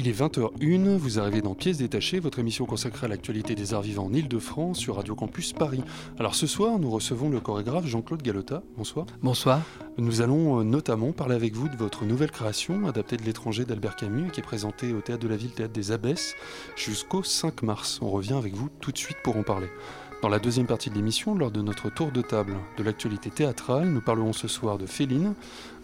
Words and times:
Il 0.00 0.06
est 0.06 0.16
20h01, 0.16 0.96
vous 0.96 1.18
arrivez 1.18 1.42
dans 1.42 1.56
Pièces 1.56 1.78
détachées, 1.78 2.20
votre 2.20 2.38
émission 2.38 2.66
consacrée 2.66 3.06
à 3.06 3.08
l'actualité 3.08 3.56
des 3.56 3.74
arts 3.74 3.82
vivants 3.82 4.04
en 4.04 4.12
Ile-de-France 4.12 4.78
sur 4.78 4.94
Radio 4.94 5.16
Campus 5.16 5.52
Paris. 5.52 5.82
Alors 6.20 6.36
ce 6.36 6.46
soir, 6.46 6.78
nous 6.78 6.88
recevons 6.88 7.28
le 7.30 7.40
chorégraphe 7.40 7.84
Jean-Claude 7.84 8.22
Galota. 8.22 8.62
Bonsoir. 8.76 9.06
Bonsoir. 9.22 9.60
Nous 9.96 10.20
allons 10.20 10.60
euh, 10.60 10.62
notamment 10.62 11.10
parler 11.10 11.34
avec 11.34 11.56
vous 11.56 11.68
de 11.68 11.74
votre 11.74 12.04
nouvelle 12.04 12.30
création, 12.30 12.86
adaptée 12.86 13.16
de 13.16 13.24
l'étranger 13.24 13.64
d'Albert 13.64 13.96
Camus, 13.96 14.30
qui 14.30 14.38
est 14.38 14.44
présentée 14.44 14.92
au 14.92 15.00
Théâtre 15.00 15.24
de 15.24 15.28
la 15.28 15.36
Ville, 15.36 15.50
Théâtre 15.50 15.72
des 15.72 15.90
Abbesses, 15.90 16.36
jusqu'au 16.76 17.24
5 17.24 17.62
mars. 17.62 17.98
On 18.00 18.10
revient 18.10 18.34
avec 18.34 18.54
vous 18.54 18.68
tout 18.80 18.92
de 18.92 18.98
suite 18.98 19.18
pour 19.24 19.36
en 19.36 19.42
parler. 19.42 19.66
Dans 20.20 20.28
la 20.28 20.40
deuxième 20.40 20.66
partie 20.66 20.90
de 20.90 20.96
l'émission, 20.96 21.36
lors 21.36 21.52
de 21.52 21.62
notre 21.62 21.90
tour 21.90 22.10
de 22.10 22.22
table 22.22 22.56
de 22.76 22.82
l'actualité 22.82 23.30
théâtrale, 23.30 23.88
nous 23.88 24.00
parlerons 24.00 24.32
ce 24.32 24.48
soir 24.48 24.76
de 24.76 24.84
Féline, 24.84 25.34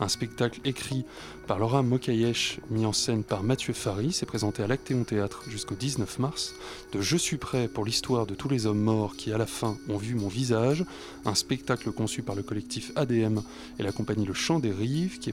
un 0.01 0.09
spectacle 0.09 0.61
écrit 0.65 1.05
par 1.47 1.59
Laura 1.59 1.83
Mokayesh, 1.83 2.61
mis 2.71 2.87
en 2.87 2.93
scène 2.93 3.23
par 3.23 3.43
Mathieu 3.43 3.73
Fary, 3.73 4.13
c'est 4.13 4.27
présenté 4.27 4.63
à 4.63 4.67
l'Actéon 4.67 5.05
Théâtre 5.05 5.43
jusqu'au 5.49 5.75
19 5.75 6.19
mars, 6.19 6.55
de 6.93 7.01
Je 7.01 7.17
suis 7.17 7.37
prêt 7.37 7.69
pour 7.69 7.85
l'histoire 7.85 8.27
de 8.27 8.35
tous 8.35 8.49
les 8.49 8.67
hommes 8.67 8.81
morts 8.81 9.17
qui 9.17 9.33
à 9.33 9.39
la 9.39 9.47
fin 9.47 9.77
ont 9.89 9.97
vu 9.97 10.15
mon 10.15 10.29
visage, 10.29 10.85
un 11.25 11.35
spectacle 11.35 11.93
conçu 11.93 12.23
par 12.23 12.35
le 12.35 12.43
collectif 12.43 12.93
ADM 12.97 13.41
et 13.79 13.83
la 13.83 13.93
compagnie 13.93 14.25
Le 14.25 14.35
Chant 14.35 14.59
des 14.59 14.73
Rives, 14.73 15.19
qui, 15.19 15.33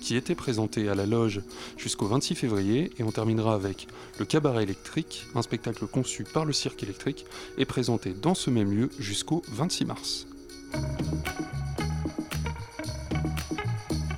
qui 0.00 0.16
était 0.16 0.34
présenté 0.34 0.88
à 0.88 0.94
la 0.94 1.06
loge 1.06 1.42
jusqu'au 1.76 2.06
26 2.06 2.34
février, 2.34 2.92
et 2.98 3.02
on 3.02 3.10
terminera 3.10 3.54
avec 3.54 3.88
Le 4.18 4.24
Cabaret 4.24 4.62
électrique, 4.62 5.26
un 5.34 5.42
spectacle 5.42 5.86
conçu 5.86 6.24
par 6.24 6.44
le 6.44 6.52
Cirque 6.52 6.82
électrique 6.82 7.26
et 7.58 7.64
présenté 7.64 8.12
dans 8.12 8.34
ce 8.34 8.50
même 8.50 8.72
lieu 8.72 8.90
jusqu'au 8.98 9.42
26 9.48 9.84
mars. 9.84 10.26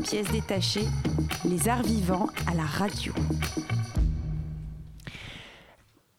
Pièce 0.08 0.30
détachée, 0.30 0.86
les 1.44 1.68
arts 1.68 1.82
vivants 1.82 2.28
à 2.46 2.54
la 2.54 2.62
radio. 2.62 3.12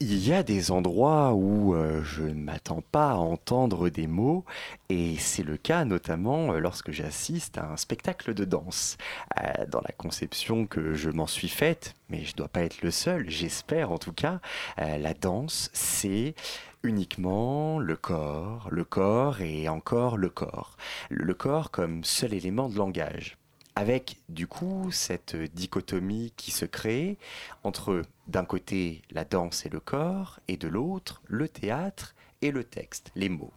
Il 0.02 0.28
y 0.28 0.34
a 0.34 0.44
des 0.44 0.72
endroits 0.72 1.32
où 1.34 1.74
euh, 1.74 2.04
je 2.04 2.24
ne 2.24 2.34
m'attends 2.34 2.82
pas 2.82 3.12
à 3.12 3.16
entendre 3.16 3.88
des 3.88 4.08
mots, 4.08 4.44
et 4.90 5.16
c'est 5.18 5.44
le 5.44 5.56
cas 5.56 5.86
notamment 5.86 6.52
euh, 6.52 6.60
lorsque 6.60 6.92
j'assiste 6.92 7.58
à 7.58 7.72
un 7.72 7.78
spectacle 7.78 8.34
de 8.34 8.44
danse. 8.44 8.98
Euh, 9.40 9.66
dans 9.70 9.82
la 9.82 9.94
conception 9.94 10.68
que 10.68 10.94
je 10.94 11.10
m'en 11.10 11.28
suis 11.28 11.48
faite, 11.48 11.94
mais 12.10 12.26
je 12.26 12.32
ne 12.32 12.38
dois 12.38 12.50
pas 12.50 12.64
être 12.64 12.82
le 12.82 12.92
seul, 12.92 13.30
j'espère 13.30 13.94
en 13.94 14.00
tout 14.00 14.14
cas, 14.14 14.42
la 14.78 15.14
danse, 15.14 15.70
c'est 15.72 16.36
uniquement 16.84 17.80
le 17.80 17.96
corps, 17.96 18.68
le 18.70 18.84
corps 18.84 19.40
et 19.40 19.70
encore 19.70 20.18
le 20.18 20.30
corps. 20.30 20.76
Le 21.10 21.34
corps 21.34 21.72
comme 21.72 22.04
seul 22.04 22.34
élément 22.34 22.68
de 22.68 22.76
langage 22.76 23.38
avec 23.78 24.18
du 24.28 24.48
coup 24.48 24.90
cette 24.92 25.36
dichotomie 25.36 26.34
qui 26.36 26.50
se 26.50 26.66
crée 26.66 27.20
entre 27.64 28.02
d'un 28.26 28.44
côté 28.44 29.04
la 29.12 29.24
danse 29.24 29.68
et 29.68 29.70
le 29.70 29.80
corps 29.80 30.40
et 30.48 30.58
de 30.58 30.68
l'autre 30.68 31.22
le 31.28 31.48
théâtre 31.48 32.16
et 32.42 32.50
le 32.50 32.64
texte, 32.64 33.12
les 33.16 33.30
mots. 33.30 33.54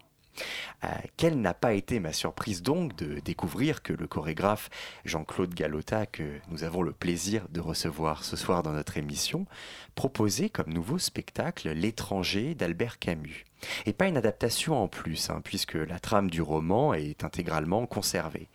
Euh, 0.83 0.87
quelle 1.17 1.41
n'a 1.41 1.55
pas 1.55 1.73
été 1.73 1.99
ma 1.99 2.13
surprise 2.13 2.61
donc 2.61 2.95
de 2.95 3.19
découvrir 3.19 3.81
que 3.81 3.93
le 3.93 4.05
chorégraphe 4.05 4.69
Jean-Claude 5.05 5.55
Galota, 5.55 6.05
que 6.05 6.39
nous 6.49 6.63
avons 6.63 6.83
le 6.83 6.93
plaisir 6.93 7.47
de 7.49 7.59
recevoir 7.59 8.23
ce 8.23 8.35
soir 8.35 8.61
dans 8.61 8.73
notre 8.73 8.97
émission, 8.97 9.47
proposait 9.95 10.49
comme 10.49 10.71
nouveau 10.71 10.99
spectacle 10.99 11.71
L'étranger 11.71 12.53
d'Albert 12.53 12.99
Camus. 12.99 13.45
Et 13.87 13.93
pas 13.93 14.07
une 14.07 14.17
adaptation 14.17 14.81
en 14.81 14.87
plus, 14.87 15.31
hein, 15.31 15.41
puisque 15.43 15.73
la 15.73 15.99
trame 15.99 16.29
du 16.29 16.43
roman 16.43 16.93
est 16.93 17.23
intégralement 17.23 17.87
conservée. 17.87 18.49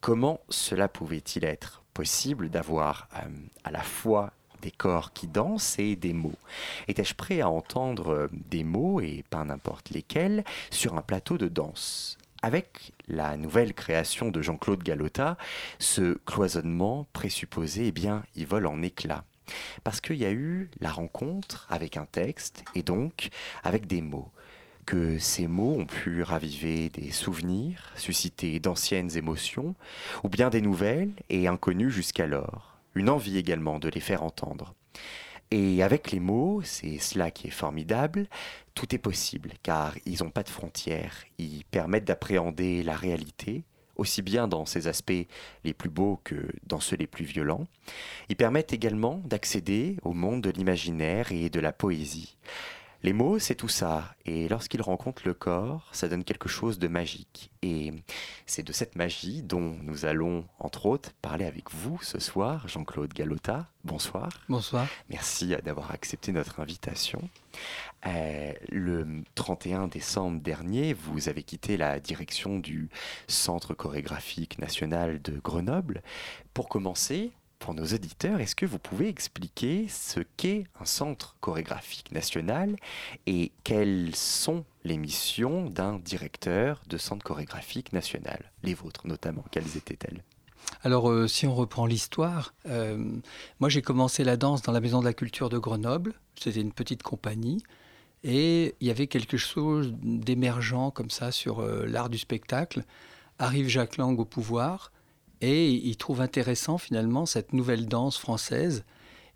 Comment 0.00 0.40
cela 0.48 0.88
pouvait-il 0.88 1.44
être 1.44 1.82
possible 1.92 2.50
d'avoir 2.50 3.08
euh, 3.16 3.28
à 3.64 3.72
la 3.72 3.82
fois 3.82 4.32
des 4.62 4.70
corps 4.70 5.12
qui 5.12 5.26
dansent 5.26 5.76
et 5.78 5.96
des 5.96 6.12
mots? 6.12 6.38
Étais-je 6.86 7.14
prêt 7.14 7.40
à 7.40 7.48
entendre 7.48 8.10
euh, 8.10 8.28
des 8.32 8.62
mots, 8.62 9.00
et 9.00 9.24
pas 9.28 9.44
n'importe 9.44 9.90
lesquels, 9.90 10.44
sur 10.70 10.96
un 10.96 11.02
plateau 11.02 11.36
de 11.36 11.48
danse? 11.48 12.16
Avec 12.42 12.92
la 13.08 13.36
nouvelle 13.36 13.74
création 13.74 14.30
de 14.30 14.40
Jean-Claude 14.40 14.84
Galota, 14.84 15.36
ce 15.80 16.14
cloisonnement 16.24 17.06
présupposé, 17.12 17.88
eh 17.88 17.92
bien, 17.92 18.22
il 18.36 18.46
vole 18.46 18.66
en 18.66 18.80
éclats. 18.82 19.24
Parce 19.82 20.00
qu'il 20.00 20.16
y 20.16 20.26
a 20.26 20.30
eu 20.30 20.70
la 20.78 20.92
rencontre 20.92 21.66
avec 21.70 21.96
un 21.96 22.06
texte 22.06 22.62
et 22.76 22.84
donc 22.84 23.30
avec 23.64 23.86
des 23.88 24.02
mots 24.02 24.30
que 24.88 25.18
ces 25.18 25.48
mots 25.48 25.76
ont 25.80 25.84
pu 25.84 26.22
raviver 26.22 26.88
des 26.88 27.10
souvenirs, 27.10 27.92
susciter 27.94 28.58
d'anciennes 28.58 29.14
émotions, 29.18 29.74
ou 30.24 30.30
bien 30.30 30.48
des 30.48 30.62
nouvelles 30.62 31.12
et 31.28 31.46
inconnues 31.46 31.90
jusqu'alors, 31.90 32.78
une 32.94 33.10
envie 33.10 33.36
également 33.36 33.78
de 33.78 33.90
les 33.90 34.00
faire 34.00 34.22
entendre. 34.22 34.74
Et 35.50 35.82
avec 35.82 36.10
les 36.10 36.20
mots, 36.20 36.62
c'est 36.64 36.96
cela 36.96 37.30
qui 37.30 37.48
est 37.48 37.50
formidable, 37.50 38.28
tout 38.74 38.94
est 38.94 38.98
possible, 38.98 39.52
car 39.62 39.94
ils 40.06 40.22
n'ont 40.22 40.30
pas 40.30 40.42
de 40.42 40.48
frontières, 40.48 41.22
ils 41.36 41.66
permettent 41.66 42.06
d'appréhender 42.06 42.82
la 42.82 42.96
réalité, 42.96 43.64
aussi 43.96 44.22
bien 44.22 44.48
dans 44.48 44.64
ses 44.64 44.86
aspects 44.86 45.26
les 45.64 45.74
plus 45.74 45.90
beaux 45.90 46.18
que 46.24 46.48
dans 46.66 46.80
ceux 46.80 46.96
les 46.96 47.06
plus 47.06 47.26
violents. 47.26 47.66
Ils 48.30 48.36
permettent 48.36 48.72
également 48.72 49.20
d'accéder 49.26 49.98
au 50.02 50.14
monde 50.14 50.40
de 50.40 50.50
l'imaginaire 50.50 51.30
et 51.30 51.50
de 51.50 51.60
la 51.60 51.74
poésie. 51.74 52.38
Les 53.04 53.12
mots, 53.12 53.38
c'est 53.38 53.54
tout 53.54 53.68
ça. 53.68 54.16
Et 54.24 54.48
lorsqu'ils 54.48 54.82
rencontrent 54.82 55.22
le 55.24 55.34
corps, 55.34 55.88
ça 55.92 56.08
donne 56.08 56.24
quelque 56.24 56.48
chose 56.48 56.80
de 56.80 56.88
magique. 56.88 57.52
Et 57.62 57.92
c'est 58.44 58.64
de 58.64 58.72
cette 58.72 58.96
magie 58.96 59.42
dont 59.42 59.76
nous 59.82 60.04
allons, 60.04 60.44
entre 60.58 60.86
autres, 60.86 61.12
parler 61.22 61.44
avec 61.44 61.70
vous 61.70 62.00
ce 62.02 62.18
soir, 62.18 62.66
Jean-Claude 62.66 63.12
Galota. 63.12 63.68
Bonsoir. 63.84 64.28
Bonsoir. 64.48 64.88
Merci 65.10 65.54
d'avoir 65.64 65.92
accepté 65.92 66.32
notre 66.32 66.58
invitation. 66.58 67.30
Euh, 68.06 68.52
le 68.68 69.22
31 69.36 69.86
décembre 69.86 70.40
dernier, 70.40 70.92
vous 70.92 71.28
avez 71.28 71.44
quitté 71.44 71.76
la 71.76 72.00
direction 72.00 72.58
du 72.58 72.88
Centre 73.28 73.74
chorégraphique 73.74 74.58
national 74.58 75.22
de 75.22 75.38
Grenoble. 75.38 76.02
Pour 76.52 76.68
commencer, 76.68 77.30
pour 77.58 77.74
nos 77.74 77.84
auditeurs, 77.84 78.40
est-ce 78.40 78.54
que 78.54 78.66
vous 78.66 78.78
pouvez 78.78 79.08
expliquer 79.08 79.86
ce 79.88 80.20
qu'est 80.36 80.64
un 80.80 80.84
centre 80.84 81.36
chorégraphique 81.40 82.12
national 82.12 82.76
et 83.26 83.52
quelles 83.64 84.14
sont 84.14 84.64
les 84.84 84.96
missions 84.96 85.68
d'un 85.68 85.98
directeur 85.98 86.82
de 86.88 86.96
centre 86.96 87.24
chorégraphique 87.24 87.92
national 87.92 88.52
Les 88.62 88.74
vôtres 88.74 89.06
notamment, 89.06 89.44
quelles 89.50 89.76
étaient-elles? 89.76 90.22
Alors, 90.82 91.10
euh, 91.10 91.26
si 91.26 91.46
on 91.46 91.54
reprend 91.54 91.86
l'histoire, 91.86 92.54
euh, 92.66 93.02
moi 93.58 93.68
j'ai 93.68 93.82
commencé 93.82 94.24
la 94.24 94.36
danse 94.36 94.62
dans 94.62 94.72
la 94.72 94.80
Maison 94.80 95.00
de 95.00 95.04
la 95.04 95.14
Culture 95.14 95.48
de 95.48 95.58
Grenoble. 95.58 96.14
C'était 96.36 96.60
une 96.60 96.72
petite 96.72 97.02
compagnie. 97.02 97.62
Et 98.24 98.74
il 98.80 98.86
y 98.86 98.90
avait 98.90 99.06
quelque 99.06 99.36
chose 99.36 99.94
d'émergent 100.02 100.90
comme 100.92 101.10
ça 101.10 101.32
sur 101.32 101.60
euh, 101.60 101.86
l'art 101.86 102.08
du 102.08 102.18
spectacle. 102.18 102.84
Arrive 103.38 103.68
Jacques 103.68 103.96
Lang 103.96 104.18
au 104.18 104.24
pouvoir 104.24 104.92
et 105.40 105.70
il 105.70 105.96
trouve 105.96 106.20
intéressant 106.20 106.78
finalement 106.78 107.26
cette 107.26 107.52
nouvelle 107.52 107.86
danse 107.86 108.18
française. 108.18 108.84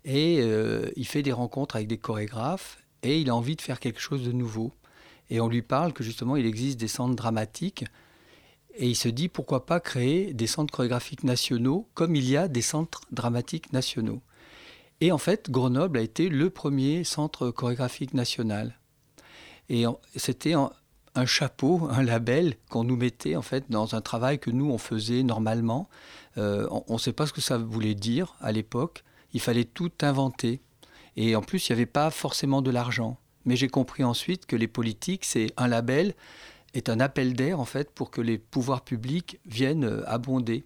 Et 0.05 0.39
euh, 0.41 0.89
il 0.95 1.07
fait 1.07 1.23
des 1.23 1.31
rencontres 1.31 1.75
avec 1.77 1.87
des 1.87 1.97
chorégraphes 1.97 2.77
et 3.03 3.19
il 3.21 3.29
a 3.29 3.35
envie 3.35 3.55
de 3.55 3.61
faire 3.61 3.79
quelque 3.79 4.01
chose 4.01 4.23
de 4.23 4.31
nouveau. 4.31 4.73
Et 5.29 5.39
on 5.39 5.47
lui 5.47 5.61
parle 5.61 5.93
que 5.93 6.03
justement 6.03 6.35
il 6.35 6.45
existe 6.45 6.79
des 6.79 6.89
centres 6.89 7.15
dramatiques. 7.15 7.85
Et 8.75 8.89
il 8.89 8.95
se 8.95 9.07
dit 9.07 9.29
pourquoi 9.29 9.65
pas 9.65 9.79
créer 9.79 10.33
des 10.33 10.47
centres 10.47 10.73
chorégraphiques 10.73 11.23
nationaux 11.23 11.87
comme 11.93 12.15
il 12.15 12.29
y 12.29 12.35
a 12.35 12.47
des 12.47 12.61
centres 12.61 13.01
dramatiques 13.11 13.71
nationaux. 13.71 14.21
Et 14.99 15.11
en 15.11 15.17
fait, 15.17 15.49
Grenoble 15.49 15.97
a 15.97 16.01
été 16.01 16.29
le 16.29 16.49
premier 16.49 17.03
centre 17.03 17.51
chorégraphique 17.51 18.13
national. 18.13 18.79
Et 19.69 19.85
c'était 20.15 20.55
en- 20.55 20.71
un 21.15 21.25
chapeau, 21.25 21.87
un 21.89 22.03
label 22.03 22.55
qu'on 22.69 22.83
nous 22.83 22.95
mettait 22.95 23.35
en 23.35 23.41
fait 23.41 23.65
dans 23.69 23.95
un 23.95 24.01
travail 24.01 24.39
que 24.39 24.49
nous 24.49 24.69
on 24.71 24.77
faisait 24.77 25.23
normalement. 25.23 25.89
Euh, 26.37 26.67
on 26.87 26.93
ne 26.93 26.99
sait 26.99 27.13
pas 27.13 27.27
ce 27.27 27.33
que 27.33 27.41
ça 27.41 27.57
voulait 27.57 27.95
dire 27.95 28.35
à 28.41 28.51
l'époque. 28.51 29.03
Il 29.33 29.39
fallait 29.39 29.65
tout 29.65 29.91
inventer. 30.01 30.61
Et 31.15 31.35
en 31.35 31.41
plus, 31.41 31.69
il 31.69 31.71
n'y 31.71 31.77
avait 31.77 31.85
pas 31.85 32.09
forcément 32.09 32.61
de 32.61 32.71
l'argent. 32.71 33.17
Mais 33.45 33.55
j'ai 33.55 33.67
compris 33.67 34.03
ensuite 34.03 34.45
que 34.45 34.55
les 34.55 34.67
politiques, 34.67 35.25
c'est 35.25 35.51
un 35.57 35.67
label, 35.67 36.15
est 36.73 36.89
un 36.89 36.99
appel 36.99 37.33
d'air 37.33 37.59
en 37.59 37.65
fait 37.65 37.91
pour 37.91 38.09
que 38.09 38.21
les 38.21 38.37
pouvoirs 38.37 38.81
publics 38.81 39.39
viennent 39.45 39.85
euh, 39.85 40.09
abonder. 40.09 40.65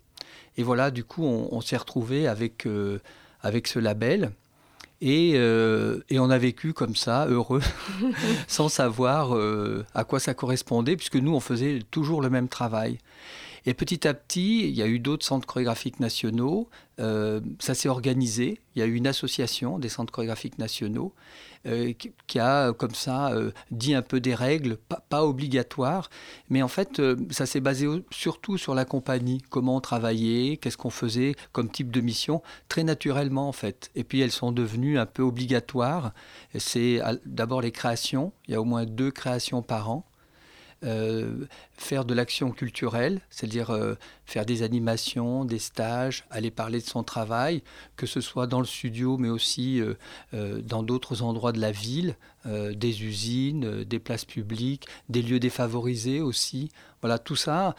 Et 0.56 0.64
voilà, 0.64 0.90
du 0.90 1.04
coup, 1.04 1.24
on, 1.24 1.62
s'est 1.62 1.78
retrouvé 1.78 2.28
avec, 2.28 2.66
euh, 2.66 3.00
avec 3.42 3.68
ce 3.68 3.78
label. 3.78 4.32
Et, 5.02 5.34
euh, 5.36 6.00
et, 6.10 6.20
on 6.20 6.30
a 6.30 6.38
vécu 6.38 6.74
comme 6.74 6.96
ça, 6.96 7.28
heureux, 7.28 7.62
sans 8.48 8.68
savoir 8.68 9.36
euh, 9.36 9.86
à 9.94 10.04
quoi 10.04 10.20
ça 10.20 10.34
correspondait, 10.34 10.96
puisque 10.96 11.18
nous, 11.18 11.36
on 11.36 11.40
faisait 11.40 11.80
toujours 11.92 12.22
le 12.22 12.30
même 12.30 12.50
travail. 12.50 12.98
Et 13.68 13.74
petit 13.74 14.08
à 14.08 14.14
petit, 14.14 14.62
il 14.62 14.76
y 14.76 14.82
a 14.82 14.88
eu 14.88 14.98
d'autres 14.98 15.26
centres 15.26 15.46
chorégraphiques 15.46 16.00
nationaux. 16.00 16.70
Euh, 17.00 17.42
ça 17.60 17.76
s'est 17.76 17.90
organisé. 17.90 18.60
Il 18.76 18.80
y 18.80 18.82
a 18.82 18.86
eu 18.86 18.96
une 18.96 19.08
association 19.08 19.78
des 19.78 19.90
centres 19.90 20.12
chorégraphiques 20.12 20.58
nationaux 20.58 21.14
euh, 21.66 21.94
qui, 21.94 22.40
a, 22.40 22.74
comme 22.74 22.94
ça, 22.94 23.32
euh, 23.34 23.52
dit 23.72 23.94
un 23.94 24.02
peu 24.02 24.20
des 24.20 24.36
règles, 24.36 24.78
pas, 24.78 25.24
obligatoires. 25.24 26.10
Mais 26.50 26.62
en 26.62 26.68
fait, 26.68 27.02
ça 27.32 27.46
s'est 27.46 27.60
basé 27.60 27.88
surtout 28.12 28.58
sur 28.58 28.76
la 28.76 28.86
compagnie. 28.86 29.42
Comment 29.50 29.78
on 29.78 29.82
travaillait, 29.82 30.58
qu'est-ce 30.58 30.78
qu'on 30.78 30.90
faisait 30.90 31.36
comme 31.52 31.70
type 31.70 31.92
de 31.92 32.02
mission, 32.02 32.42
très 32.70 32.84
naturellement 32.84 33.48
en 33.48 33.52
fait. 33.52 33.90
Et 33.96 34.04
puis 34.04 34.22
elles 34.22 34.32
sont 34.32 34.52
devenues 34.52 35.00
un 35.00 35.06
peu 35.06 35.24
obligatoires. 35.24 36.14
C'est 36.58 37.02
d'abord 37.26 37.62
les 37.62 37.72
créations. 37.72 38.32
Il 38.48 38.52
y 38.52 38.56
a 38.56 38.62
au 38.62 38.66
moins 38.66 38.86
deux 38.86 39.12
créations 39.12 39.62
par 39.62 39.90
an. 39.90 40.06
Euh, 40.84 41.46
faire 41.74 42.06
de 42.06 42.14
l'action 42.14 42.52
culturelle, 42.52 43.22
c'est-à-dire 43.32 43.72
euh, 43.72 43.96
faire 44.26 44.46
des 44.46 44.62
animations, 44.62 45.44
des 45.44 45.58
stages, 45.58 46.26
aller 46.30 46.52
parler 46.52 46.80
de 46.80 46.86
son 46.86 47.04
travail, 47.04 47.64
que 47.96 48.06
ce 48.06 48.22
soit 48.22 48.46
dans 48.46 48.60
le 48.60 48.66
studio, 48.66 49.18
mais 49.18 49.30
aussi 49.30 49.82
euh, 49.82 50.62
dans 50.62 50.84
d'autres 50.84 51.24
endroits 51.24 51.52
de 51.52 51.60
la 51.60 51.72
ville, 51.72 52.16
des 52.46 53.04
usines, 53.04 53.84
des 53.84 54.00
places 54.00 54.24
publiques, 54.24 54.88
des 55.10 55.22
lieux 55.22 55.40
défavorisés 55.40 56.22
aussi. 56.22 56.70
Voilà, 57.02 57.20
tout 57.20 57.36
ça, 57.36 57.76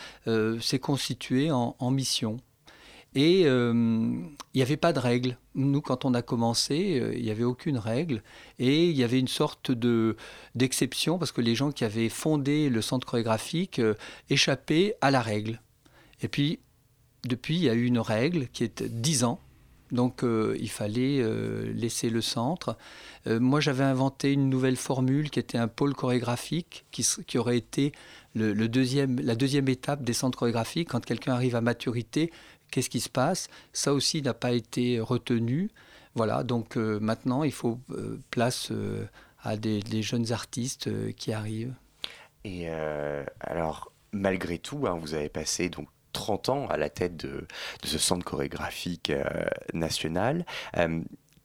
c'est 0.61 0.79
constitué 0.79 1.51
en, 1.51 1.75
en 1.79 1.91
mission. 1.91 2.39
Et 3.15 3.45
euh, 3.47 3.73
il 3.73 4.57
n'y 4.57 4.63
avait 4.63 4.77
pas 4.77 4.93
de 4.93 4.99
règle. 4.99 5.39
Nous, 5.55 5.81
quand 5.81 6.05
on 6.05 6.15
a 6.15 6.23
commencé, 6.23 7.01
euh, 7.01 7.15
il 7.17 7.23
n'y 7.23 7.31
avait 7.31 7.45
aucune 7.45 7.79
règle. 7.79 8.23
Et 8.59 8.89
il 8.89 8.97
y 8.97 9.03
avait 9.03 9.19
une 9.19 9.29
sorte 9.29 9.71
de, 9.71 10.17
d'exception 10.55 11.19
parce 11.19 11.33
que 11.33 11.41
les 11.41 11.55
gens 11.55 11.73
qui 11.73 11.85
avaient 11.85 12.11
fondé 12.11 12.69
le 12.69 12.83
centre 12.83 13.07
chorégraphique 13.07 13.79
euh, 13.79 13.95
échappaient 14.29 14.97
à 15.01 15.11
la 15.11 15.23
règle. 15.23 15.61
Et 16.21 16.29
puis, 16.29 16.61
depuis, 17.27 17.57
il 17.57 17.63
y 17.63 17.71
a 17.71 17.75
eu 17.75 17.87
une 17.87 17.99
règle 17.99 18.49
qui 18.49 18.65
est 18.65 18.83
10 18.83 19.25
ans. 19.25 19.41
Donc 19.91 20.23
il 20.23 20.69
fallait 20.69 21.25
laisser 21.73 22.11
le 22.11 22.21
centre. 22.21 22.77
moi 23.25 23.59
j'avais 23.59 23.85
inventé 23.85 24.35
une 24.35 24.51
nouvelle 24.51 24.77
formule 24.77 25.31
qui 25.31 25.39
était 25.39 25.57
un 25.57 25.67
pôle 25.67 25.95
chorégraphique 25.95 26.85
qui, 26.91 27.07
qui 27.27 27.39
aurait 27.39 27.57
été 27.57 27.93
le, 28.35 28.69
deuxième, 28.69 29.19
la 29.21 29.35
deuxième 29.35 29.69
étape 29.69 30.03
des 30.03 30.13
centres 30.13 30.39
chorégraphiques. 30.39 30.91
Quand 30.91 31.05
quelqu'un 31.05 31.33
arrive 31.33 31.57
à 31.57 31.63
maturité, 31.63 32.31
Qu'est-ce 32.71 32.91
qui 32.91 33.01
se 33.01 33.09
passe 33.09 33.49
Ça 33.73 33.93
aussi 33.93 34.23
n'a 34.23 34.35
pas 34.35 34.53
été 34.53 35.01
retenu. 35.01 35.71
Voilà, 36.15 36.43
donc 36.43 36.77
euh, 36.77 36.99
maintenant, 37.01 37.45
il 37.45 37.53
faut 37.53 37.79
euh, 37.91 38.19
place 38.31 38.71
euh, 38.73 39.07
à 39.43 39.57
des, 39.57 40.03
jeunes 40.03 40.33
artistes 40.33 41.15
qui 41.15 41.33
arrivent. 41.33 41.75
Et 42.45 42.69
alors, 43.41 43.93
malgré 44.13 44.59
tout, 44.59 44.87
hein, 44.87 44.99
vous 45.01 45.15
avez 45.15 45.29
passé 45.29 45.69
donc 45.69 45.89
30 46.13 46.49
ans 46.49 46.67
à 46.69 46.77
la 46.77 46.89
tête 46.89 47.17
de, 47.17 47.47
ce 47.85 47.99
centre 47.99 48.25
chorégraphique 48.25 49.13
national. 49.75 50.47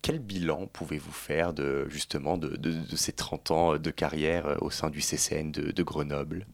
quel 0.02 0.20
bilan 0.20 0.68
pouvez-vous 0.68 1.12
faire 1.12 1.54
de, 1.54 1.88
justement 1.90 2.38
de, 2.38 2.58
ces 2.96 3.12
30 3.12 3.52
ans 3.52 3.78
de 3.78 3.92
carrière 3.92 4.58
au 4.62 4.72
sein 4.72 4.90
du 4.90 5.02
CCN 5.02 5.52
de 5.52 5.84
Grenoble? 5.84 6.48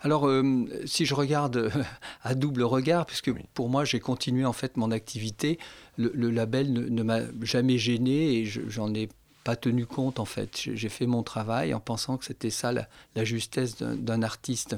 Alors, 0.00 0.26
euh, 0.26 0.66
si 0.86 1.06
je 1.06 1.14
regarde 1.14 1.56
euh, 1.56 1.70
à 2.22 2.34
double 2.34 2.62
regard, 2.62 3.06
puisque 3.06 3.30
pour 3.54 3.68
moi 3.68 3.84
j'ai 3.84 4.00
continué 4.00 4.44
en 4.44 4.52
fait 4.52 4.76
mon 4.76 4.90
activité, 4.90 5.58
le, 5.96 6.30
label 6.30 6.72
ne, 6.72 7.02
m'a 7.02 7.20
jamais 7.42 7.78
gêné 7.78 8.38
et 8.38 8.44
j'en 8.44 8.94
ai 8.94 9.08
pas 9.42 9.56
tenu 9.56 9.86
compte 9.86 10.20
en 10.20 10.24
fait. 10.24 10.56
J'ai 10.56 10.88
fait 10.88 11.06
mon 11.06 11.22
travail 11.22 11.74
en 11.74 11.80
pensant 11.80 12.18
que 12.18 12.24
c'était 12.24 12.50
ça 12.50 12.72
la, 12.72 13.24
justesse 13.24 13.76
d'un 13.78 14.22
artiste. 14.22 14.76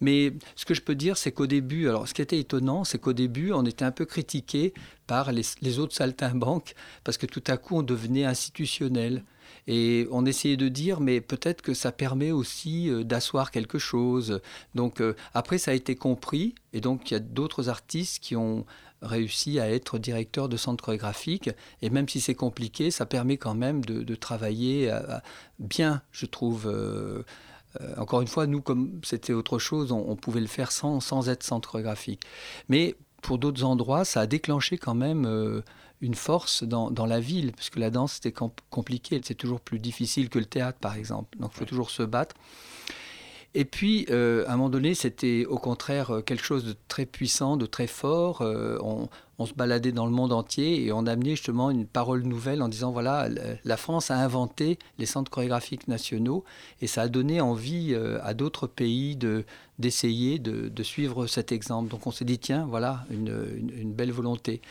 Mais 0.00 0.32
ce 0.54 0.64
que 0.64 0.74
je 0.74 0.82
peux 0.82 0.94
dire, 0.94 1.16
c'est 1.16 1.32
qu'au 1.32 1.46
début, 1.46 1.88
alors 1.88 2.06
ce 2.06 2.14
qui 2.14 2.22
était 2.22 2.38
étonnant, 2.38 2.84
c'est 2.84 2.98
qu'au 2.98 3.14
début, 3.14 3.52
on 3.52 3.64
était 3.64 3.84
un 3.84 3.90
peu 3.90 4.04
critiqué 4.04 4.74
par 5.06 5.32
les, 5.32 5.42
les 5.62 5.78
autres 5.78 5.94
saltimbanques 5.94 6.74
parce 7.02 7.18
que 7.18 7.26
tout 7.26 7.42
à 7.46 7.56
coup, 7.56 7.78
on 7.78 7.82
devenait 7.82 8.24
institutionnel. 8.24 9.24
Et 9.66 10.06
on 10.10 10.26
essayait 10.26 10.56
de 10.56 10.68
dire, 10.68 11.00
mais 11.00 11.20
peut-être 11.20 11.62
que 11.62 11.74
ça 11.74 11.92
permet 11.92 12.30
aussi 12.30 12.90
euh, 12.90 13.04
d'asseoir 13.04 13.50
quelque 13.50 13.78
chose. 13.78 14.40
Donc 14.74 15.00
euh, 15.00 15.14
après, 15.32 15.58
ça 15.58 15.70
a 15.70 15.74
été 15.74 15.96
compris, 15.96 16.54
et 16.72 16.80
donc 16.80 17.10
il 17.10 17.14
y 17.14 17.16
a 17.16 17.20
d'autres 17.20 17.68
artistes 17.68 18.22
qui 18.22 18.36
ont 18.36 18.66
réussi 19.02 19.60
à 19.60 19.70
être 19.70 19.98
directeur 19.98 20.48
de 20.48 20.56
centre 20.56 20.84
chorégraphique. 20.84 21.50
Et 21.82 21.90
même 21.90 22.08
si 22.08 22.20
c'est 22.20 22.34
compliqué, 22.34 22.90
ça 22.90 23.06
permet 23.06 23.36
quand 23.36 23.54
même 23.54 23.84
de, 23.84 24.14
travailler 24.14 24.90
euh, 24.90 25.00
bien, 25.58 26.02
je 26.12 26.26
trouve. 26.26 26.72
encore 27.98 28.22
une 28.22 28.28
fois, 28.28 28.46
nous, 28.46 28.62
comme 28.62 29.00
c'était 29.02 29.34
autre 29.34 29.58
chose, 29.58 29.92
on, 29.92 30.16
pouvait 30.16 30.40
le 30.40 30.46
faire 30.46 30.72
sans, 30.72 31.00
sans 31.00 31.28
être 31.28 31.42
centre 31.42 31.70
chorégraphique. 31.70 32.22
Mais 32.68 32.94
pour 33.20 33.38
d'autres 33.38 33.64
endroits, 33.64 34.04
ça 34.06 34.20
a 34.20 34.26
déclenché 34.26 34.78
quand 34.78 34.94
même 34.94 35.62
une 36.04 36.14
force 36.14 36.64
dans, 36.64 36.90
dans, 36.90 37.06
la 37.06 37.18
ville, 37.18 37.52
parce 37.52 37.70
que 37.70 37.80
la 37.80 37.90
danse, 37.90 38.14
c'était 38.14 38.34
compliqué. 38.70 39.20
C'est 39.24 39.34
toujours 39.34 39.60
plus 39.60 39.78
difficile 39.78 40.28
que 40.28 40.38
le 40.38 40.44
théâtre, 40.44 40.78
par 40.78 40.96
exemple. 40.96 41.38
Donc, 41.38 41.52
il 41.54 41.58
faut 41.58 41.64
toujours 41.64 41.90
se 41.90 42.02
battre. 42.02 42.34
Et 43.56 43.64
puis, 43.64 44.04
euh, 44.10 44.44
à 44.48 44.54
un 44.54 44.56
moment 44.56 44.68
donné, 44.68 44.94
c'était 44.94 45.46
au 45.46 45.58
contraire 45.58 46.10
euh, 46.10 46.22
quelque 46.22 46.44
chose 46.44 46.64
de 46.64 46.74
très 46.88 47.06
puissant, 47.06 47.56
de 47.56 47.66
très 47.66 47.86
fort. 47.86 48.42
Euh, 48.42 48.78
on, 48.82 49.08
on, 49.38 49.46
se 49.46 49.54
baladait 49.54 49.92
dans 49.92 50.06
le 50.06 50.12
monde 50.12 50.32
entier 50.32 50.84
et 50.84 50.92
on 50.92 51.06
amenait 51.06 51.36
justement 51.36 51.70
une 51.70 51.86
parole 51.86 52.22
nouvelle 52.22 52.62
en 52.62 52.68
disant 52.68 52.90
voilà, 52.90 53.28
la 53.64 53.76
France 53.76 54.10
a 54.10 54.16
inventé 54.16 54.78
les 54.98 55.06
centres 55.06 55.30
chorégraphiques 55.30 55.86
nationaux 55.86 56.44
et 56.80 56.88
ça 56.88 57.02
a 57.02 57.08
donné 57.08 57.40
envie 57.40 57.96
à 58.22 58.34
d'autres 58.34 58.66
pays 58.66 59.16
de, 59.16 59.44
d'essayer 59.78 60.38
de, 60.38 60.68
de, 60.68 60.82
suivre 60.82 61.26
cet 61.26 61.50
exemple. 61.50 61.90
Donc 61.90 62.06
on 62.06 62.12
s'est 62.12 62.24
dit 62.24 62.38
tiens, 62.38 62.66
voilà 62.68 63.04
une, 63.10 63.74
une, 63.76 63.92
belle 63.92 64.12
volonté. 64.12 64.62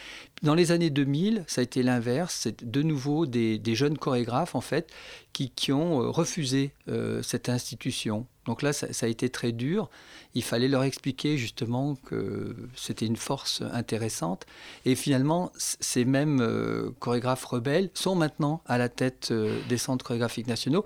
Dans 0.44 0.56
les 0.56 0.72
années 0.72 0.90
2000, 0.90 1.46
ça 1.48 1.62
a 1.62 1.64
été 1.64 1.84
l'inverse. 1.84 2.38
C'est 2.42 2.70
de 2.70 2.84
nouveau 2.84 3.26
des, 3.26 3.62
jeunes 3.76 3.98
chorégraphes 3.98 4.56
en 4.56 4.62
fait 4.62 4.92
qui, 5.32 5.72
ont 5.72 6.12
refusé 6.12 6.74
cette 7.22 7.50
institution. 7.50 8.28
Donc 8.46 8.62
là, 8.62 8.74
ça, 8.74 8.88
a 9.06 9.10
été 9.10 9.30
très 9.30 9.52
dur. 9.52 9.90
Il 10.36 10.44
fallait 10.44 10.68
leur 10.68 10.84
expliquer 10.84 11.38
justement 11.38 11.96
que 11.96 12.56
c'était 12.76 13.06
une 13.06 13.16
force 13.16 13.64
intéressante. 13.72 14.46
Et 14.86 14.96
finalement, 14.96 15.52
ces 15.58 16.06
mêmes 16.06 16.42
euh, 16.42 16.90
chorégraphes 17.00 17.46
rebelles 17.46 17.90
sont 17.94 18.16
maintenant 18.16 18.62
à 18.66 18.78
la 18.78 18.90
tête 18.90 19.30
euh, 19.32 19.60
des 19.70 19.78
centres 19.78 20.04
chorégraphiques 20.04 20.48
nationaux. 20.48 20.84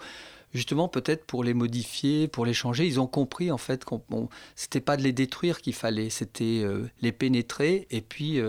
Justement, 0.54 0.88
peut-être 0.88 1.26
pour 1.26 1.44
les 1.44 1.54
modifier, 1.54 2.28
pour 2.28 2.46
les 2.46 2.54
changer, 2.54 2.86
ils 2.86 3.00
ont 3.00 3.08
compris 3.08 3.52
en 3.52 3.58
fait 3.58 3.86
qu'on 3.86 4.30
c'était 4.56 4.82
pas 4.82 4.98
de 4.98 5.04
les 5.04 5.14
détruire 5.14 5.62
qu'il 5.62 5.74
fallait, 5.74 6.10
c'était 6.10 6.62
euh, 6.64 6.90
les 7.02 7.12
pénétrer 7.12 7.88
et 7.92 8.02
puis 8.02 8.40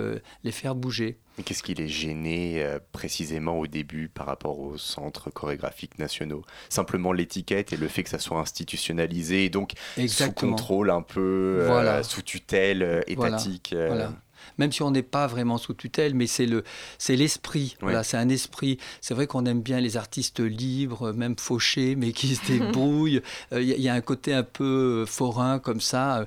les 0.44 0.52
faire 0.52 0.74
bouger. 0.74 1.18
Qu'est-ce 1.44 1.62
qui 1.62 1.74
les 1.74 1.88
gênait 1.88 2.62
euh, 2.62 2.78
précisément 2.92 3.58
au 3.58 3.66
début 3.66 4.08
par 4.08 4.26
rapport 4.26 4.58
aux 4.58 4.76
centres 4.76 5.30
chorégraphiques 5.30 5.98
nationaux? 5.98 6.42
Simplement 6.68 7.12
l'étiquette 7.12 7.72
et 7.72 7.76
le 7.76 7.88
fait 7.88 8.02
que 8.02 8.10
ça 8.10 8.18
soit 8.18 8.38
institutionnalisé 8.38 9.44
et 9.44 9.50
donc 9.50 9.72
sous 10.08 10.32
contrôle 10.32 10.90
un 10.90 11.02
peu, 11.02 11.60
euh, 11.60 12.02
sous 12.02 12.22
tutelle 12.22 12.82
euh, 12.82 13.02
étatique. 13.06 13.74
Voilà. 13.74 14.12
Même 14.58 14.72
si 14.72 14.82
on 14.82 14.90
n'est 14.90 15.02
pas 15.02 15.26
vraiment 15.26 15.58
sous 15.58 15.74
tutelle, 15.74 16.14
mais 16.14 16.26
c'est 16.26 16.46
le, 16.46 16.64
c'est 16.98 17.16
l'esprit. 17.16 17.76
Voilà, 17.80 18.02
c'est 18.02 18.16
un 18.16 18.28
esprit. 18.28 18.78
C'est 19.00 19.14
vrai 19.14 19.26
qu'on 19.26 19.46
aime 19.46 19.62
bien 19.62 19.80
les 19.80 19.96
artistes 19.96 20.40
libres, 20.40 21.12
même 21.12 21.36
fauchés, 21.38 21.96
mais 21.96 22.12
qui 22.12 22.34
se 22.34 22.46
débrouillent. 22.46 23.22
Il 23.52 23.62
y, 23.62 23.88
a 23.88 23.94
un 23.94 24.00
côté 24.00 24.32
un 24.34 24.42
peu 24.42 25.04
forain 25.06 25.58
comme 25.58 25.80
ça, 25.80 26.26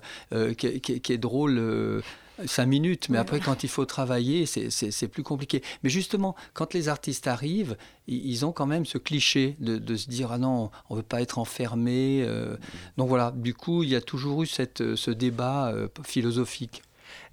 qui, 0.57 0.81
qui, 0.81 1.13
est 1.13 1.17
drôle 1.17 2.01
cinq 2.45 2.65
minutes, 2.65 3.09
mais 3.09 3.17
après, 3.17 3.39
quand 3.39 3.63
il 3.63 3.69
faut 3.69 3.85
travailler, 3.85 4.45
c'est 4.45 5.07
plus 5.07 5.23
compliqué. 5.23 5.61
Mais 5.83 5.89
justement, 5.89 6.35
quand 6.53 6.73
les 6.73 6.89
artistes 6.89 7.27
arrivent, 7.27 7.77
ils 8.07 8.45
ont 8.45 8.51
quand 8.51 8.65
même 8.65 8.85
ce 8.85 8.97
cliché 8.97 9.55
de, 9.59 9.95
se 9.95 10.09
dire 10.09 10.31
ah 10.31 10.37
non, 10.37 10.71
on 10.89 10.95
veut 10.95 11.03
pas 11.03 11.21
être 11.21 11.37
enfermé. 11.37 12.23
Euh. 12.25 12.57
Donc 12.97 13.09
voilà, 13.09 13.31
du 13.35 13.53
coup, 13.53 13.83
il 13.83 13.89
y 13.89 13.95
a 13.95 14.01
toujours 14.01 14.43
eu 14.43 14.47
cette, 14.47 14.95
ce 14.95 15.11
débat 15.11 15.69
euh, 15.69 15.87
philosophique. 16.03 16.81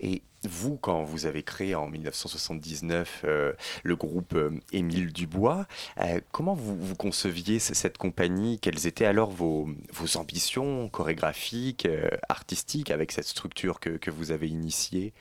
Et 0.00 0.22
vous, 0.44 0.76
quand 0.76 1.02
vous 1.02 1.26
avez 1.26 1.42
créé 1.42 1.74
en 1.74 1.88
1979 1.88 3.22
euh, 3.24 3.52
le 3.82 3.96
groupe 3.96 4.34
euh, 4.34 4.50
Émile 4.72 5.12
Dubois, 5.12 5.66
euh, 6.00 6.20
comment 6.32 6.54
vous, 6.54 6.94
conceviez 6.94 7.58
cette 7.58 7.98
compagnie? 7.98 8.58
Quelles 8.58 8.86
étaient 8.86 9.04
alors 9.04 9.30
vos, 9.30 9.68
ambitions 10.16 10.88
chorégraphiques, 10.88 11.88
artistiques 12.28 12.90
avec 12.90 13.12
cette 13.12 13.26
structure 13.26 13.80
que, 13.80 13.90
que 13.90 14.10
vous 14.10 14.30
avez 14.30 14.48
initiée? 14.48 15.12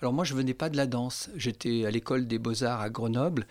Alors 0.00 0.12
moi, 0.12 0.24
je 0.24 0.34
venais 0.34 0.54
pas 0.54 0.68
de 0.68 0.76
la 0.76 0.86
danse. 0.86 1.30
J'étais 1.36 1.86
à 1.86 1.90
l'école 1.90 2.26
des 2.26 2.38
beaux-arts 2.38 2.80
à 2.80 2.90
Grenoble. 2.90 3.46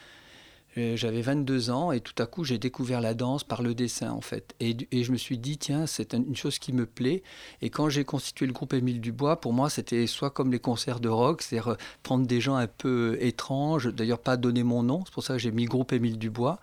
J'avais 0.76 1.22
22 1.22 1.70
ans 1.70 1.94
et 1.94 2.02
tout 2.02 2.22
à 2.22 2.26
coup 2.26 2.44
j'ai 2.44 2.58
découvert 2.58 3.00
la 3.00 3.14
danse 3.14 3.46
par 3.46 3.62
le 3.62 3.74
dessin 3.74 4.12
en 4.12 4.20
fait. 4.20 4.54
Et, 4.60 4.76
et 4.92 5.04
je 5.06 5.14
me 5.14 5.18
suis 5.18 5.38
dit 5.38 5.58
tiens 5.58 5.88
c'est 5.88 6.14
une 6.14 6.36
chose 6.36 6.60
qui 6.60 6.74
me 6.74 6.86
plaît. 6.86 7.24
Et 7.62 7.70
quand 7.70 7.88
j'ai 7.88 8.04
constitué 8.04 8.46
le 8.46 8.52
groupe 8.52 8.74
Émile 8.74 9.00
Dubois, 9.00 9.40
pour 9.40 9.54
moi 9.54 9.70
c'était 9.70 10.06
soit 10.06 10.32
comme 10.32 10.52
les 10.52 10.60
concerts 10.60 11.00
de 11.00 11.08
rock, 11.08 11.42
c'est-à-dire 11.42 11.70
euh, 11.70 11.78
prendre 12.04 12.28
des 12.28 12.42
gens 12.42 12.56
un 12.56 12.68
peu 12.68 13.18
étranges, 13.22 13.88
d'ailleurs 13.88 14.20
pas 14.20 14.36
donner 14.36 14.64
mon 14.64 14.84
nom, 14.84 15.04
c'est 15.06 15.14
pour 15.14 15.24
ça 15.24 15.36
que 15.36 15.40
j'ai 15.40 15.52
mis 15.52 15.64
groupe 15.64 15.94
Émile 15.94 16.18
Dubois, 16.18 16.60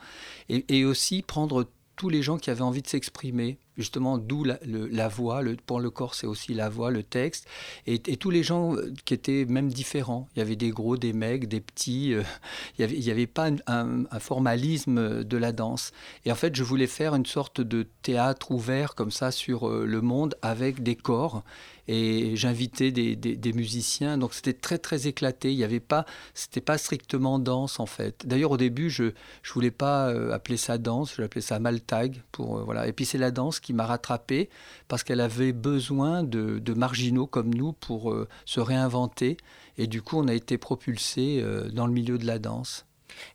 et, 0.51 0.65
et 0.69 0.85
aussi 0.85 1.23
prendre 1.23 1.67
tous 2.03 2.09
les 2.09 2.21
gens 2.21 2.37
qui 2.37 2.51
avaient 2.51 2.63
envie 2.63 2.83
de 2.83 2.89
s'exprimer 2.89 3.59
justement 3.77 4.19
d'où 4.19 4.45
la, 4.45 5.09
voix, 5.09 5.41
le, 5.41 5.55
pour 5.55 5.79
le 5.79 5.89
corps 5.89 6.17
c'est 6.17 6.27
aussi 6.27 6.53
la 6.53 6.69
voix, 6.69 6.91
le 6.91 7.05
texte, 7.05 7.47
et, 7.87 8.01
tous 8.01 8.31
les 8.31 8.43
gens 8.43 8.75
euh, 8.75 8.93
qui 9.05 9.15
étaient 9.15 9.45
même 9.45 9.69
différents. 9.69 10.29
Il 10.35 10.41
y 10.41 10.43
avait 10.43 10.57
des 10.57 10.71
gros, 10.71 10.97
des 10.97 11.13
mecs, 11.13 11.47
des 11.47 11.61
petits, 11.61 12.13
euh, 12.13 12.23
il 12.81 12.99
n'y 12.99 13.11
avait, 13.11 13.29
pas 13.29 13.51
un, 13.69 14.05
formalisme 14.19 15.23
de 15.23 15.37
la 15.37 15.53
danse. 15.53 15.93
Et 16.25 16.33
en 16.33 16.35
fait, 16.35 16.57
je 16.57 16.65
voulais 16.65 16.89
faire 16.89 17.15
une 17.15 17.25
sorte 17.25 17.61
de 17.61 17.87
théâtre 18.03 18.51
ouvert 18.51 18.97
comme 18.97 19.13
ça 19.13 19.31
sur 19.31 19.69
euh, 19.69 19.87
le 19.87 20.01
monde 20.01 20.35
avec 20.43 20.83
des 20.83 20.97
corps. 20.97 21.45
Et 21.89 22.37
j'invitais 22.37 22.93
des, 22.93 23.53
musiciens, 23.53 24.17
donc 24.19 24.35
c'était 24.35 24.53
très 24.53 24.79
très 24.79 25.07
éclaté. 25.07 25.53
Il 25.53 25.59
y 25.59 25.65
avait 25.65 25.81
pas, 25.81 26.07
c'était 26.33 26.61
pas 26.61 26.79
strictement 26.79 27.39
danse 27.39 27.81
en 27.81 27.87
fait. 27.87 28.27
D'ailleurs 28.27 28.53
au 28.53 28.57
début, 28.57 28.89
je 28.89 29.13
je 29.43 29.53
voulais 29.53 29.71
pas 29.71 30.07
appeler 30.33 30.57
ça 30.57 30.79
danse, 30.79 31.15
je 31.17 31.23
l'appelais 31.23 31.41
ça 31.41 31.59
maltag 31.59 32.23
pour 32.31 32.65
voilà. 32.65 32.87
Et 32.87 32.93
puis 32.93 33.05
c'est 33.05 33.19
la 33.19 33.31
danse 33.31 33.61
qui 33.61 33.73
m'a 33.73 33.87
rattrapé 33.87 34.49
parce 34.89 35.03
qu'elle 35.03 35.21
avait 35.21 35.53
besoin 35.53 36.23
de, 36.23 36.75
marginaux 36.75 37.27
comme 37.27 37.55
nous 37.55 37.73
pour 37.73 38.13
euh, 38.13 38.29
se 38.45 38.61
réinventer. 38.61 39.37
Et 39.79 39.87
du 39.87 40.03
coup, 40.03 40.19
on 40.19 40.29
a 40.29 40.35
été 40.35 40.59
propulsé 40.59 41.41
euh, 41.41 41.71
dans 41.71 41.87
le 41.87 41.93
milieu 41.93 42.19
de 42.19 42.27
la 42.27 42.39
danse. 42.39 42.87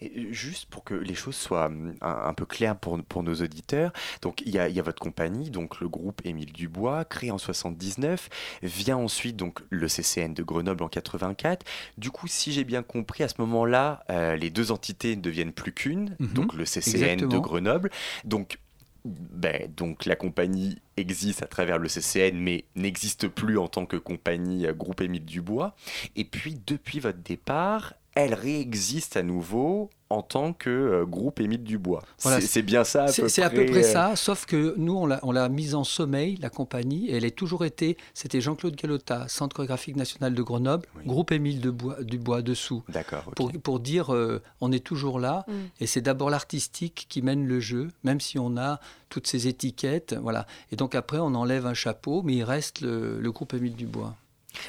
Et 0.02 0.34
juste 0.34 0.66
pour 0.70 0.84
que 0.84 0.94
les 0.94 1.16
choses 1.16 1.36
soient 1.36 1.68
hum, 1.68 1.96
un, 2.02 2.34
peu 2.34 2.46
claires 2.46 2.78
pour, 2.78 3.02
pour, 3.04 3.24
nos 3.24 3.36
auditeurs, 3.36 3.92
donc 4.22 4.42
il 4.46 4.54
y, 4.54 4.60
a, 4.60 4.70
il 4.70 4.76
y, 4.76 4.80
a, 4.80 4.84
votre 4.84 5.02
compagnie, 5.02 5.50
donc 5.50 5.80
le 5.80 5.90
groupe 5.90 6.22
Émile 6.26 6.52
Dubois, 6.54 7.06
créé 7.06 7.32
en 7.32 7.38
79, 7.38 8.30
vient 8.64 8.98
ensuite 8.98 9.36
donc 9.36 9.62
le 9.70 9.88
CCN 9.88 10.34
de 10.34 10.44
Grenoble 10.44 10.84
en 10.84 10.90
84. 10.90 11.66
Du 11.98 12.12
coup, 12.12 12.28
si 12.28 12.52
j'ai 12.52 12.64
bien 12.64 12.84
compris, 12.84 13.24
à 13.24 13.28
ce 13.28 13.36
moment-là, 13.40 14.04
euh, 14.10 14.36
les 14.36 14.50
deux 14.50 14.72
entités 14.72 15.16
ne 15.16 15.22
deviennent 15.22 15.54
plus 15.54 15.72
qu'une, 15.72 16.16
mhm. 16.20 16.34
donc 16.34 16.54
le 16.54 16.66
CCN 16.66 17.28
de 17.28 17.38
Grenoble. 17.38 17.90
Donc 18.24 18.60
ben, 19.08 19.72
donc 19.76 20.06
la 20.06 20.16
compagnie 20.16 20.80
existe 20.98 21.42
à 21.42 21.48
travers 21.48 21.78
le 21.78 21.88
CCN, 21.88 22.38
mais 22.38 22.66
n'existe 22.76 23.28
plus 23.28 23.58
en 23.58 23.68
tant 23.68 23.86
que 23.86 23.96
compagnie 23.96 24.66
euh, 24.68 24.74
groupe 24.74 25.02
Émile 25.02 25.26
Dubois. 25.26 25.76
Et 26.16 26.26
puis, 26.26 26.60
depuis 26.66 27.00
votre 27.00 27.20
départ, 27.20 27.94
elle 28.18 28.34
réexiste 28.34 29.18
à 29.18 29.24
nouveau 29.24 29.90
en 30.10 30.22
tant 30.22 30.54
que 30.54 30.70
euh, 30.70 31.06
groupe 31.06 31.40
Émile 31.40 31.64
Dubois. 31.64 32.04
Voilà, 32.22 32.40
c'est 32.40 32.62
bien 32.62 32.84
ça 32.84 33.08
C'est 33.08 33.44
à 33.44 33.50
peu 33.50 33.66
près 33.66 33.84
euh, 33.84 33.92
ça, 33.92 34.16
sauf 34.16 34.46
que 34.46 34.74
nous, 34.78 34.94
on 34.96 35.32
l'a 35.32 35.50
mise 35.50 35.76
en 35.76 35.84
sommeil, 35.84 36.38
la 36.42 36.50
compagnie, 36.50 37.10
et 37.10 37.18
elle 37.18 37.26
a 37.26 37.32
toujours 37.32 37.66
été, 37.66 37.98
c'était 38.14 38.40
Jean-Claude 38.40 38.76
Galota, 38.76 39.28
Centre 39.28 39.56
chorégraphique 39.56 39.96
national 39.96 40.34
de 40.34 40.42
Grenoble, 40.42 40.86
groupe 41.06 41.32
Émile 41.32 41.60
Dubois, 41.60 42.42
dessous. 42.42 42.84
D'accord. 42.90 43.24
Pour, 43.36 43.52
pour, 43.52 43.80
dire, 43.80 44.14
euh, 44.14 44.42
on 44.62 44.72
est 44.72 44.84
toujours 44.84 45.20
là, 45.20 45.46
mm. 45.48 45.54
et 45.82 45.88
c'est 45.88 46.02
d'abord 46.02 46.30
l'artistique 46.30 47.08
qui 47.10 47.22
mène 47.22 47.46
le 47.46 47.60
jeu, 47.60 47.90
même 48.04 48.22
si 48.22 48.40
on 48.40 48.58
a 48.58 48.80
toutes 49.10 49.28
ces 49.28 49.48
étiquettes, 49.48 50.16
voilà. 50.22 50.48
Et 50.72 50.76
donc 50.76 50.96
après, 50.96 51.18
on 51.18 51.36
enlève 51.36 51.66
un 51.66 51.74
chapeau, 51.74 52.22
mais 52.24 52.36
il 52.36 52.44
reste 52.44 52.82
le, 52.82 53.20
le 53.20 53.32
groupe 53.32 53.54
Émile 53.54 53.76
Dubois. 53.76 54.16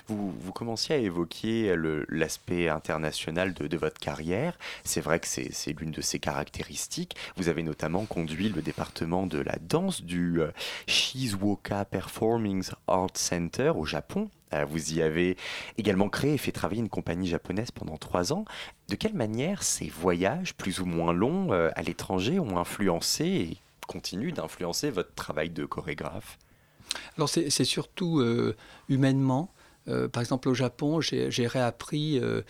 Vous, 0.06 0.32
vous, 0.40 0.52
commenciez 0.52 0.94
à 0.94 0.98
évoquer 0.98 1.74
l'aspect 2.08 2.68
international 2.68 3.54
de, 3.54 3.76
votre 3.76 4.00
carrière. 4.00 4.58
C'est 4.84 5.00
vrai 5.00 5.20
que 5.20 5.26
c'est 5.28 5.78
l'une 5.78 5.90
de 5.90 6.00
ses 6.00 6.18
caractéristiques. 6.18 7.16
Vous 7.36 7.48
avez 7.48 7.62
notamment 7.62 8.04
conduit 8.04 8.48
le 8.48 8.62
département 8.62 9.26
de 9.26 9.38
la 9.38 9.56
danse 9.60 10.02
du 10.02 10.40
euh, 10.40 10.50
Shizuoka 10.86 11.84
Performing 11.84 12.64
Arts 12.86 13.10
Center 13.14 13.72
au 13.74 13.84
Japon. 13.84 14.30
Euh, 14.54 14.64
vous 14.64 14.94
y 14.94 15.02
avez 15.02 15.36
également 15.76 16.08
créé 16.08 16.34
et 16.34 16.38
fait 16.38 16.52
travailler 16.52 16.80
une 16.80 16.88
compagnie 16.88 17.28
japonaise 17.28 17.70
pendant 17.70 17.96
trois 17.96 18.32
ans. 18.32 18.44
De 18.88 18.94
quelle 18.94 19.14
manière 19.14 19.62
ces 19.62 19.88
voyages, 19.88 20.54
plus 20.54 20.80
ou 20.80 20.86
moins 20.86 21.12
longs, 21.12 21.52
euh, 21.52 21.70
à 21.74 21.82
l'étranger 21.82 22.38
ont 22.38 22.58
influencé 22.58 23.24
et 23.24 23.56
continuent 23.86 24.32
d'influencer 24.32 24.90
votre 24.90 25.14
travail 25.14 25.50
de 25.50 25.64
chorégraphe? 25.64 26.38
Alors 27.16 27.28
c'est 27.28 27.50
surtout 27.64 28.22
humainement, 28.88 29.50
euh, 29.52 29.57
par 30.08 30.22
exemple, 30.22 30.48
au 30.48 30.54
Japon, 30.54 31.00
j'ai 31.00 31.46
réappris 31.46 32.18
euh, 32.18 32.42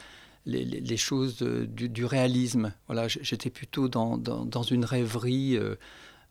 les, 0.47 0.97
choses 0.97 1.38
du, 1.38 2.04
réalisme. 2.04 2.73
Voilà, 2.87 3.09
j'étais 3.09 3.50
plutôt 3.50 3.88
dans, 3.88 4.62
une 4.62 4.85
rêverie 4.85 5.57
euh, 5.57 5.76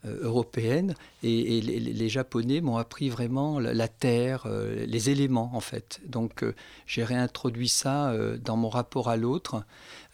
européenne 0.05 0.95
et, 1.23 1.61
les, 1.61 2.09
Japonais 2.09 2.61
m'ont 2.61 2.77
appris 2.77 3.09
vraiment 3.09 3.59
la, 3.59 3.87
terre, 3.87 4.47
les 4.85 5.09
éléments 5.09 5.51
en 5.53 5.59
fait. 5.59 5.99
Donc 6.05 6.45
j'ai 6.85 7.03
réintroduit 7.03 7.67
ça 7.67 8.13
dans 8.43 8.55
mon 8.55 8.69
rapport 8.69 9.09
à 9.09 9.17
l'autre 9.17 9.63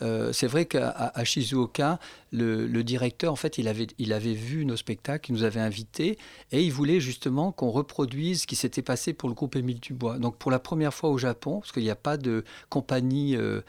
euh, 0.04 0.34
c'est 0.34 0.48
vrai 0.48 0.66
qu'à 0.66 1.12
Shizuoka, 1.24 2.00
le, 2.32 2.82
directeur, 2.82 3.32
en 3.32 3.36
fait, 3.36 3.58
il 3.58 3.68
avait, 3.68 3.88
il 3.98 4.12
avait 4.12 4.34
vu 4.34 4.66
nos 4.66 4.76
spectacles, 4.76 5.32
il 5.32 5.36
nous 5.36 5.44
avait 5.44 5.60
invités, 5.60 6.18
et 6.52 6.64
il 6.64 6.72
voulait 6.72 7.00
justement 7.00 7.52
qu'on 7.52 7.70
reproduise 7.70 8.42
ce 8.42 8.48
qui 8.48 8.56
s'était 8.56 8.82
passé 8.82 9.14
pour 9.14 9.30
le 9.30 9.36
groupe 9.36 9.56
Émile 9.56 9.80
Dubois. 9.80 10.18
Donc 10.20 10.38
pour 10.38 10.52
la 10.52 10.60
première 10.60 10.94
fois 10.94 11.10
au 11.10 11.18
Japon, 11.18 11.60
parce 11.60 11.72
qu'il 11.72 11.84
n'y 11.84 11.90
a 11.90 11.96
pas 11.96 12.18
de 12.18 12.44
compagnie 12.70 13.38
euh, 13.38 13.62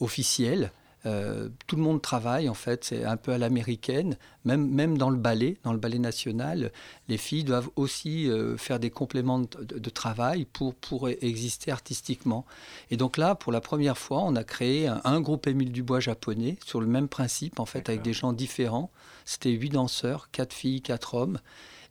officielle, 0.00 0.72
euh, 1.06 1.48
tout 1.66 1.76
le 1.76 1.82
monde 1.82 2.00
travaille 2.00 2.48
en 2.48 2.54
fait, 2.54 2.84
c'est 2.84 3.04
un 3.04 3.16
peu 3.16 3.32
à 3.32 3.38
l'américaine, 3.38 4.16
même, 4.44 4.68
même 4.68 4.96
dans 4.96 5.10
le 5.10 5.16
ballet, 5.16 5.58
dans 5.62 5.72
le 5.72 5.78
ballet 5.78 5.98
national, 5.98 6.72
les 7.08 7.18
filles 7.18 7.44
doivent 7.44 7.68
aussi 7.76 8.28
euh, 8.28 8.56
faire 8.56 8.78
des 8.78 8.90
compléments 8.90 9.40
de, 9.40 9.90
travail 9.90 10.46
pour, 10.46 10.74
pour 10.74 11.08
exister 11.08 11.70
artistiquement. 11.70 12.44
Et 12.90 12.96
donc 12.96 13.16
là, 13.16 13.34
pour 13.34 13.52
la 13.52 13.60
première 13.60 13.98
fois, 13.98 14.22
on 14.22 14.34
a 14.34 14.44
créé 14.44 14.88
un, 14.88 15.20
groupe 15.20 15.46
Émile 15.46 15.72
Dubois 15.72 16.00
japonais 16.00 16.58
sur 16.64 16.80
le 16.80 16.86
même 16.86 17.08
principe 17.08 17.60
en 17.60 17.66
fait, 17.66 17.88
avec 17.88 18.02
des 18.02 18.12
gens 18.12 18.32
différents. 18.32 18.90
C'était 19.24 19.50
huit 19.50 19.70
danseurs, 19.70 20.30
quatre 20.30 20.52
filles, 20.52 20.82
quatre 20.82 21.14
hommes. 21.14 21.38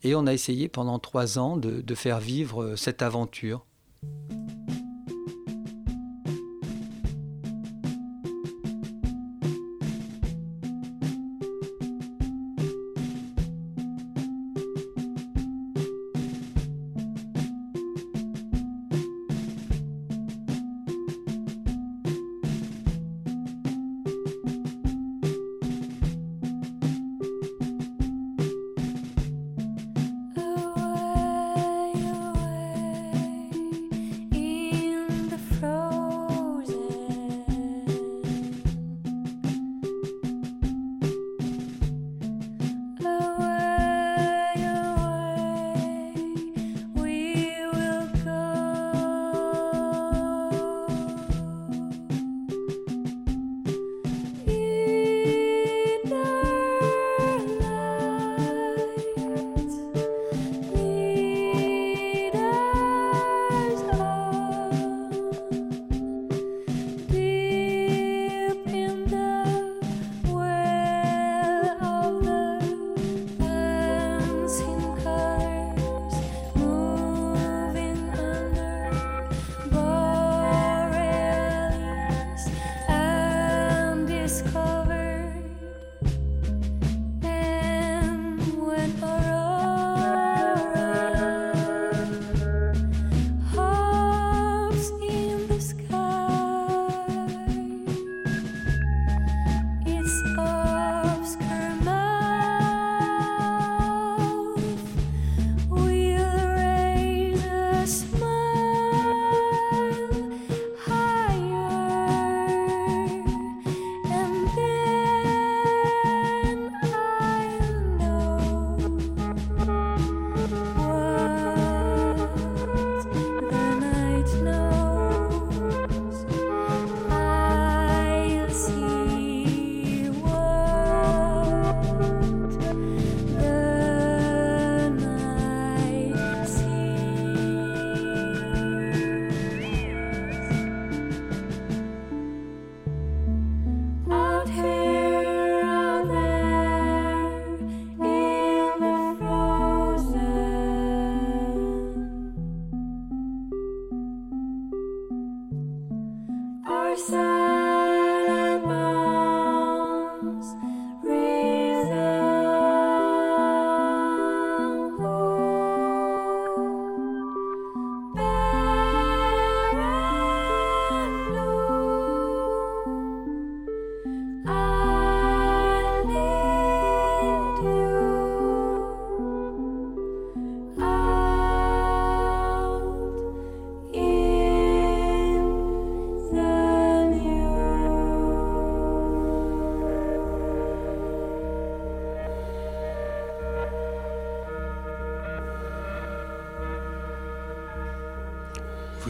Et 0.03 0.15
on 0.15 0.27
a 0.27 0.33
essayé 0.33 0.67
pendant 0.67 0.99
trois 0.99 1.39
ans 1.39 1.55
de, 1.55 1.81
de 1.81 1.95
faire 1.95 2.19
vivre 2.19 2.63
euh, 2.63 2.75
cette 2.75 3.01
aventure. 3.01 3.65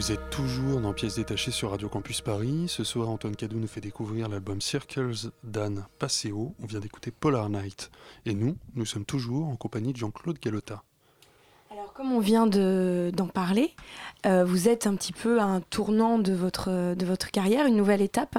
Vous 0.03 0.11
êtes 0.11 0.29
toujours 0.31 0.81
dans 0.81 0.91
Pièces 0.91 1.15
détachées 1.15 1.51
sur 1.51 1.71
Radio 1.71 1.87
Campus 1.87 2.19
Paris. 2.19 2.65
Ce 2.67 2.83
soir, 2.83 3.07
Antoine 3.07 3.37
Cadou 3.37 3.57
nous 3.57 3.69
fait 3.69 3.79
découvrir 3.79 4.27
l'album 4.27 4.59
Circles 4.59 5.13
d'Anne 5.45 5.85
Passeo. 5.97 6.53
On 6.61 6.65
vient 6.65 6.81
d'écouter 6.81 7.09
Polar 7.09 7.49
Night. 7.49 7.89
Et 8.25 8.33
nous, 8.33 8.57
nous 8.75 8.85
sommes 8.85 9.05
toujours 9.05 9.47
en 9.47 9.55
compagnie 9.55 9.93
de 9.93 9.97
Jean-Claude 9.97 10.39
Galota. 10.41 10.83
Alors, 11.71 11.93
comme 11.93 12.11
on 12.11 12.19
vient 12.19 12.47
d'en 12.47 13.27
parler, 13.27 13.73
euh, 14.25 14.43
vous 14.43 14.67
êtes 14.67 14.87
un 14.87 14.95
petit 14.95 15.13
peu 15.13 15.39
à 15.39 15.45
un 15.45 15.61
tournant 15.61 16.19
de 16.19 16.33
votre, 16.33 16.95
de 16.95 17.05
votre 17.05 17.31
carrière, 17.31 17.65
une 17.65 17.77
nouvelle 17.77 18.01
étape. 18.01 18.37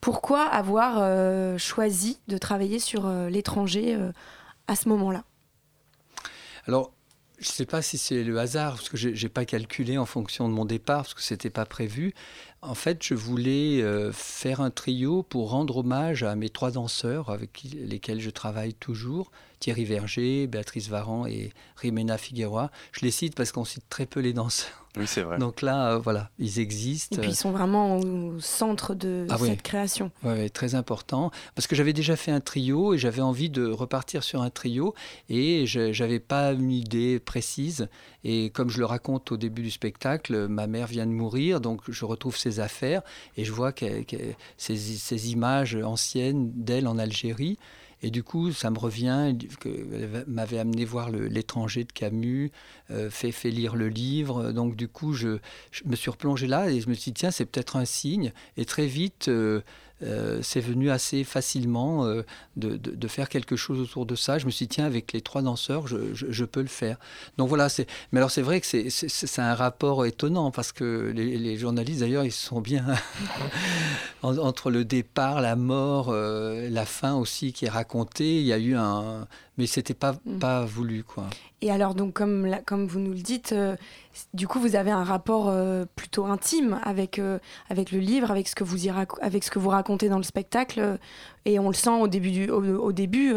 Pourquoi 0.00 0.44
avoir 0.44 1.00
euh, 1.00 1.58
choisi 1.58 2.18
de 2.28 2.38
travailler 2.38 2.78
sur 2.78 3.04
euh, 3.04 3.28
l'étranger 3.28 3.94
à 4.68 4.74
ce 4.74 4.88
moment-là? 4.88 5.24
Alors, 6.66 6.92
je 7.44 7.50
ne 7.50 7.52
sais 7.52 7.66
pas 7.66 7.82
si 7.82 7.98
c'est 7.98 8.24
le 8.24 8.38
hasard, 8.38 8.76
parce 8.76 8.88
que 8.88 8.96
je 8.96 9.10
n'ai 9.10 9.28
pas 9.28 9.44
calculé 9.44 9.98
en 9.98 10.06
fonction 10.06 10.48
de 10.48 10.54
mon 10.54 10.64
départ, 10.64 11.02
parce 11.02 11.12
que 11.12 11.20
ce 11.20 11.34
n'était 11.34 11.50
pas 11.50 11.66
prévu. 11.66 12.14
En 12.66 12.74
fait, 12.74 13.02
je 13.02 13.14
voulais 13.14 13.82
euh, 13.82 14.10
faire 14.12 14.60
un 14.62 14.70
trio 14.70 15.22
pour 15.22 15.50
rendre 15.50 15.76
hommage 15.78 16.22
à 16.22 16.34
mes 16.34 16.48
trois 16.48 16.70
danseurs 16.70 17.28
avec 17.30 17.62
lesquels 17.74 18.20
je 18.20 18.30
travaille 18.30 18.72
toujours, 18.72 19.30
Thierry 19.60 19.84
Verger, 19.84 20.46
Béatrice 20.46 20.88
Varan 20.88 21.26
et 21.26 21.52
Rimena 21.76 22.16
Figueroa. 22.16 22.70
Je 22.92 23.04
les 23.04 23.10
cite 23.10 23.34
parce 23.34 23.52
qu'on 23.52 23.64
cite 23.66 23.84
très 23.90 24.06
peu 24.06 24.20
les 24.20 24.32
danseurs. 24.32 24.80
Oui, 24.96 25.08
c'est 25.08 25.22
vrai. 25.22 25.38
Donc 25.38 25.60
là, 25.60 25.94
euh, 25.94 25.98
voilà, 25.98 26.30
ils 26.38 26.60
existent. 26.60 27.16
Et 27.16 27.20
puis 27.20 27.30
ils 27.30 27.34
sont 27.36 27.50
vraiment 27.50 27.96
au 27.98 28.38
centre 28.38 28.94
de 28.94 29.26
Ah 29.28 29.36
oui. 29.40 29.48
cette 29.48 29.62
création. 29.62 30.12
Oui, 30.22 30.48
très 30.52 30.76
important. 30.76 31.32
Parce 31.56 31.66
que 31.66 31.74
j'avais 31.74 31.92
déjà 31.92 32.14
fait 32.14 32.30
un 32.30 32.40
trio 32.40 32.94
et 32.94 32.98
j'avais 32.98 33.20
envie 33.20 33.50
de 33.50 33.66
repartir 33.66 34.22
sur 34.22 34.40
un 34.40 34.50
trio 34.50 34.94
et 35.28 35.66
je 35.66 36.00
n'avais 36.00 36.20
pas 36.20 36.52
une 36.52 36.70
idée 36.70 37.18
précise. 37.18 37.88
Et 38.22 38.50
comme 38.50 38.70
je 38.70 38.78
le 38.78 38.84
raconte 38.86 39.32
au 39.32 39.36
début 39.36 39.62
du 39.62 39.72
spectacle, 39.72 40.46
ma 40.46 40.68
mère 40.68 40.86
vient 40.86 41.06
de 41.06 41.10
mourir, 41.12 41.60
donc 41.60 41.80
je 41.88 42.04
retrouve 42.04 42.36
ses 42.36 42.53
affaires 42.60 43.02
et 43.36 43.44
je 43.44 43.52
vois 43.52 43.72
qu'elle- 43.72 44.04
ces, 44.56 45.30
images 45.30 45.76
anciennes 45.76 46.50
d'elle 46.54 46.86
en 46.88 46.98
Algérie. 46.98 47.58
Et 48.02 48.10
du 48.10 48.22
coup, 48.22 48.52
ça 48.52 48.70
me 48.70 48.78
revient 48.78 49.34
m'avait 50.26 50.58
amené 50.58 50.84
voir 50.84 51.10
l'étranger 51.10 51.84
de 51.84 51.92
Camus, 51.92 52.50
euh, 52.90 53.08
fait, 53.08 53.32
lire 53.50 53.76
le 53.76 53.88
livre. 53.88 54.52
Donc 54.52 54.76
du 54.76 54.88
coup, 54.88 55.14
je, 55.14 55.38
je 55.70 55.84
me 55.86 55.96
suis 55.96 56.10
replongé 56.10 56.46
là 56.46 56.70
et 56.70 56.80
je 56.80 56.88
me 56.90 56.94
suis 56.94 57.12
dit, 57.12 57.20
tiens, 57.20 57.30
c'est 57.30 57.46
peut-être 57.46 57.76
un 57.76 57.86
signe. 57.86 58.32
Et 58.58 58.66
très 58.66 58.86
vite, 58.86 59.28
euh, 59.28 59.62
euh, 60.04 60.40
c'est 60.42 60.60
venu 60.60 60.90
assez 60.90 61.24
facilement 61.24 62.04
euh, 62.06 62.22
de, 62.56 62.76
de- 62.76 63.08
faire 63.08 63.28
quelque 63.28 63.56
chose 63.56 63.80
autour 63.80 64.06
de 64.06 64.14
ça. 64.14 64.38
Je 64.38 64.46
me 64.46 64.50
suis 64.50 64.66
dit, 64.66 64.74
tiens, 64.76 64.84
avec 64.86 65.12
les 65.12 65.20
trois 65.20 65.42
danseurs, 65.42 65.86
je, 65.86 65.96
je- 66.14 66.26
peux 66.44 66.60
le 66.60 66.66
faire. 66.68 66.98
Donc 67.38 67.48
voilà, 67.48 67.68
c'est. 67.68 67.86
Mais 68.12 68.18
alors 68.18 68.30
c'est 68.30 68.42
vrai 68.42 68.60
que 68.60 68.66
c'est- 68.66 68.90
c'est 68.90 69.08
c'est 69.08 69.40
un 69.42 69.54
rapport 69.54 70.04
étonnant 70.06 70.50
parce 70.50 70.72
que 70.72 71.10
les, 71.14 71.38
journalistes, 71.56 72.00
d'ailleurs, 72.00 72.24
ils 72.24 72.32
sont 72.32 72.60
bien 72.60 72.84
en- 74.22 74.36
entre 74.38 74.70
le 74.70 74.84
départ, 74.84 75.40
la 75.40 75.56
mort, 75.56 76.08
euh, 76.10 76.68
la 76.70 76.84
fin 76.86 77.14
aussi 77.14 77.52
qui 77.52 77.64
est 77.66 77.70
racontée. 77.70 78.40
Il 78.40 78.46
y 78.46 78.52
a 78.52 78.58
eu 78.58 78.74
un. 78.76 79.26
Mais 79.56 79.66
c'était 79.66 79.94
pas, 79.94 80.14
Mm. 80.24 80.38
pas 80.40 80.64
voulu, 80.64 81.04
quoi. 81.04 81.26
Et 81.60 81.70
alors, 81.70 81.94
donc, 81.94 82.12
comme, 82.14 82.44
la- 82.44 82.60
comme 82.60 82.86
vous 82.86 82.98
nous 82.98 83.12
le 83.12 83.20
dites, 83.20 83.52
euh, 83.52 83.76
du 84.34 84.48
coup, 84.48 84.58
vous 84.58 84.74
avez 84.74 84.90
un 84.90 85.04
rapport 85.04 85.48
euh, 85.48 85.84
plutôt 85.94 86.24
intime 86.26 86.80
avec, 86.82 87.18
euh, 87.20 87.38
avec 87.70 87.92
le 87.92 88.00
livre, 88.00 88.30
avec 88.32 88.48
ce, 88.48 88.54
que 88.56 88.64
vous 88.64 88.86
y 88.86 88.90
avec 89.20 89.44
ce 89.44 89.50
que 89.50 89.58
vous 89.60 89.68
racontez 89.68 90.08
dans 90.08 90.16
le 90.18 90.24
spectacle. 90.24 90.98
et 91.44 91.58
on 91.60 91.68
le 91.68 91.74
sent 91.74 91.90
au 92.00 92.08
début, 92.08 92.30
du, 92.32 92.50
au, 92.50 92.62
au 92.78 92.92
début 92.92 93.32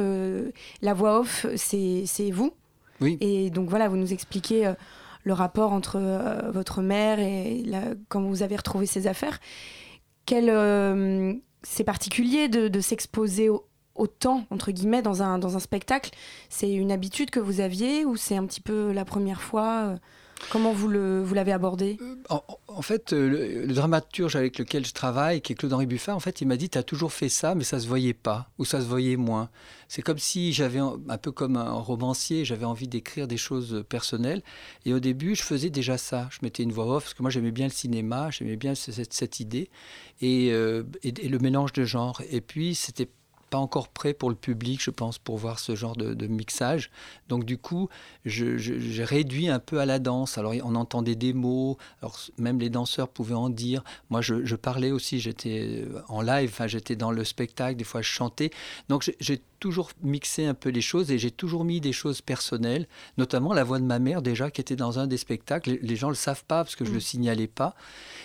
la 0.81 0.93
voix 0.93 1.19
off, 1.19 1.45
c'est 1.55 2.03
c'est 2.07 2.31
vous. 2.31 2.51
Oui. 2.99 3.17
Et 3.21 3.49
donc, 3.51 3.69
voilà, 3.69 3.87
vous 3.87 3.97
nous 3.97 4.11
expliquez 4.11 4.73
le 5.23 5.33
rapport 5.33 5.71
entre 5.71 5.99
votre 6.51 6.81
mère 6.81 7.19
et 7.19 7.61
la- 7.65 7.93
comment 8.09 8.29
vous 8.29 8.41
avez 8.43 8.55
retrouvé 8.55 8.85
ses 8.87 9.05
affaires. 9.07 9.39
Quel, 10.25 10.49
c'est 11.63 11.83
particulier 11.83 12.47
de, 12.49 12.67
de 12.69 12.79
s'exposer 12.79 13.49
au- 13.49 13.65
autant, 13.97 14.45
entre 14.49 14.71
guillemets, 14.71 15.01
dans 15.01 15.21
un, 15.23 15.37
dans 15.39 15.55
un 15.55 15.59
spectacle. 15.59 16.11
C'est 16.49 16.71
une 16.71 16.91
habitude 16.91 17.29
que 17.29 17.39
vous 17.39 17.59
aviez 17.59 18.05
ou 18.05 18.15
c'est 18.15 18.35
un 18.37 18.45
petit 18.45 18.61
peu 18.61 18.91
la 18.91 19.05
première 19.05 19.41
fois 19.41 19.83
euh, 19.87 19.97
Comment 20.51 20.71
vous 20.71 20.87
vous 21.25 21.33
l'avez 21.33 21.51
abordé? 21.51 21.97
En, 22.29 22.43
en 22.67 22.81
fait, 22.83 23.11
euh, 23.11 23.65
le, 23.65 23.73
dramaturge 23.73 24.35
avec 24.35 24.59
lequel 24.59 24.85
je 24.85 24.93
travaille, 24.93 25.41
qui 25.41 25.53
est 25.53 25.55
Claude-Henri 25.55 25.87
Buffat, 25.87 26.13
en 26.15 26.19
fait, 26.19 26.41
il 26.41 26.47
m'a 26.47 26.57
dit 26.57 26.69
Tu 26.69 26.77
as 26.77 26.83
toujours 26.83 27.11
fait 27.11 27.27
ça, 27.27 27.55
mais 27.55 27.63
ça 27.63 27.79
se 27.79 27.87
voyait 27.87 28.13
pas, 28.13 28.51
ou 28.59 28.63
ça 28.63 28.79
se 28.79 28.85
voyait 28.85 29.15
moins. 29.17 29.49
C'est 29.87 30.03
comme 30.03 30.19
si 30.19 30.53
j'avais, 30.53 30.77
un 30.77 31.17
peu 31.19 31.31
comme 31.31 31.57
un 31.57 31.71
romancier, 31.71 32.45
j'avais 32.45 32.65
envie 32.65 32.87
d'écrire 32.87 33.27
des 33.27 33.35
choses 33.37 33.83
personnelles. 33.89 34.43
Et 34.85 34.93
au 34.93 34.99
début, 34.99 35.33
je 35.33 35.41
faisais 35.41 35.71
déjà 35.71 35.97
ça. 35.97 36.27
Je 36.29 36.37
mettais 36.43 36.61
une 36.61 36.71
voix 36.71 36.85
off, 36.97 37.05
parce 37.05 37.13
que 37.15 37.23
moi, 37.23 37.31
j'aimais 37.31 37.49
bien 37.51 37.65
le 37.65 37.73
cinéma, 37.73 38.29
j'aimais 38.29 38.57
bien 38.57 38.75
ce- 38.75 38.91
cette, 38.91 39.13
cette 39.13 39.39
idée, 39.39 39.71
et, 40.21 40.51
euh, 40.51 40.83
et- 41.01 41.13
et 41.25 41.29
le 41.29 41.39
mélange 41.39 41.73
de 41.73 41.83
genres. 41.83 42.21
Et 42.29 42.41
puis, 42.41 42.75
c'était 42.75 43.09
pas 43.49 43.57
encore 43.57 43.87
prêt 43.89 44.13
pour 44.13 44.29
le 44.29 44.35
public, 44.35 44.81
je 44.83 44.91
pense, 44.91 45.17
pour 45.17 45.37
voir 45.37 45.59
ce 45.59 45.75
genre 45.75 45.95
de, 45.95 46.13
de 46.13 46.27
mixage. 46.27 46.89
Donc 47.29 47.43
du 47.45 47.57
coup, 47.57 47.89
je- 48.25 48.57
je- 48.57 48.79
j'ai 48.79 49.03
réduit 49.03 49.49
un 49.49 49.59
peu 49.59 49.79
à 49.79 49.85
la 49.85 49.99
danse. 49.99 50.37
Alors 50.37 50.53
on 50.63 50.75
entendait 50.75 51.15
des 51.15 51.33
mots, 51.33 51.77
alors 52.01 52.19
même 52.37 52.59
les 52.59 52.69
danseurs 52.69 53.09
pouvaient 53.09 53.35
en 53.35 53.49
dire. 53.49 53.83
Moi, 54.09 54.21
je, 54.21 54.45
je 54.45 54.55
parlais 54.55 54.91
aussi, 54.91 55.19
j'étais 55.19 55.83
euh, 55.87 56.01
en 56.07 56.21
live, 56.21 56.49
enfin 56.51 56.67
j'étais 56.67 56.95
dans 56.95 57.11
le 57.11 57.23
spectacle, 57.23 57.77
des 57.77 57.83
fois 57.83 58.01
je 58.01 58.09
chantais. 58.09 58.51
Donc 58.89 59.09
j'ai- 59.19 59.41
toujours 59.59 59.89
mixé 60.03 60.45
un 60.45 60.53
peu 60.53 60.69
les 60.69 60.81
choses 60.81 61.09
et 61.09 61.17
j'ai 61.17 61.31
toujours 61.31 61.65
mis 61.65 61.81
des 61.81 61.91
choses 61.91 62.21
personnelles, 62.21 62.87
notamment 63.17 63.53
la 63.55 63.63
voix 63.63 63.79
de 63.79 63.85
ma 63.85 63.97
mère 63.97 64.21
déjà 64.21 64.51
qui 64.51 64.61
était 64.61 64.75
dans 64.75 64.99
un 64.99 65.07
des 65.07 65.17
spectacles. 65.17 65.79
Les- 65.81 65.95
gens 65.95 66.09
le 66.09 66.15
savent 66.15 66.43
pas 66.45 66.63
parce 66.63 66.75
que 66.75 66.85
je 66.85 66.91
le 66.91 66.99
signalais 66.99 67.47
pas. 67.47 67.73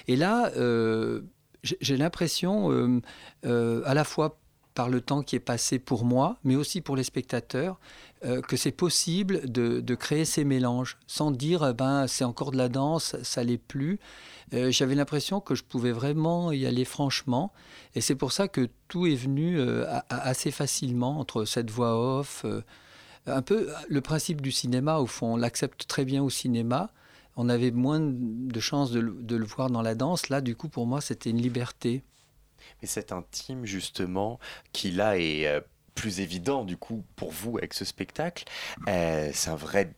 Et 0.08 0.16
là, 0.16 0.52
euh, 0.58 1.22
j'ai 1.62 1.78
j'ai 1.80 1.96
l'impression, 1.96 2.70
euh, 2.70 3.00
euh, 3.46 3.82
à 3.86 3.94
la 3.94 4.04
fois 4.04 4.38
par 4.74 4.88
le 4.88 5.00
temps 5.00 5.22
qui 5.22 5.36
est 5.36 5.40
passé 5.40 5.78
pour 5.78 6.04
moi, 6.04 6.38
mais 6.44 6.56
aussi 6.56 6.80
pour 6.80 6.96
les 6.96 7.04
spectateurs, 7.04 7.78
euh, 8.24 8.40
que 8.40 8.56
c'est 8.56 8.72
possible 8.72 9.50
de, 9.50 9.94
créer 9.94 10.24
ces 10.24 10.44
mélanges 10.44 10.96
sans 11.06 11.30
dire 11.30 11.66
eh 11.68 11.74
ben 11.74 12.06
c'est 12.06 12.24
encore 12.24 12.50
de 12.50 12.56
la 12.56 12.68
danse, 12.68 13.16
ça 13.22 13.44
l'est 13.44 13.58
plus. 13.58 13.98
Euh, 14.54 14.70
J'avais 14.70 14.94
l'impression 14.94 15.40
que 15.40 15.54
je 15.54 15.62
pouvais 15.62 15.92
vraiment 15.92 16.52
y 16.52 16.66
aller 16.66 16.84
franchement, 16.84 17.52
et 17.94 18.00
c'est 18.00 18.14
pour 18.14 18.32
ça 18.32 18.48
que 18.48 18.68
tout 18.88 19.06
est 19.06 19.14
venu 19.14 19.58
euh, 19.58 19.86
assez 20.08 20.50
facilement 20.50 21.18
entre 21.18 21.44
cette 21.44 21.70
voix 21.70 22.18
off, 22.18 22.46
un 23.26 23.42
peu 23.42 23.68
le 23.88 24.00
principe 24.00 24.40
du 24.40 24.50
cinéma 24.50 24.98
au 24.98 25.06
fond, 25.06 25.34
on 25.34 25.36
l'accepte 25.36 25.86
très 25.86 26.04
bien 26.04 26.22
au 26.22 26.30
cinéma. 26.30 26.90
On 27.36 27.48
avait 27.48 27.70
moins 27.70 27.98
de 27.98 28.60
chances 28.60 28.90
de 28.90 29.00
le 29.36 29.44
voir 29.46 29.70
dans 29.70 29.80
la 29.80 29.94
danse. 29.94 30.28
Là, 30.28 30.42
du 30.42 30.54
coup, 30.54 30.68
pour 30.68 30.86
moi, 30.86 31.00
c'était 31.00 31.30
une 31.30 31.40
liberté. 31.40 32.02
Mais 32.82 32.88
cet 32.88 33.12
intime, 33.12 33.64
justement, 33.64 34.38
qui 34.72 34.90
là 34.90 35.16
est 35.16 35.46
euh, 35.46 35.60
plus 35.94 36.20
évident, 36.20 36.64
du 36.64 36.76
coup, 36.76 37.04
pour 37.16 37.30
vous 37.30 37.56
avec 37.58 37.74
ce 37.74 37.84
spectacle, 37.84 38.44
euh, 38.88 39.30
c'est 39.32 39.50
un 39.50 39.56
vrai 39.56 39.94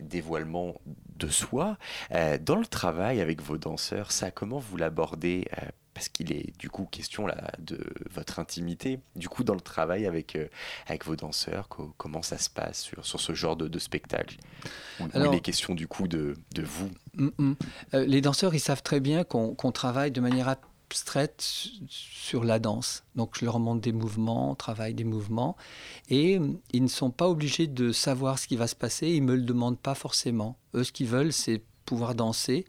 dévoilement 0.00 0.80
de 1.16 1.28
soi. 1.28 1.78
Euh, 2.12 2.38
dans 2.40 2.56
le 2.56 2.66
travail 2.66 3.20
avec 3.20 3.42
vos 3.42 3.58
danseurs, 3.58 4.12
ça, 4.12 4.30
comment 4.30 4.58
vous 4.58 4.76
l'abordez 4.76 5.46
Parce 5.94 6.08
qu'il 6.08 6.32
est, 6.32 6.56
du 6.58 6.70
coup, 6.70 6.84
question 6.84 7.26
là 7.26 7.50
de 7.58 7.80
votre 8.10 8.38
intimité. 8.38 9.00
Du 9.16 9.28
coup, 9.28 9.42
dans 9.42 9.54
le 9.54 9.60
travail 9.60 10.06
avec, 10.06 10.36
euh, 10.36 10.46
avec 10.86 11.04
vos 11.04 11.16
danseurs, 11.16 11.66
co- 11.68 11.92
comment 11.96 12.22
ça 12.22 12.38
se 12.38 12.48
passe 12.48 12.80
sur, 12.82 13.04
sur 13.04 13.20
ce 13.20 13.34
genre 13.34 13.56
de, 13.56 13.66
de 13.66 13.78
spectacle? 13.80 14.36
Où, 15.00 15.04
où 15.04 15.08
Alors- 15.12 15.34
il 15.34 15.36
est 15.36 15.40
question, 15.40 15.74
du 15.74 15.88
coup, 15.88 16.06
de, 16.06 16.34
de 16.54 16.62
vous? 16.62 16.90
Mm, 17.14 17.28
mm. 17.38 17.54
Euh, 17.94 18.04
les 18.06 18.20
danseurs, 18.20 18.54
ils 18.54 18.60
savent 18.60 18.82
très 18.84 19.00
bien 19.00 19.24
qu'on 19.24 19.54
qu'on 19.56 19.72
travaille 19.72 20.12
de 20.12 20.20
manière 20.20 20.48
abstraite 20.88 21.42
su- 21.42 21.70
sur 21.88 22.44
la 22.44 22.58
danse. 22.58 23.04
Donc, 23.14 23.38
je 23.38 23.44
leur 23.44 23.58
montre 23.58 23.80
des 23.80 23.92
mouvements, 23.92 24.50
on 24.52 24.54
travaille 24.54 24.94
des 24.94 25.04
mouvements. 25.04 25.56
Et 26.08 26.38
mm, 26.38 26.58
ils 26.72 26.82
ne 26.82 26.88
sont 26.88 27.10
pas 27.10 27.28
obligés 27.28 27.66
de 27.66 27.92
savoir 27.92 28.38
ce 28.38 28.48
qui 28.48 28.56
va 28.56 28.66
se 28.66 28.74
passer. 28.74 29.08
Ils 29.08 29.22
ne 29.24 29.32
me 29.32 29.36
le 29.36 29.42
demandent 29.42 29.78
pas 29.78 29.94
forcément. 29.94 30.56
Eux, 30.74 30.84
ce 30.84 30.92
qu'ils 30.92 31.08
veulent, 31.08 31.32
c'est 31.32 31.62
pouvoir 31.84 32.14
danser. 32.14 32.64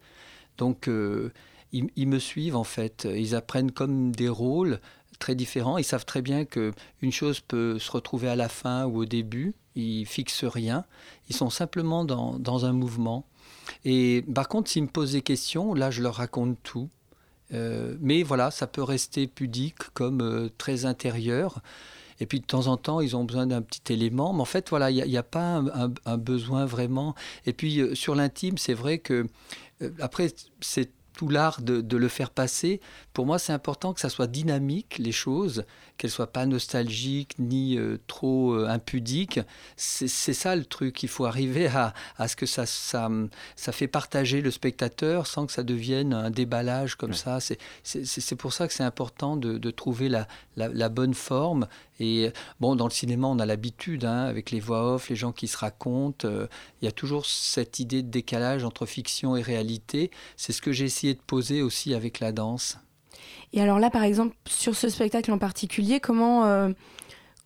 Donc, 0.58 0.88
euh, 0.88 1.32
ils, 1.72 2.08
me 2.08 2.18
suivent, 2.18 2.56
en 2.56 2.64
fait. 2.64 3.08
Ils 3.10 3.34
apprennent 3.34 3.70
comme 3.70 4.12
des 4.12 4.28
rôles 4.28 4.80
très 5.18 5.34
différents. 5.34 5.78
Ils 5.78 5.84
savent 5.84 6.04
très 6.04 6.22
bien 6.22 6.44
que 6.44 6.72
une 7.00 7.12
chose 7.12 7.40
peut 7.40 7.78
se 7.78 7.90
retrouver 7.90 8.28
à 8.28 8.36
la 8.36 8.48
fin 8.48 8.86
ou 8.86 8.98
au 8.98 9.04
début. 9.04 9.54
Ils 9.76 10.04
fixent 10.04 10.44
rien. 10.44 10.84
Ils 11.28 11.36
sont 11.36 11.48
simplement 11.48 12.04
dans 12.04 12.64
un 12.64 12.72
mouvement. 12.72 13.24
Et 13.84 14.24
par 14.34 14.48
contre, 14.48 14.70
s'ils 14.70 14.82
me 14.82 14.88
posent 14.88 15.12
des 15.12 15.22
questions, 15.22 15.74
là, 15.74 15.90
je 15.90 16.02
leur 16.02 16.16
raconte 16.16 16.58
tout. 16.62 16.88
Euh, 17.52 17.96
mais 18.00 18.22
voilà, 18.22 18.50
ça 18.50 18.66
peut 18.66 18.82
rester 18.82 19.26
pudique 19.26 19.90
comme 19.94 20.20
euh, 20.20 20.48
très 20.58 20.84
intérieur. 20.84 21.60
Et 22.20 22.26
puis 22.26 22.40
de 22.40 22.44
temps 22.44 22.66
en 22.66 22.76
temps, 22.76 23.00
ils 23.00 23.16
ont 23.16 23.24
besoin 23.24 23.46
d'un 23.46 23.62
petit 23.62 23.92
élément. 23.92 24.32
Mais 24.32 24.42
en 24.42 24.46
fait, 24.46 24.68
voilà, 24.70 24.90
il 24.90 25.02
n'y 25.02 25.16
a, 25.16 25.22
pas 25.22 25.62
un, 26.04 26.18
besoin 26.18 26.66
vraiment. 26.66 27.14
Et 27.46 27.52
puis 27.52 27.80
euh, 27.80 27.94
sur 27.94 28.14
l'intime, 28.14 28.58
c'est 28.58 28.74
vrai 28.74 28.98
que 28.98 29.26
après, 30.00 30.30
c'est 30.60 30.90
tout 31.20 31.28
l'art 31.28 31.60
de, 31.60 31.96
le 31.96 32.08
faire 32.08 32.30
passer. 32.30 32.80
Pour 33.12 33.26
moi, 33.26 33.38
c'est 33.38 33.52
important 33.52 33.92
que 33.92 34.00
ça 34.00 34.08
soit 34.08 34.26
dynamique, 34.26 34.96
les 34.98 35.12
choses, 35.12 35.64
qu'elles 36.00 36.10
soient 36.10 36.32
pas 36.32 36.46
nostalgiques 36.46 37.34
ni 37.38 37.76
euh, 37.76 37.98
trop 38.06 38.54
euh, 38.54 38.66
impudiques. 38.66 39.38
C'est 39.76 40.08
ça 40.08 40.56
le 40.56 40.64
truc. 40.64 41.02
Il 41.02 41.10
faut 41.10 41.26
arriver 41.26 41.66
à, 41.66 41.92
ce 42.26 42.36
que 42.36 42.46
ça, 42.46 42.64
ça, 42.64 43.10
ça, 43.54 43.72
fait 43.72 43.86
partager 43.86 44.40
le 44.40 44.50
spectateur 44.50 45.26
sans 45.26 45.44
que 45.44 45.52
ça 45.52 45.62
devienne 45.62 46.14
un 46.14 46.30
déballage 46.30 46.94
comme 46.94 47.12
ça. 47.12 47.38
C'est 47.82 48.34
pour 48.36 48.54
ça 48.54 48.66
que 48.66 48.72
c'est 48.72 48.82
important 48.82 49.36
de, 49.36 49.70
trouver 49.70 50.08
la, 50.08 50.26
la, 50.56 50.88
bonne 50.88 51.12
forme. 51.14 51.68
Et 51.98 52.32
bon, 52.60 52.76
dans 52.76 52.86
le 52.86 52.92
cinéma, 52.92 53.28
on 53.28 53.38
a 53.38 53.44
l'habitude, 53.44 54.06
hein, 54.06 54.22
avec 54.22 54.50
les 54.50 54.60
voix 54.60 54.94
off, 54.94 55.10
les 55.10 55.16
gens 55.16 55.32
qui 55.32 55.48
se 55.48 55.58
racontent. 55.58 56.26
Euh, 56.26 56.46
il 56.80 56.86
y 56.86 56.88
a 56.88 56.92
toujours 56.92 57.26
cette 57.26 57.78
idée 57.78 58.02
de 58.02 58.08
décalage 58.08 58.64
entre 58.64 58.86
fiction 58.86 59.36
et 59.36 59.42
réalité. 59.42 60.10
C'est 60.38 60.52
ce 60.52 60.62
que 60.62 60.72
j'ai 60.72 60.86
essayé 60.86 61.12
de 61.12 61.20
poser 61.20 61.60
aussi 61.60 61.92
avec 61.92 62.20
la 62.20 62.32
danse. 62.32 62.78
Et 63.52 63.60
alors 63.60 63.78
là, 63.78 63.90
par 63.90 64.04
exemple, 64.04 64.36
sur 64.46 64.76
ce 64.76 64.88
spectacle 64.88 65.32
en 65.32 65.38
particulier, 65.38 66.00
comment 66.00 66.44
euh, 66.44 66.70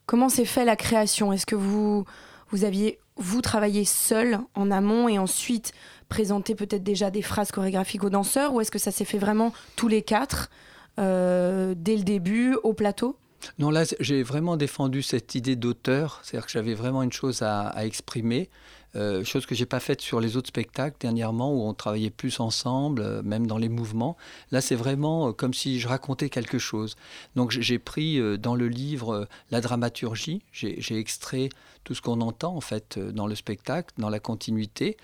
comment 0.07 0.29
s'est 0.29 0.45
fait 0.45 0.65
la 0.65 0.77
création? 0.77 1.33
Est-ce 1.33 1.47
que 1.47 1.57
vous 1.57 2.05
vous 2.51 2.65
aviez 2.65 2.99
vous 3.17 3.41
travaillé 3.41 3.85
seul 3.85 4.41
en 4.55 4.71
amont 4.71 5.09
et 5.09 5.19
ensuite 5.19 5.73
présenté 6.09 6.55
peut-être 6.55 6.83
déjà 6.83 7.11
des 7.11 7.23
phrases 7.23 7.53
chorégraphiques 7.53 8.05
aux 8.05 8.11
danseurs, 8.11 8.53
ou 8.53 8.61
est-ce 8.61 8.71
que 8.71 8.79
ça 8.79 8.91
s'est 8.91 9.05
fait 9.05 9.19
vraiment 9.19 9.53
tous 9.77 9.89
les 9.89 10.03
quatre 10.03 10.51
euh, 10.99 11.75
dès 11.77 11.97
le 11.97 12.03
début 12.03 12.55
au 12.63 12.73
plateau? 12.73 13.17
Non, 13.59 13.71
là, 13.71 13.85
j'ai 14.01 14.23
vraiment 14.23 14.57
défendu 14.57 15.03
cette 15.03 15.35
idée 15.35 15.55
d'auteur, 15.55 16.21
c'est-à-dire 16.23 16.47
que 16.47 16.53
j'avais 16.53 16.75
vraiment 16.75 17.03
une 17.03 17.13
chose 17.13 17.43
à 17.43 17.73
exprimer. 17.85 18.49
Euh, 18.97 19.25
chose 19.25 19.45
que 19.47 19.55
j'ai 19.55 19.67
pas 19.67 19.81
faite 19.81 20.01
sur 20.01 20.21
les 20.21 20.37
autres 20.37 20.49
spectacles 20.49 20.97
dernièrement 21.01 21.53
où 21.53 21.63
on 21.63 21.75
travaillait 21.75 22.11
plus 22.11 22.39
ensemble, 22.41 23.03
euh, 23.03 23.23
même 23.23 23.47
dans 23.47 23.59
les 23.59 23.69
mouvements. 23.69 24.17
Là, 24.53 24.61
c'est 24.61 24.77
vraiment 24.77 25.29
euh, 25.29 25.33
comme 25.33 25.53
si 25.53 25.81
je 25.81 25.89
racontais 25.89 26.31
quelque 26.31 26.59
chose. 26.59 26.95
Donc 27.35 27.51
j'ai 27.51 27.79
pris 27.79 28.21
dans 28.39 28.55
le 28.55 28.69
livre 28.69 29.29
la 29.51 29.61
dramaturgie, 29.61 30.43
j'ai 30.53 30.99
extrait 30.99 31.49
tout 31.83 31.95
ce 31.95 32.03
qu'on 32.03 32.21
entend 32.21 32.57
en 32.57 32.61
fait 32.61 32.99
dans 32.99 33.27
le 33.27 33.35
spectacle, 33.35 33.93
dans 33.99 34.11
la 34.11 34.21
continuité. 34.21 34.97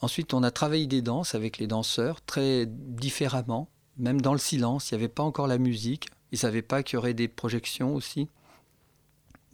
Ensuite, 0.00 0.34
on 0.34 0.42
a 0.42 0.50
travaillé 0.50 0.86
des 0.86 1.02
danses 1.02 1.34
avec 1.34 1.58
les 1.58 1.66
danseurs 1.66 2.22
très 2.22 2.66
différemment, 2.66 3.68
même 3.98 4.20
dans 4.20 4.32
le 4.32 4.38
silence. 4.38 4.90
Il 4.90 4.94
n'y 4.94 5.02
avait 5.02 5.12
pas 5.12 5.22
encore 5.22 5.46
la 5.46 5.58
musique. 5.58 6.06
Ils 6.32 6.36
ne 6.36 6.40
savaient 6.40 6.62
pas 6.62 6.82
qu'il 6.82 6.96
y 6.96 6.98
aurait 6.98 7.14
des 7.14 7.28
projections 7.28 7.94
aussi. 7.94 8.28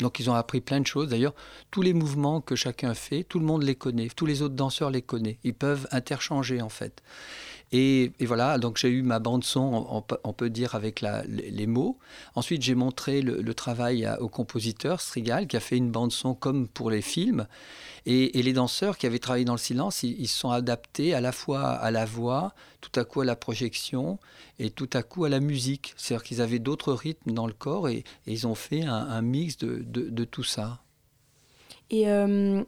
Donc 0.02 0.18
ils 0.18 0.28
ont 0.28 0.34
appris 0.34 0.60
plein 0.60 0.80
de 0.80 0.86
choses. 0.86 1.08
D'ailleurs, 1.08 1.34
tous 1.70 1.80
les 1.80 1.94
mouvements 1.94 2.40
que 2.40 2.56
chacun 2.56 2.94
fait, 2.94 3.24
tout 3.24 3.38
le 3.38 3.46
monde 3.46 3.62
les 3.62 3.74
connaît, 3.74 4.08
tous 4.14 4.26
les 4.26 4.42
autres 4.42 4.54
danseurs 4.54 4.90
les 4.90 5.02
connaissent. 5.02 5.38
Ils 5.44 5.54
peuvent 5.54 5.88
interchanger 5.90 6.60
en 6.60 6.68
fait. 6.68 7.02
Et, 7.74 8.12
voilà, 8.20 8.58
donc 8.58 8.76
j'ai 8.76 8.90
eu 8.90 9.02
ma 9.02 9.18
bande 9.18 9.44
son, 9.44 10.04
on, 10.24 10.32
peut 10.35 10.50
dire 10.50 10.74
avec 10.74 11.02
les, 11.26 11.66
mots. 11.66 11.98
Ensuite, 12.35 12.61
j'ai 12.61 12.74
montré 12.74 13.22
le, 13.22 13.54
travail 13.54 14.08
au 14.20 14.28
compositeur 14.28 15.00
Strigal 15.00 15.46
qui 15.46 15.56
a 15.56 15.61
fait 15.61 15.78
une 15.78 15.90
bande 15.90 16.12
son 16.12 16.35
comme 16.35 16.68
pour 16.68 16.90
les 16.90 17.00
films. 17.00 17.46
Et, 18.04 18.42
les 18.42 18.52
danseurs 18.52 18.98
qui 18.98 19.06
avaient 19.06 19.18
travaillé 19.18 19.46
dans 19.46 19.54
le 19.54 19.58
silence, 19.58 20.02
ils, 20.02 20.28
se 20.28 20.38
sont 20.38 20.50
adaptés 20.50 21.14
à 21.14 21.22
la 21.22 21.32
fois 21.32 21.70
à 21.70 21.90
la 21.90 22.04
voix, 22.04 22.54
tout 22.82 23.00
à 23.00 23.04
coup 23.04 23.22
à 23.22 23.24
la 23.24 23.37
projection 23.37 24.18
et 24.58 24.68
tout 24.68 24.90
à 24.92 25.02
coup 25.02 25.24
à 25.24 25.30
la 25.30 25.40
musique. 25.40 25.94
C'est-à-dire 25.96 26.24
qu'ils 26.24 26.40
avaient 26.42 26.58
d'autres 26.58 26.92
rythmes 26.92 27.32
dans 27.32 27.46
le 27.46 27.54
corps 27.54 27.88
et, 27.88 28.04
ils 28.26 28.46
ont 28.46 28.54
fait 28.54 28.82
un, 28.82 29.22
mix 29.22 29.56
de, 29.56 30.24
tout 30.24 30.44
ça. 30.44 30.82
Et 31.88 32.08
euh, 32.11 32.64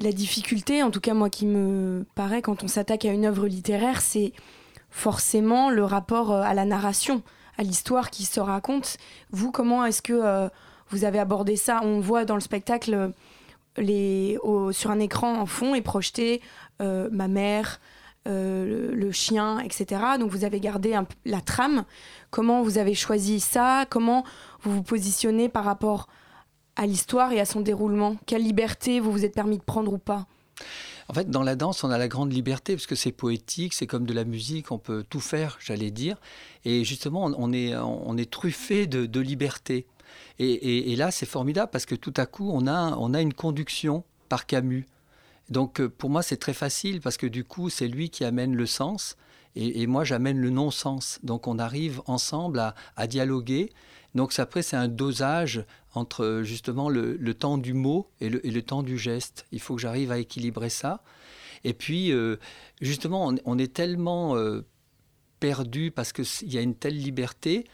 la 0.00 0.12
difficulté, 0.12 0.82
en 0.82 0.90
tout 0.90 1.00
cas 1.00 1.14
moi 1.14 1.30
qui 1.30 1.46
me 1.46 2.04
paraît 2.14 2.42
quand 2.42 2.62
on 2.62 2.68
s'attaque 2.68 3.04
à 3.04 3.12
une 3.12 3.24
œuvre 3.24 3.46
littéraire, 3.46 4.00
c'est 4.00 4.32
forcément 4.90 5.70
le 5.70 5.84
rapport 5.84 6.32
euh, 6.32 6.42
à 6.42 6.54
la 6.54 6.64
narration, 6.64 7.22
à 7.58 7.62
l'histoire 7.62 8.10
qui 8.10 8.24
se 8.24 8.40
raconte. 8.40 8.98
Vous, 9.30 9.50
comment 9.50 9.84
est-ce 9.84 10.02
que 10.02 10.12
euh, 10.12 10.48
vous 10.90 11.04
avez 11.04 11.18
abordé 11.18 11.56
ça? 11.56 11.80
On 11.82 12.00
voit 12.00 12.24
dans 12.24 12.34
le 12.34 12.40
spectacle 12.40 13.12
les, 13.78 14.38
sur 14.72 14.90
un 14.90 15.00
écran 15.00 15.40
en 15.40 15.46
fond 15.46 15.74
est 15.74 15.82
projeté 15.82 16.40
euh, 16.80 17.08
ma 17.10 17.28
mère, 17.28 17.80
euh, 18.26 18.92
le, 18.92 19.12
chien, 19.12 19.60
etc. 19.60 20.02
Donc 20.18 20.30
vous 20.30 20.44
avez 20.44 20.60
gardé 20.60 20.98
la 21.24 21.40
trame. 21.40 21.84
Comment 22.30 22.62
vous 22.62 22.78
avez 22.78 22.94
choisi 22.94 23.40
ça? 23.40 23.84
Comment 23.88 24.24
vous 24.62 24.76
vous 24.76 24.82
positionnez 24.82 25.48
par 25.48 25.64
rapport 25.64 26.08
à 26.76 26.86
l'histoire 26.86 27.32
et 27.32 27.40
à 27.40 27.44
son 27.44 27.60
déroulement 27.60 28.16
Quelle 28.26 28.42
liberté 28.42 29.00
vous 29.00 29.10
vous 29.10 29.24
êtes 29.24 29.34
permis 29.34 29.58
de 29.58 29.62
prendre 29.62 29.92
ou 29.92 29.98
pas? 29.98 30.26
En 31.08 31.14
fait, 31.14 31.30
dans 31.30 31.42
la 31.42 31.54
danse, 31.54 31.84
on 31.84 31.90
a 31.90 31.98
la 31.98 32.08
grande 32.08 32.32
liberté 32.32 32.74
parce 32.74 32.86
que 32.86 32.96
c'est 32.96 33.12
poétique, 33.12 33.74
c'est 33.74 33.86
comme 33.86 34.06
de 34.06 34.12
la 34.12 34.24
musique, 34.24 34.72
on 34.72 34.78
peut 34.78 35.04
tout 35.08 35.20
faire, 35.20 35.56
j'allais 35.60 35.90
dire. 35.90 36.16
Et 36.64 36.84
justement, 36.84 37.30
on 37.36 37.52
est, 37.52 38.30
truffé 38.30 38.86
de 38.86 39.20
liberté. 39.20 39.86
Et, 40.38 40.96
là, 40.96 41.10
c'est 41.10 41.26
formidable 41.26 41.70
parce 41.70 41.86
que 41.86 41.94
tout 41.94 42.14
à 42.16 42.26
coup, 42.26 42.50
on 42.52 42.66
a, 42.66 42.96
on 42.96 43.14
a 43.14 43.20
une 43.20 43.34
conduction 43.34 44.04
par 44.28 44.46
Camus. 44.46 44.86
Donc 45.48 45.80
euh, 45.80 45.88
pour 45.88 46.10
moi, 46.10 46.22
c'est 46.22 46.36
très 46.36 46.54
facile 46.54 47.00
parce 47.00 47.16
que 47.16 47.26
du 47.26 47.44
coup, 47.44 47.70
c'est 47.70 47.88
lui 47.88 48.10
qui 48.10 48.24
amène 48.24 48.54
le 48.54 48.66
sens 48.66 49.16
et, 49.58 49.86
moi, 49.86 50.04
j'amène 50.04 50.38
le 50.38 50.50
non-sens. 50.50 51.18
Donc 51.22 51.46
on 51.46 51.58
arrive 51.58 52.02
ensemble 52.06 52.74
à, 52.94 53.06
dialoguer. 53.06 53.72
Donc 54.16 54.32
après, 54.38 54.62
c'est 54.62 54.76
un 54.76 54.88
dosage 54.88 55.64
entre 55.94 56.40
justement 56.42 56.88
le, 56.88 57.34
temps 57.34 57.58
du 57.58 57.74
mot 57.74 58.10
et 58.20 58.30
le, 58.30 58.62
temps 58.62 58.82
du 58.82 58.96
geste. 58.96 59.46
Il 59.52 59.60
faut 59.60 59.76
que 59.76 59.80
j'arrive 59.80 60.10
à 60.10 60.18
équilibrer 60.18 60.70
ça. 60.70 61.02
Et 61.64 61.74
puis, 61.74 62.12
euh, 62.12 62.36
justement, 62.80 63.34
on, 63.44 63.58
est 63.58 63.72
tellement 63.72 64.36
euh, 64.36 64.62
perdu 65.38 65.90
parce 65.90 66.12
qu'il 66.12 66.52
y 66.52 66.56
a 66.56 66.62
une 66.62 66.74
telle 66.74 66.96
liberté 66.96 67.66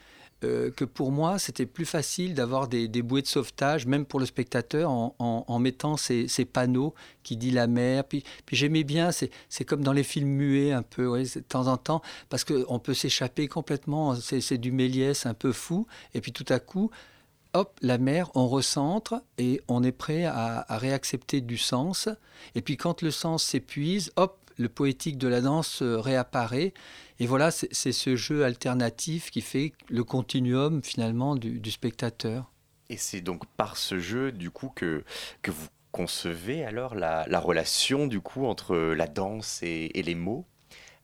euh, 0.43 0.71
que 0.71 0.85
pour 0.85 1.11
moi, 1.11 1.39
c'était 1.39 1.65
plus 1.65 1.85
facile 1.85 2.33
d'avoir 2.33 2.67
des, 2.67 2.87
bouées 3.01 3.21
de 3.21 3.27
sauvetage, 3.27 3.85
même 3.85 4.05
pour 4.05 4.19
le 4.19 4.25
spectateur, 4.25 4.89
en, 4.91 5.59
mettant 5.59 5.97
ces, 5.97 6.27
panneaux 6.45 6.93
qui 7.23 7.37
dit 7.37 7.51
la 7.51 7.67
mer. 7.67 8.03
Puis, 8.03 8.23
j'aimais 8.51 8.83
bien, 8.83 9.11
c'est 9.11 9.65
comme 9.65 9.83
dans 9.83 9.93
les 9.93 10.03
films 10.03 10.29
muets 10.29 10.71
un 10.71 10.83
peu, 10.83 11.21
de 11.21 11.39
temps 11.41 11.67
en 11.67 11.77
temps, 11.77 12.01
parce 12.29 12.43
qu'on 12.43 12.79
peut 12.79 12.93
s'échapper 12.93 13.47
complètement, 13.47 14.15
c'est 14.15 14.57
du 14.57 14.71
Méliès 14.71 15.25
un 15.25 15.33
peu 15.33 15.51
fou, 15.51 15.87
et 16.13 16.21
puis 16.21 16.31
tout 16.31 16.45
à 16.49 16.59
coup, 16.59 16.91
hop, 17.53 17.77
la 17.81 17.97
mer, 17.97 18.31
on 18.35 18.47
recentre 18.47 19.21
et 19.37 19.61
on 19.67 19.83
est 19.83 19.91
prêt 19.91 20.25
à, 20.25 20.65
à 20.67 20.77
réaccepter 20.77 21.41
du 21.41 21.57
sens. 21.57 22.09
Et 22.55 22.61
puis 22.61 22.77
quand 22.77 23.01
le 23.01 23.11
sens 23.11 23.43
s'épuise, 23.43 24.11
hop, 24.15 24.42
le 24.57 24.69
poétique 24.69 25.17
de 25.17 25.27
la 25.27 25.41
danse 25.41 25.81
réapparaît. 25.81 26.73
Et 27.19 27.27
voilà, 27.27 27.51
c'est 27.51 27.91
ce 27.91 28.15
jeu 28.15 28.43
alternatif 28.43 29.31
qui 29.31 29.41
fait 29.41 29.73
le 29.89 30.03
continuum 30.03 30.83
finalement 30.83 31.35
du, 31.35 31.71
spectateur. 31.71 32.51
Et 32.89 32.97
c'est 32.97 33.21
donc 33.21 33.45
par 33.55 33.77
ce 33.77 33.99
jeu, 33.99 34.31
du 34.31 34.51
coup, 34.51 34.69
que, 34.75 35.03
que 35.41 35.51
vous 35.51 35.67
concevez 35.91 36.65
alors 36.65 36.95
la, 36.95 37.25
la 37.27 37.39
relation, 37.39 38.07
du 38.07 38.19
coup, 38.19 38.45
entre 38.45 38.75
la 38.75 39.07
danse 39.07 39.61
et, 39.63 39.89
les 39.93 40.15
mots 40.15 40.45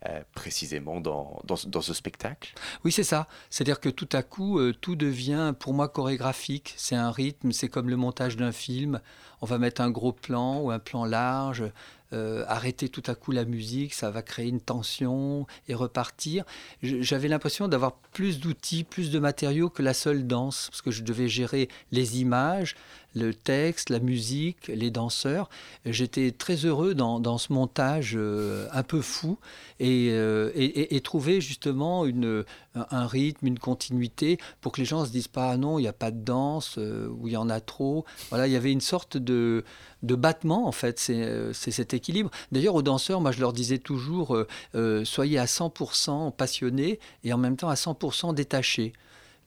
euh, 0.07 0.21
précisément 0.33 0.99
dans, 0.99 1.39
dans, 1.45 1.55
dans, 1.67 1.81
ce 1.81 1.93
spectacle? 1.93 2.53
Oui, 2.83 2.91
c'est 2.91 3.03
ça. 3.03 3.27
C'est-à-dire 3.49 3.79
que 3.79 3.89
tout 3.89 4.09
à 4.11 4.23
coup, 4.23 4.59
euh, 4.59 4.73
tout 4.73 4.95
devient 4.95 5.53
pour 5.57 5.73
moi 5.73 5.87
chorégraphique. 5.87 6.73
C'est 6.75 6.95
un 6.95 7.11
rythme, 7.11 7.51
c'est 7.51 7.69
comme 7.69 7.89
le 7.89 7.97
montage 7.97 8.35
d'un 8.35 8.51
film. 8.51 8.99
On 9.41 9.45
va 9.45 9.57
mettre 9.57 9.81
un 9.81 9.91
gros 9.91 10.11
plan 10.11 10.59
ou 10.59 10.71
un 10.71 10.79
plan 10.79 11.05
large, 11.05 11.63
euh, 12.11 12.43
arrêter 12.47 12.89
tout 12.89 13.03
à 13.05 13.15
coup 13.15 13.31
la 13.31 13.45
musique, 13.45 13.93
ça 13.93 14.09
va 14.09 14.21
créer 14.21 14.47
une 14.47 14.61
tension 14.61 15.45
et 15.67 15.75
repartir. 15.75 16.43
J'avais 16.81 17.27
l'impression 17.27 17.67
d'avoir 17.67 17.93
plus 17.93 18.39
d'outils, 18.39 18.83
plus 18.83 19.11
de 19.11 19.19
matériaux 19.19 19.69
que 19.69 19.83
la 19.83 19.93
seule 19.93 20.25
danse, 20.25 20.69
parce 20.71 20.81
que 20.81 20.91
je 20.91 21.03
devais 21.03 21.27
gérer 21.27 21.69
les 21.91 22.19
images, 22.19 22.75
le 23.15 23.33
texte, 23.33 23.89
la 23.89 23.99
musique, 23.99 24.67
les 24.67 24.91
danseurs. 24.91 25.49
J'étais 25.85 26.31
très 26.31 26.65
heureux 26.65 26.93
dans, 26.93 27.37
ce 27.37 27.53
montage 27.53 28.13
euh, 28.15 28.67
un 28.71 28.83
peu 28.83 29.01
fou 29.01 29.37
euh, 29.81 30.51
et, 30.55 30.95
et, 30.95 31.01
trouver 31.01 31.41
justement 31.41 32.05
une, 32.05 32.43
un 32.75 33.07
rythme, 33.07 33.47
une 33.47 33.59
continuité 33.59 34.37
pour 34.61 34.71
que 34.71 34.81
les 34.81 34.85
gens 34.85 35.05
se 35.05 35.11
disent 35.11 35.27
pas 35.27 35.51
ah 35.51 35.57
non, 35.57 35.79
il 35.79 35.83
n'y 35.83 35.87
a 35.87 35.93
pas 35.93 36.11
de 36.11 36.23
danse 36.23 36.77
ou 36.77 37.27
il 37.27 37.33
y 37.33 37.37
en 37.37 37.49
a 37.49 37.59
trop. 37.59 38.05
Voilà, 38.29 38.47
il 38.47 38.53
y 38.53 38.55
avait 38.55 38.71
une 38.71 38.81
sorte 38.81 39.17
de, 39.17 39.63
de 40.03 40.15
battement 40.15 40.67
en 40.67 40.71
fait, 40.71 40.99
c'est 40.99 41.53
cet 41.53 41.93
équilibre. 41.93 42.29
D'ailleurs, 42.51 42.75
aux 42.75 42.81
danseurs, 42.81 43.21
moi 43.21 43.31
je 43.31 43.39
leur 43.39 43.53
disais 43.53 43.77
toujours 43.77 44.35
euh, 44.35 44.47
euh, 44.75 45.05
soyez 45.05 45.37
à 45.37 45.45
100% 45.45 46.31
passionnés 46.35 46.99
et 47.23 47.33
en 47.33 47.37
même 47.37 47.57
temps 47.57 47.69
à 47.69 47.75
100% 47.75 48.33
détachés. 48.33 48.93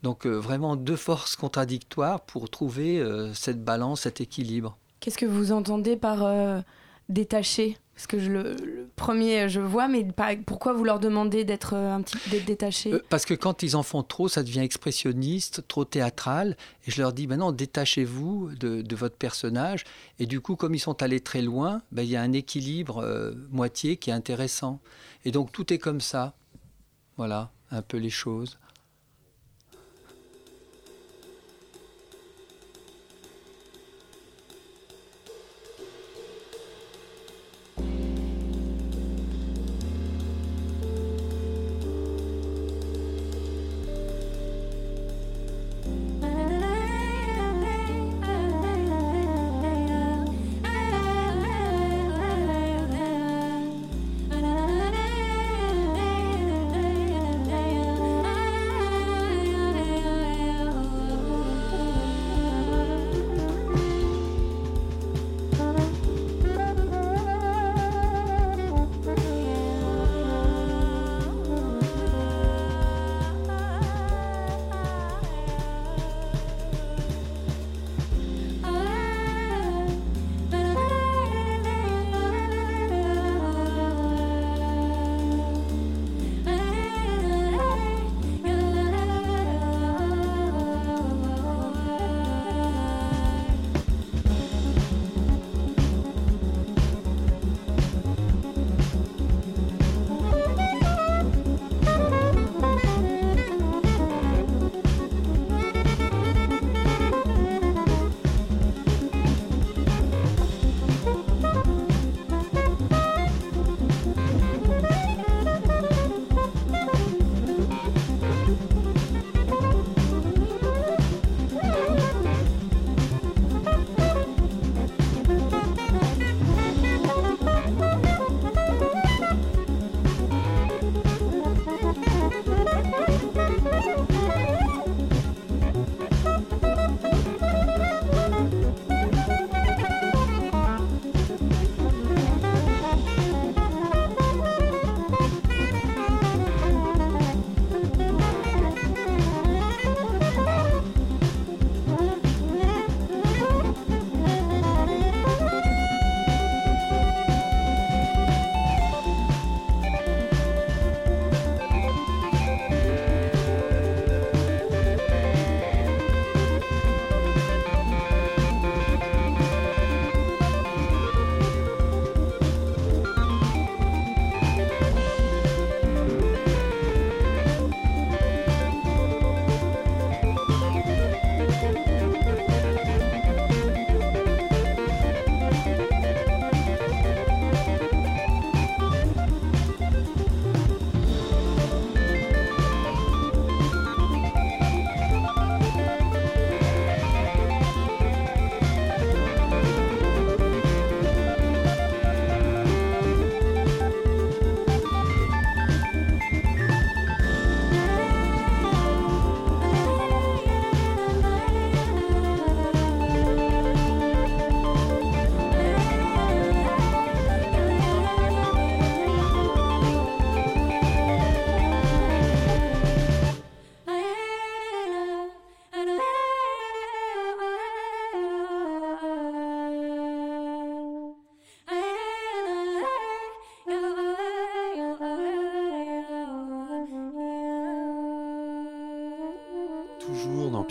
Donc 0.02 0.26
euh, 0.26 0.36
vraiment 0.36 0.76
deux 0.76 0.96
forces 0.96 1.36
contradictoires 1.36 2.20
pour 2.20 2.50
trouver 2.50 3.02
cette 3.34 3.64
balance, 3.64 4.02
cet 4.02 4.20
équilibre. 4.20 4.76
Qu'est-ce 5.00 5.18
que 5.18 5.26
vous 5.26 5.52
entendez 5.52 5.96
par 5.96 6.24
détaché? 7.08 7.76
Parce 7.94 8.06
que 8.06 8.18
je 8.18 8.30
le, 8.30 8.88
premier, 8.96 9.48
je 9.50 9.60
vois, 9.60 9.86
mais 9.86 10.06
pourquoi 10.46 10.72
vous 10.72 10.82
leur 10.82 10.98
demandez 10.98 11.44
d'être 11.44 11.74
un 11.74 12.00
petit 12.00 12.16
d'être 12.30 12.46
détachés? 12.46 12.92
Parce 13.10 13.26
que 13.26 13.34
quand 13.34 13.62
ils 13.62 13.76
en 13.76 13.82
font 13.82 14.02
trop, 14.02 14.28
ça 14.28 14.42
devient 14.42 14.60
expressionniste, 14.60 15.68
trop 15.68 15.84
théâtral. 15.84 16.56
Et 16.86 16.90
je 16.90 17.02
leur 17.02 17.12
dis, 17.12 17.26
non, 17.26 17.52
détachez-vous 17.52 18.52
de, 18.58 18.96
votre 18.96 19.16
personnage. 19.16 19.84
Et 20.18 20.26
du 20.26 20.40
coup, 20.40 20.56
comme 20.56 20.74
ils 20.74 20.80
sont 20.80 21.02
allés 21.02 21.20
très 21.20 21.42
loin, 21.42 21.82
ben, 21.92 22.02
il 22.02 22.08
y 22.08 22.16
a 22.16 22.22
un 22.22 22.32
équilibre 22.32 23.34
moitié 23.50 23.98
qui 23.98 24.10
est 24.10 24.14
intéressant. 24.14 24.80
Et 25.24 25.30
donc 25.30 25.52
tout 25.52 25.72
est 25.72 25.78
comme 25.78 26.00
ça. 26.00 26.34
voilà, 27.18 27.50
un 27.70 27.82
peu 27.82 27.98
les 27.98 28.10
choses. 28.10 28.58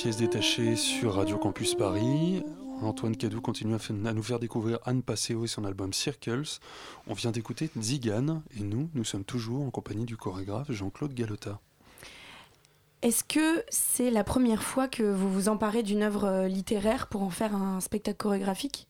Pièces 0.02 0.18
détachées 0.18 0.76
sur 0.76 1.14
Radio 1.14 1.38
Campus 1.38 1.76
Paris. 1.76 2.42
Antoine 2.82 3.16
Cadou 3.16 3.40
continue 3.40 3.76
à, 3.76 4.14
nous 4.14 4.24
faire 4.24 4.40
découvrir 4.40 4.80
Anne 4.84 5.04
Passeo 5.04 5.44
et 5.46 5.48
son 5.48 5.64
album 5.64 5.94
Circles. 5.94 6.58
On 7.06 7.14
vient 7.14 7.30
d'écouter 7.30 7.70
Zigane 7.80 8.42
et 8.58 8.64
nous, 8.64 8.90
nous 8.96 9.04
sommes 9.04 9.24
toujours 9.24 9.62
en 9.62 9.70
compagnie 9.70 10.06
du 10.06 10.18
chorégraphe 10.18 10.72
Jean-Claude 10.72 11.14
Galota. 11.14 11.60
Est-ce 13.04 13.24
que 13.24 13.64
c'est 13.70 14.10
la 14.10 14.24
première 14.24 14.64
fois 14.64 14.88
que 14.88 15.04
vous 15.04 15.32
vous 15.32 15.50
emparez 15.50 15.84
d'une 15.84 16.02
œuvre 16.02 16.48
littéraire 16.48 17.06
pour 17.06 17.22
en 17.22 17.30
faire 17.30 17.56
un 17.56 17.80
spectacle 17.80 18.18
chorégraphique? 18.18 18.88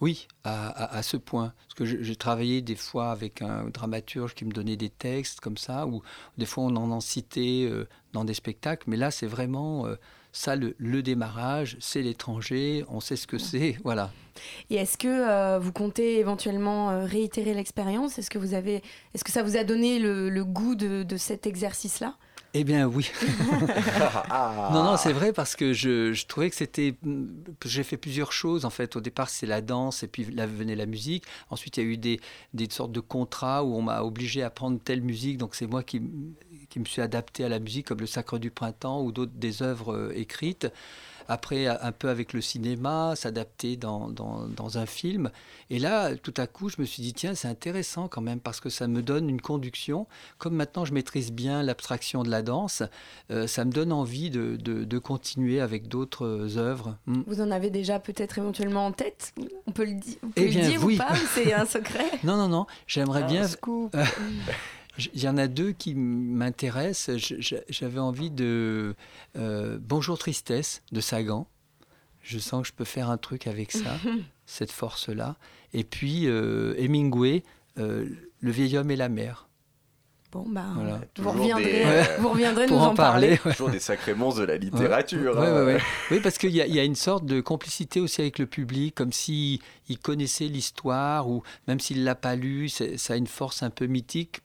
Oui, 0.00 0.28
à, 0.44 1.02
ce 1.02 1.16
point. 1.16 1.52
Parce 1.66 1.74
que 1.74 2.02
j'ai 2.02 2.16
travaillé 2.16 2.62
des 2.62 2.76
fois 2.76 3.10
avec 3.10 3.42
un 3.42 3.68
dramaturge 3.68 4.34
qui 4.34 4.44
me 4.44 4.52
donnait 4.52 4.76
des 4.76 4.90
textes 4.90 5.40
comme 5.40 5.56
ça, 5.56 5.86
ou 5.86 6.02
des 6.38 6.46
fois 6.46 6.64
on 6.64 6.76
en 6.76 6.90
en 6.90 7.00
citait 7.00 7.66
euh, 7.70 7.88
dans 8.12 8.24
des 8.24 8.34
spectacles, 8.34 8.88
mais 8.88 8.96
là 8.96 9.10
c'est 9.10 9.26
vraiment 9.26 9.86
euh, 9.86 9.96
ça, 10.32 10.54
le, 10.54 11.02
démarrage, 11.02 11.78
c'est 11.80 12.02
l'étranger, 12.02 12.84
on 12.88 13.00
sait 13.00 13.16
ce 13.16 13.26
que 13.26 13.38
c'est, 13.38 13.78
voilà. 13.84 14.10
Et 14.68 14.76
est-ce 14.76 14.98
que 14.98 15.08
euh, 15.08 15.58
vous 15.58 15.72
comptez 15.72 16.18
éventuellement 16.18 17.06
réitérer 17.06 17.54
l'expérience? 17.54 18.18
Est-ce 18.18 18.28
que 18.28 18.38
vous 18.38 18.52
avez, 18.52 18.82
est-ce 19.14 19.24
que 19.24 19.32
ça 19.32 19.42
vous 19.42 19.56
a 19.56 19.64
donné 19.64 19.98
le, 19.98 20.44
goût 20.44 20.74
de 20.74 21.16
cet 21.16 21.46
exercice-là? 21.46 22.16
Eh 22.54 22.64
bien 22.64 22.86
oui. 22.86 23.10
non, 24.72 24.84
non, 24.84 24.96
c'est 24.96 25.12
vrai 25.12 25.32
parce 25.32 25.56
que 25.56 25.72
je, 25.72 26.26
trouvais 26.26 26.50
que 26.50 26.56
c'était... 26.56 26.94
J'ai 27.64 27.82
fait 27.82 27.96
plusieurs 27.96 28.32
choses 28.32 28.64
en 28.64 28.70
fait. 28.70 28.96
Au 28.96 29.00
départ, 29.00 29.28
c'est 29.28 29.46
la 29.46 29.60
danse 29.60 30.02
et 30.02 30.08
puis 30.08 30.24
là 30.24 30.46
venait 30.46 30.76
la 30.76 30.86
musique. 30.86 31.24
Ensuite, 31.50 31.76
il 31.76 31.84
y 31.84 31.86
a 31.86 31.90
eu 31.90 31.96
des, 31.96 32.20
des 32.54 32.68
sortes 32.70 32.92
de 32.92 33.00
contrats 33.00 33.64
où 33.64 33.74
on 33.76 33.82
m'a 33.82 34.02
obligé 34.02 34.42
à 34.42 34.50
prendre 34.50 34.80
telle 34.82 35.02
musique. 35.02 35.38
Donc 35.38 35.54
c'est 35.54 35.66
moi 35.66 35.82
qui, 35.82 36.02
qui 36.68 36.80
me 36.80 36.84
suis 36.84 37.02
adapté 37.02 37.44
à 37.44 37.48
la 37.48 37.58
musique 37.58 37.86
comme 37.86 38.00
le 38.00 38.06
Sacre 38.06 38.38
du 38.38 38.50
Printemps 38.50 39.02
ou 39.02 39.12
d'autres 39.12 39.32
des 39.34 39.62
œuvres 39.62 39.94
euh, 39.94 40.12
écrites 40.14 40.68
après 41.28 41.66
un 41.66 41.92
peu 41.92 42.08
avec 42.08 42.32
le 42.32 42.40
cinéma, 42.40 43.14
s'adapter 43.16 43.76
dans, 43.76 44.08
dans, 44.08 44.78
un 44.78 44.86
film. 44.86 45.30
Et 45.70 45.78
là, 45.78 46.16
tout 46.16 46.34
à 46.36 46.46
coup, 46.46 46.68
je 46.68 46.76
me 46.78 46.84
suis 46.84 47.02
dit, 47.02 47.14
tiens, 47.14 47.34
c'est 47.34 47.48
intéressant 47.48 48.08
quand 48.08 48.20
même, 48.20 48.40
parce 48.40 48.60
que 48.60 48.68
ça 48.68 48.88
me 48.88 49.02
donne 49.02 49.30
une 49.30 49.40
conduction. 49.40 50.06
Comme 50.38 50.54
maintenant, 50.54 50.84
je 50.84 50.92
maîtrise 50.92 51.32
bien 51.32 51.62
l'abstraction 51.62 52.22
de 52.22 52.30
la 52.30 52.42
danse, 52.42 52.82
euh, 53.30 53.46
ça 53.46 53.64
me 53.64 53.70
donne 53.70 53.92
envie 53.92 54.30
de, 54.30 54.56
de, 54.56 54.98
continuer 54.98 55.60
avec 55.60 55.88
d'autres 55.88 56.58
œuvres. 56.58 56.96
Hmm. 57.06 57.22
Vous 57.26 57.40
en 57.40 57.50
avez 57.50 57.70
déjà 57.70 58.00
peut-être 58.00 58.38
éventuellement 58.38 58.86
en 58.86 58.92
tête? 58.92 59.34
On 59.66 59.72
peut 59.72 59.84
le, 59.84 59.96
eh 60.36 60.48
dire 60.48 60.84
ou 60.84 60.96
pas 60.96 61.14
C'est 61.34 61.52
un 61.52 61.66
secret? 61.66 62.04
Non, 62.24 62.36
non, 62.36 62.48
non. 62.48 62.66
J'aimerais 62.86 63.22
bien... 63.24 63.46
Il 64.98 65.22
y 65.22 65.28
en 65.28 65.36
a 65.36 65.46
deux 65.46 65.72
qui 65.72 65.94
m'intéressent. 65.94 67.16
J'avais 67.68 67.98
envie 67.98 68.30
de 68.30 68.94
euh, 69.36 69.78
Bonjour 69.80 70.18
Tristesse 70.18 70.82
de 70.92 71.00
Sagan. 71.00 71.46
Je 72.22 72.38
sens 72.38 72.62
que 72.62 72.68
je 72.68 72.72
peux 72.72 72.84
faire 72.84 73.10
un 73.10 73.18
truc 73.18 73.46
avec 73.46 73.72
ça, 73.72 73.98
cette 74.46 74.72
force-là. 74.72 75.36
Et 75.72 75.84
puis 75.84 76.26
euh, 76.26 76.74
Hemingway, 76.78 77.42
euh, 77.78 78.06
Le 78.40 78.50
vieil 78.50 78.76
homme 78.76 78.90
et 78.90 78.96
la 78.96 79.08
mer. 79.08 79.48
Bon, 80.32 80.44
bah, 80.48 80.64
vous, 81.18 81.30
reviendrez, 81.30 81.84
vous 82.18 82.28
reviendrez 82.30 82.66
nous 82.66 82.76
en, 82.76 82.94
parler. 82.94 83.38
Toujours 83.38 83.70
des 83.70 83.78
sacrés 83.78 84.14
monstres 84.14 84.40
de 84.40 84.46
la 84.46 84.56
littérature. 84.56 85.40
Hein. 85.40 85.78
Oui, 86.10 86.20
parce 86.20 86.36
qu'il 86.36 86.50
y, 86.50 86.56
y, 86.56 86.80
a 86.80 86.84
une 86.84 86.96
sorte 86.96 87.24
de 87.24 87.40
complicité 87.40 88.00
aussi 88.00 88.22
avec 88.22 88.38
le 88.38 88.46
public, 88.46 88.94
comme 88.94 89.12
s'il 89.12 89.60
connaissait 90.02 90.46
l'histoire, 90.46 91.28
ou 91.30 91.42
même 91.68 91.78
s'il 91.78 92.00
ne 92.00 92.04
l'a 92.04 92.16
pas 92.16 92.34
lu, 92.34 92.68
ça 92.68 93.12
a 93.12 93.16
une 93.16 93.28
force 93.28 93.62
un 93.62 93.70
peu 93.70 93.86
mythique 93.86 94.42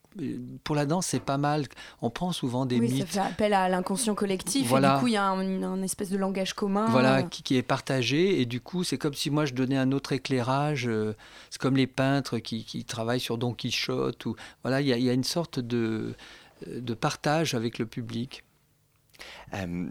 pour 0.63 0.76
la 0.76 0.86
danse, 0.86 1.08
c'est 1.08 1.21
pas 1.21 1.38
mal. 1.38 1.65
On 2.02 2.10
prend 2.10 2.32
souvent 2.32 2.65
des 2.65 2.80
oui, 2.80 3.00
Ça 3.00 3.06
fait 3.06 3.19
appel 3.19 3.54
à 3.54 3.69
l'inconscient 3.69 4.15
collectif. 4.15 4.71
Et 4.71 4.80
du 4.80 4.88
coup, 5.00 5.08
il 5.08 5.13
y 5.13 5.17
a 5.17 5.26
un, 5.26 5.82
espèce 5.82 6.10
de 6.10 6.17
langage 6.17 6.54
commun. 6.54 6.88
Voilà, 6.89 7.19
euh. 7.19 7.24
qui, 7.24 7.56
est 7.56 7.63
partagé. 7.63 8.41
Et 8.41 8.45
du 8.45 8.60
coup, 8.60 8.84
c'est 8.84 8.97
comme 8.97 9.13
si 9.13 9.30
moi, 9.30 9.45
je 9.45 9.54
donnais 9.54 9.78
un 9.78 9.91
autre 9.91 10.12
éclairage. 10.12 10.88
Euh, 10.88 11.15
c'est 11.50 11.62
comme 11.62 11.78
les 11.78 11.88
peintres 11.88 12.39
qui, 12.39 12.86
travaillent 12.86 13.19
sur 13.19 13.38
Don 13.38 13.54
Quichotte. 13.54 14.26
Ou, 14.26 14.36
voilà, 14.63 14.82
il 14.82 14.88
y, 14.88 15.10
a 15.10 15.13
une 15.13 15.24
sorte 15.24 15.60
de, 15.60 16.15
de 16.67 16.93
partage 16.93 17.54
avec 17.54 17.80
le 17.80 17.86
public. 17.86 18.43
Euh, 19.54 19.88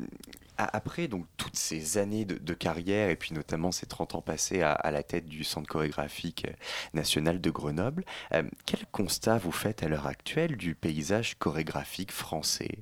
après 0.72 1.08
donc 1.08 1.26
toutes 1.36 1.56
ces 1.56 1.98
années 1.98 2.24
de, 2.24 2.54
carrière 2.54 3.10
et 3.10 3.16
puis 3.16 3.34
notamment 3.34 3.72
ces 3.72 3.86
30 3.86 4.16
ans 4.16 4.20
passés 4.20 4.62
à, 4.62 4.90
la 4.90 5.02
tête 5.02 5.26
du 5.26 5.44
Centre 5.44 5.68
chorégraphique 5.68 6.46
euh, 6.48 6.52
national 6.94 7.40
de 7.40 7.50
Grenoble, 7.50 8.04
euh, 8.32 8.42
quel 8.66 8.80
constat 8.92 9.38
vous 9.38 9.52
faites 9.52 9.82
à 9.82 9.88
l'heure 9.88 10.06
actuelle 10.06 10.56
du 10.56 10.74
paysage 10.74 11.38
chorégraphique 11.38 12.12
français? 12.12 12.78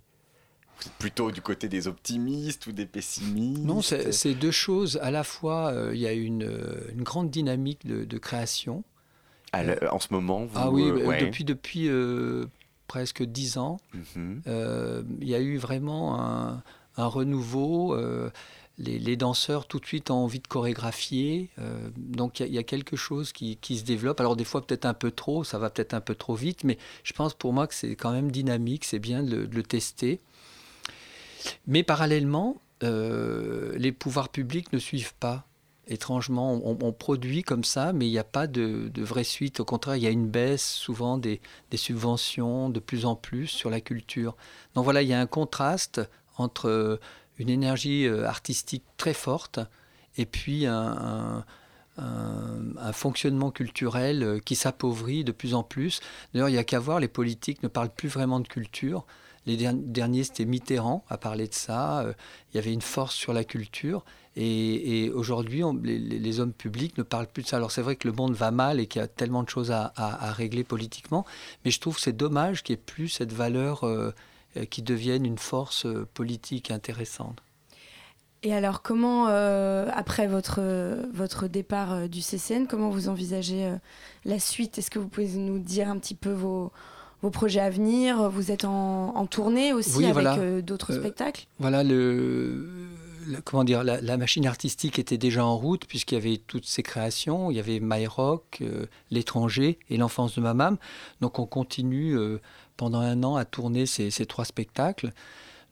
Vous 0.78 0.86
êtes 0.86 0.94
plutôt 0.94 1.30
du 1.30 1.42
côté 1.42 1.68
des 1.68 1.88
optimistes 1.88 2.66
ou 2.66 2.72
des 2.72 2.86
pessimistes? 2.86 3.64
Non, 3.64 3.82
c'est 3.82 4.34
deux 4.34 4.50
choses. 4.50 4.98
À 5.02 5.10
la 5.10 5.24
fois, 5.24 5.72
euh, 5.72 5.90
il 5.92 6.00
y 6.00 6.06
a 6.06 6.12
une, 6.12 6.48
grande 6.96 7.30
dynamique 7.30 7.86
de, 7.86 8.18
création. 8.18 8.84
en 9.52 9.98
ce 9.98 10.08
moment 10.12 10.46
vous, 10.46 10.56
Ah 10.56 10.70
oui, 10.70 10.90
depuis, 11.20 11.44
depuis 11.44 11.90
presque 12.86 13.22
dix 13.22 13.58
ans, 13.58 13.78
mhm. 13.92 14.42
il 15.20 15.28
y 15.28 15.34
a 15.34 15.40
eu 15.40 15.56
vraiment 15.58 16.20
un, 16.20 16.62
un 16.98 17.06
renouveau. 17.06 17.94
Euh, 17.94 18.30
les, 18.78 19.16
danseurs 19.16 19.66
tout 19.66 19.80
de 19.80 19.86
suite 19.86 20.10
ont 20.10 20.16
envie 20.16 20.38
de 20.38 20.46
chorégraphier. 20.46 21.50
Euh, 21.58 21.90
donc 21.96 22.40
il 22.40 22.52
y, 22.52 22.58
a 22.58 22.62
quelque 22.62 22.96
chose 22.96 23.32
qui, 23.32 23.58
se 23.62 23.84
développe. 23.84 24.20
Alors 24.20 24.36
des 24.36 24.44
fois 24.44 24.64
peut-être 24.64 24.84
un 24.84 24.94
peu 24.94 25.10
trop, 25.10 25.44
ça 25.44 25.58
va 25.58 25.70
peut-être 25.70 25.94
un 25.94 26.00
peu 26.00 26.14
trop 26.14 26.34
vite, 26.34 26.64
mais 26.64 26.78
je 27.02 27.12
pense 27.12 27.34
pour 27.34 27.52
moi 27.52 27.66
que 27.66 27.74
c'est 27.74 27.96
quand 27.96 28.12
même 28.12 28.30
dynamique, 28.30 28.84
c'est 28.84 28.98
bien 28.98 29.22
de 29.22 29.48
le, 29.50 29.62
tester. 29.62 30.20
Mais 31.66 31.82
parallèlement, 31.82 32.56
euh, 32.82 33.74
les 33.76 33.92
pouvoirs 33.92 34.28
publics 34.28 34.72
ne 34.72 34.78
suivent 34.78 35.14
pas. 35.14 35.44
Étrangement, 35.90 36.60
on, 36.62 36.92
produit 36.92 37.42
comme 37.42 37.64
ça, 37.64 37.94
mais 37.94 38.06
il 38.06 38.10
n'y 38.10 38.18
a 38.18 38.24
pas 38.24 38.46
de, 38.46 38.90
vraie 38.98 39.24
suite. 39.24 39.58
Au 39.58 39.64
contraire, 39.64 39.96
il 39.96 40.02
y 40.02 40.06
a 40.06 40.10
une 40.10 40.28
baisse 40.28 40.70
souvent 40.70 41.16
des, 41.16 41.40
des 41.70 41.78
subventions 41.78 42.68
de 42.68 42.78
plus 42.78 43.06
en 43.06 43.16
plus 43.16 43.46
sur 43.46 43.70
la 43.70 43.80
culture. 43.80 44.36
Donc 44.74 44.84
voilà, 44.84 45.00
il 45.00 45.08
y 45.08 45.14
a 45.14 45.20
un 45.20 45.26
contraste 45.26 46.02
entre 46.38 46.68
euh, 46.68 47.00
une 47.38 47.48
énergie 47.50 48.06
euh, 48.06 48.26
artistique 48.26 48.84
très 48.96 49.14
forte 49.14 49.60
et 50.16 50.26
puis 50.26 50.66
un, 50.66 51.44
fonctionnement 52.92 53.50
culturel 53.50 54.22
euh, 54.22 54.38
qui 54.38 54.54
s'appauvrit 54.54 55.24
de 55.24 55.32
plus 55.32 55.54
en 55.54 55.62
plus. 55.64 56.00
D'ailleurs, 56.32 56.48
il 56.48 56.52
n'y 56.52 56.58
a 56.58 56.64
qu'à 56.64 56.78
voir, 56.78 57.00
les 57.00 57.08
politiques 57.08 57.62
ne 57.62 57.68
parlent 57.68 57.90
plus 57.90 58.08
vraiment 58.08 58.40
de 58.40 58.48
culture. 58.48 59.04
Les 59.46 59.56
derniers, 59.56 60.24
c'était 60.24 60.44
Mitterrand 60.44 61.04
à 61.08 61.16
parler 61.16 61.48
de 61.48 61.54
ça. 61.54 62.04
Il 62.52 62.56
y 62.56 62.58
avait 62.58 62.72
une 62.72 62.82
force 62.82 63.14
sur 63.14 63.32
la 63.32 63.44
culture. 63.44 64.04
Et, 64.36 65.10
aujourd'hui, 65.14 65.62
les, 65.82 66.40
hommes 66.40 66.52
publics 66.52 66.98
ne 66.98 67.02
parlent 67.02 67.26
plus 67.26 67.44
de 67.44 67.48
ça. 67.48 67.56
Alors 67.56 67.72
c'est 67.72 67.82
vrai 67.82 67.96
que 67.96 68.06
le 68.06 68.14
monde 68.14 68.34
va 68.34 68.50
mal 68.50 68.78
et 68.78 68.86
qu'il 68.86 69.00
y 69.00 69.04
a 69.04 69.08
tellement 69.08 69.42
de 69.42 69.48
choses 69.48 69.70
à, 69.72 69.92
régler 70.32 70.64
politiquement. 70.64 71.24
Mais 71.64 71.70
je 71.70 71.80
trouve 71.80 71.96
que 71.96 72.02
c'est 72.02 72.16
dommage 72.16 72.62
qu'il 72.62 72.76
n'y 72.76 72.80
ait 72.80 72.84
plus 72.84 73.08
cette 73.08 73.32
valeur 73.32 73.84
qui 74.66 74.82
deviennent 74.82 75.26
une 75.26 75.38
force 75.38 75.86
euh, 75.86 76.06
politique 76.14 76.70
intéressante. 76.70 77.38
Et 78.42 78.54
alors, 78.54 78.82
comment, 78.82 79.26
euh, 79.28 79.88
après 79.92 80.28
votre, 80.28 80.60
votre 81.12 81.48
départ 81.48 82.08
du 82.08 82.20
CCN, 82.20 82.66
comment 82.68 82.88
vous 82.88 83.08
envisagez 83.08 83.68
la 84.24 84.38
suite? 84.38 84.78
Est-ce 84.78 84.92
que 84.92 85.00
vous 85.00 85.08
pouvez 85.08 85.26
nous 85.26 85.58
dire 85.58 85.90
un 85.90 85.98
petit 85.98 86.14
peu 86.14 86.30
vos, 86.30 86.70
vos 87.20 87.30
projets 87.30 87.58
à 87.58 87.68
venir? 87.68 88.30
Vous 88.30 88.52
êtes 88.52 88.64
en, 88.64 89.26
tournée 89.26 89.72
aussi 89.72 90.06
avec 90.06 90.64
d'autres 90.64 90.92
spectacles? 90.92 91.48
Voilà, 91.58 91.82
le, 91.82 92.64
comment 93.44 93.64
dire, 93.64 93.84
la, 93.84 94.16
machine 94.16 94.46
artistique 94.46 94.98
était 94.98 95.18
déjà 95.18 95.44
en 95.44 95.56
route 95.56 95.86
puisqu'il 95.86 96.14
y 96.14 96.18
avait 96.18 96.36
toutes 96.38 96.66
ces 96.66 96.82
créations. 96.82 97.50
Il 97.50 97.56
y 97.56 97.60
avait 97.60 97.80
My 97.80 98.06
Rock, 98.06 98.62
L'étranger 99.10 99.78
et 99.90 99.96
L'enfance 99.96 100.34
de 100.36 100.40
ma 100.40 100.54
maman. 100.54 100.76
Donc 101.20 101.38
on 101.38 101.46
continue 101.46 102.16
pendant 102.76 103.00
un 103.00 103.22
an 103.22 103.36
à 103.36 103.44
tourner 103.44 103.86
ces, 103.86 104.10
trois 104.26 104.44
spectacles. 104.44 105.12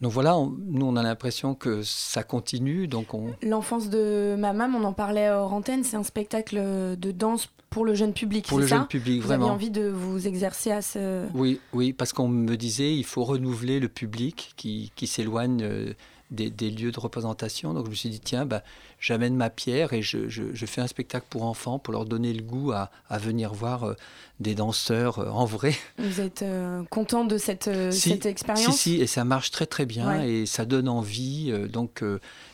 Donc 0.03 0.13
voilà, 0.13 0.37
nous 0.67 0.87
on 0.87 0.97
a 0.97 1.03
l'impression 1.03 1.55
que 1.55 1.83
ça 1.83 2.23
continue. 2.23 2.87
Donc 2.87 3.15
on... 3.15 3.33
L'enfance 3.43 3.89
de 3.89 4.37
ma 4.39 4.53
maman, 4.53 4.79
on 4.79 4.85
en 4.85 4.93
parlait 4.93 5.31
hors 5.31 5.55
antenne, 5.55 5.85
c'est 5.85 5.97
un 5.97 6.03
spectacle 6.03 6.57
de 6.99 7.11
danse 7.13 7.49
pour 7.71 7.85
le 7.85 7.95
jeune 7.95 8.13
public. 8.13 8.47
Pour 8.47 8.59
le 8.59 8.67
jeune 8.67 8.87
public, 8.87 9.21
vous 9.21 9.29
vraiment. 9.29 9.45
Vous 9.45 9.51
avez 9.51 9.55
envie 9.55 9.71
de 9.71 9.89
vous 9.89 10.27
exercer 10.27 10.71
à 10.71 10.83
ce. 10.83 11.27
Oui, 11.35 11.61
oui, 11.73 11.93
parce 11.93 12.13
qu'on 12.13 12.29
me 12.29 12.57
disait 12.57 12.95
il 12.95 13.05
faut 13.05 13.25
renouveler 13.25 13.81
le 13.81 13.89
public 13.89 14.53
qui, 14.57 14.93
qui 14.97 15.07
s'éloigne 15.07 15.63
euh, 15.63 15.93
des, 16.31 16.71
lieux 16.71 16.93
de 16.93 17.01
représentation. 17.01 17.73
Donc 17.75 17.87
je 17.87 17.91
me 17.91 17.95
suis 17.95 18.09
dit, 18.09 18.21
tiens, 18.21 18.47
bah, 18.47 18.63
j'amène 19.01 19.37
ma 19.37 19.51
pierre 19.51 19.93
et 19.93 20.03
je, 20.03 20.29
je, 20.29 20.67
fais 20.67 20.81
un 20.81 20.87
spectacle 20.87 21.27
pour 21.31 21.45
enfants 21.45 21.79
pour 21.79 21.93
leur 21.93 22.05
donner 22.05 22.33
le 22.33 22.43
goût 22.43 22.73
à, 22.73 22.91
à 23.09 23.19
venir 23.19 23.55
voir 23.55 23.85
euh, 23.85 23.95
des 24.41 24.55
danseurs 24.55 25.19
euh, 25.19 25.29
en 25.31 25.45
vrai. 25.45 25.75
Vous 25.99 26.21
êtes 26.21 26.43
euh, 26.43 26.83
content 26.91 27.25
de 27.25 27.39
cette, 27.39 27.71
cette 27.93 28.27
expérience? 28.27 28.77
Si, 28.77 28.97
si, 28.97 29.01
et 29.01 29.07
ça 29.07 29.25
marche 29.25 29.51
très 29.51 29.67
très 29.67 29.87
bien 29.87 30.23
et 30.23 30.47
ça 30.47 30.65
donne 30.65 30.89
envie. 30.89 31.53
donc 31.69 32.03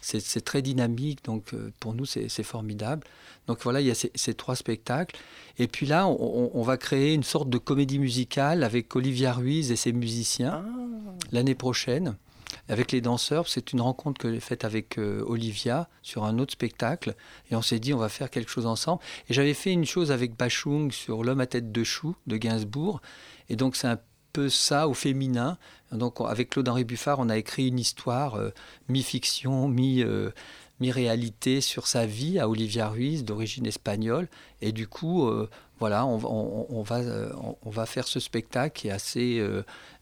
c'est 0.00 0.44
très 0.44 0.62
dynamique. 0.62 1.24
Donc 1.24 1.54
pour 1.80 1.94
nous, 1.94 2.06
c'est 2.06 2.42
formidable. 2.42 3.06
Donc 3.48 3.58
voilà, 3.62 3.80
il 3.80 3.88
y 3.88 3.90
a 3.90 3.94
ces, 3.94 4.12
ces, 4.14 4.34
trois 4.34 4.54
spectacles. 4.54 5.16
Et 5.58 5.66
puis 5.66 5.84
là, 5.84 6.06
on, 6.06 6.50
on, 6.54 6.62
va 6.62 6.76
créer 6.76 7.12
une 7.12 7.24
sorte 7.24 7.50
de 7.50 7.58
comédie 7.58 7.98
musicale 7.98 8.62
avec 8.62 8.94
Olivia 8.94 9.32
Ruiz 9.32 9.72
et 9.72 9.76
ses 9.76 9.92
musiciens 9.92 10.64
ah. 10.64 11.12
l'année 11.32 11.56
prochaine 11.56 12.16
avec 12.68 12.92
les 12.92 13.00
danseurs. 13.00 13.48
C'est 13.48 13.72
une 13.72 13.80
rencontre 13.80 14.20
que 14.20 14.32
j'ai 14.32 14.40
faite 14.40 14.64
avec 14.64 14.98
euh, 14.98 15.24
Olivia 15.26 15.88
sur 16.02 16.24
un 16.24 16.38
autre 16.38 16.52
spectacle. 16.52 17.14
Et 17.50 17.56
on 17.56 17.62
s'est 17.62 17.80
dit, 17.80 17.92
on 17.92 17.98
va 17.98 18.08
faire 18.08 18.30
quelque 18.30 18.50
chose 18.50 18.66
ensemble. 18.66 19.02
Et 19.28 19.34
j'avais 19.34 19.54
fait 19.54 19.72
une 19.72 19.84
chose 19.84 20.12
avec 20.12 20.36
Bachung 20.36 20.90
sur 20.92 21.24
L'homme 21.24 21.40
à 21.40 21.46
tête 21.46 21.72
de 21.72 21.84
chou 21.84 22.16
de 22.26 22.36
Gainsbourg. 22.36 23.00
Et 23.48 23.56
donc, 23.56 23.76
c'est 23.76 23.88
un 23.88 23.98
peu 24.32 24.48
ça 24.48 24.88
au 24.88 24.94
féminin. 24.94 25.58
Donc, 25.90 26.20
avec 26.20 26.50
Claude-Henri 26.50 26.84
Buffard, 26.84 27.18
on 27.18 27.28
a 27.28 27.36
écrit 27.36 27.68
une 27.68 27.78
histoire 27.78 28.36
euh, 28.36 28.50
mi-fiction, 28.88 29.68
mi- 29.68 30.02
euh, 30.02 30.30
mi-réalité 30.80 31.60
sur 31.60 31.86
sa 31.86 32.06
vie 32.06 32.38
à 32.38 32.48
Olivia 32.48 32.88
Ruiz, 32.88 33.24
d'origine 33.24 33.66
espagnole. 33.66 34.28
Et 34.62 34.72
du 34.72 34.86
coup, 34.88 35.28
voilà, 35.82 36.06
on, 36.06 36.16
va, 36.16 37.00
on, 37.62 37.70
va 37.70 37.86
faire 37.86 38.06
ce 38.06 38.20
spectacle 38.20 38.78
qui 38.78 38.86
est 38.86 38.92
assez 38.92 39.42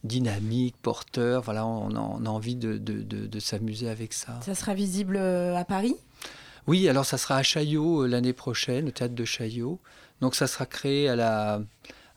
dynamique, 0.05 0.76
porteur. 0.83 1.43
Voilà, 1.43 1.66
on 1.66 1.95
a, 1.95 2.28
envie 2.28 2.57
de, 2.57 3.39
s'amuser 3.39 3.89
avec 3.89 4.12
ça. 4.12 4.39
Ça 4.43 4.55
sera 4.55 4.74
visible 4.74 5.16
euh, 5.16 5.57
à 5.57 5.64
Paris? 5.64 5.97
Oui, 6.66 6.89
alors 6.89 7.07
ça 7.07 7.16
sera 7.16 7.37
à 7.37 7.43
Chaillot 7.43 8.03
euh, 8.03 8.07
l'année 8.07 8.35
prochaine, 8.35 8.89
au 8.89 8.91
théâtre 8.91 9.14
de 9.14 9.24
Chaillot. 9.24 9.81
Donc 10.20 10.35
ça 10.35 10.47
sera 10.47 10.66
créé 10.66 11.09
à 11.09 11.16
la, 11.16 11.62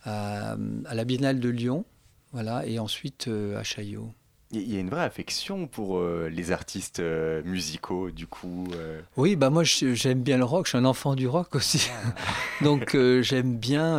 à, 0.04 0.56
la 0.94 1.04
Biennale 1.06 1.40
de 1.40 1.50
Lyon, 1.50 1.86
voilà, 2.34 2.66
et 2.66 2.78
ensuite 2.78 3.30
euh, 3.30 3.58
à 3.58 3.64
Chaillot. 3.64 4.12
Il 4.56 4.72
y 4.72 4.78
a 4.78 4.80
une 4.80 4.90
vraie 4.90 5.04
affection 5.04 5.66
pour 5.66 5.98
euh, 5.98 6.30
les 6.32 6.52
artistes 6.52 7.00
euh, 7.00 7.42
musicaux, 7.44 8.12
du 8.12 8.28
coup. 8.28 8.68
Euh. 8.76 9.02
Oui, 9.18 9.36
bah 9.36 9.50
moi 9.50 9.64
j'aime 9.64 10.22
bien 10.22 10.38
le 10.38 10.44
rock, 10.44 10.68
je 10.68 10.70
suis 10.70 10.78
un 10.78 10.86
enfant 10.86 11.16
du 11.16 11.28
rock 11.28 11.56
aussi. 11.56 11.90
Ah. 11.92 12.14
Donc 12.64 12.96
j'aime 13.22 13.58
bien 13.58 13.98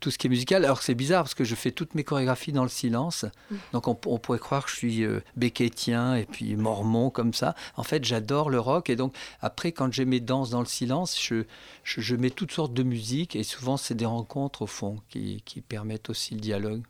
tout 0.00 0.10
ce 0.10 0.18
qui 0.18 0.28
est 0.28 0.30
musical. 0.30 0.64
Alors 0.64 0.82
c'est 0.82 0.94
bizarre 0.94 1.24
parce 1.24 1.34
que 1.34 1.44
je 1.44 1.54
fais 1.54 1.72
toutes 1.72 1.94
mes 1.94 2.04
chorégraphies 2.04 2.52
dans 2.52 2.62
le 2.62 2.68
silence. 2.68 3.26
Mm. 3.50 3.56
Donc 3.72 3.88
on, 3.88 3.94
pourrait 3.94 4.38
croire 4.38 4.64
que 4.64 4.70
je 4.70 4.76
suis 4.76 5.04
béquétien 5.36 6.14
et 6.14 6.24
puis 6.24 6.56
mormon 6.56 7.10
comme 7.10 7.34
ça. 7.34 7.54
En 7.76 7.82
fait, 7.82 8.04
j'adore 8.04 8.50
le 8.50 8.60
rock 8.60 8.88
et 8.88 8.96
donc 8.96 9.14
après, 9.40 9.72
quand 9.72 9.92
j'ai 9.92 10.04
mes 10.04 10.20
danses 10.20 10.50
dans 10.50 10.60
le 10.60 10.66
silence, 10.66 11.20
je, 11.20 11.44
je, 11.84 12.16
mets 12.16 12.30
toutes 12.30 12.52
sortes 12.52 12.72
de 12.72 12.82
musique 12.82 13.36
et 13.36 13.42
souvent 13.42 13.76
c'est 13.76 13.94
des 13.94 14.06
rencontres 14.06 14.62
au 14.62 14.66
fond 14.66 14.98
qui, 15.08 15.42
qui 15.44 15.60
permettent 15.60 16.10
aussi 16.10 16.34
le 16.34 16.40
dialogue. 16.40 16.82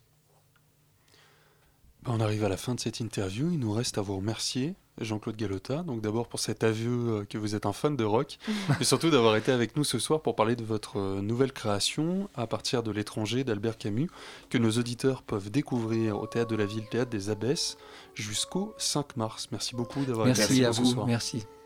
On 2.07 2.21
arrive 2.21 2.45
à 2.45 2.49
la 2.49 2.57
fin 2.57 2.75
de 2.75 2.81
cette 2.81 3.01
interview. 3.01 3.51
Il 3.53 3.61
nous 3.61 3.73
reste 3.73 3.97
à 3.97 4.03
vous 4.03 4.17
remercier 4.17 4.75
Jean-Claude 5.01 5.37
Galota. 5.37 5.83
Donc 5.83 6.01
d'abord 6.01 6.29
pour 6.29 6.41
cet 6.41 6.65
aveu 6.65 7.25
que 7.29 7.39
vous 7.39 7.55
êtes 7.55 7.65
un 7.65 7.73
fan 7.73 7.97
de 7.97 8.05
rock, 8.05 8.39
mais 8.79 8.85
surtout 8.85 9.11
d'avoir 9.11 9.37
été 9.37 9.53
avec 9.53 9.77
nous 9.77 9.85
ce 9.85 9.99
soir 9.99 10.21
pour 10.21 10.35
parler 10.35 10.57
de 10.57 10.65
votre 10.65 11.21
nouvelle 11.21 11.53
création 11.53 12.29
à 12.35 12.47
partir 12.47 12.83
de 12.83 12.91
l'étranger 12.91 13.45
d'Albert 13.45 13.79
Camus, 13.79 14.11
que 14.51 14.59
nos 14.59 14.73
auditeurs 14.73 15.23
peuvent 15.23 15.51
découvrir 15.51 16.19
au 16.21 16.27
Théâtre 16.27 16.51
de 16.51 16.57
la 16.57 16.67
Ville, 16.67 16.89
Théâtre 16.91 17.11
des 17.11 17.31
Abbesses, 17.31 17.77
jusqu'au 18.15 18.75
5 18.79 19.17
mars. 19.17 19.49
Merci 19.53 19.77
beaucoup 19.77 20.05
d'avoir 20.05 20.29
été 20.29 20.43
avec 20.43 20.59
nous 20.59 20.73
ce 20.73 20.85
soir. 20.85 21.07
Merci. 21.07 21.39
Vous 21.39 21.62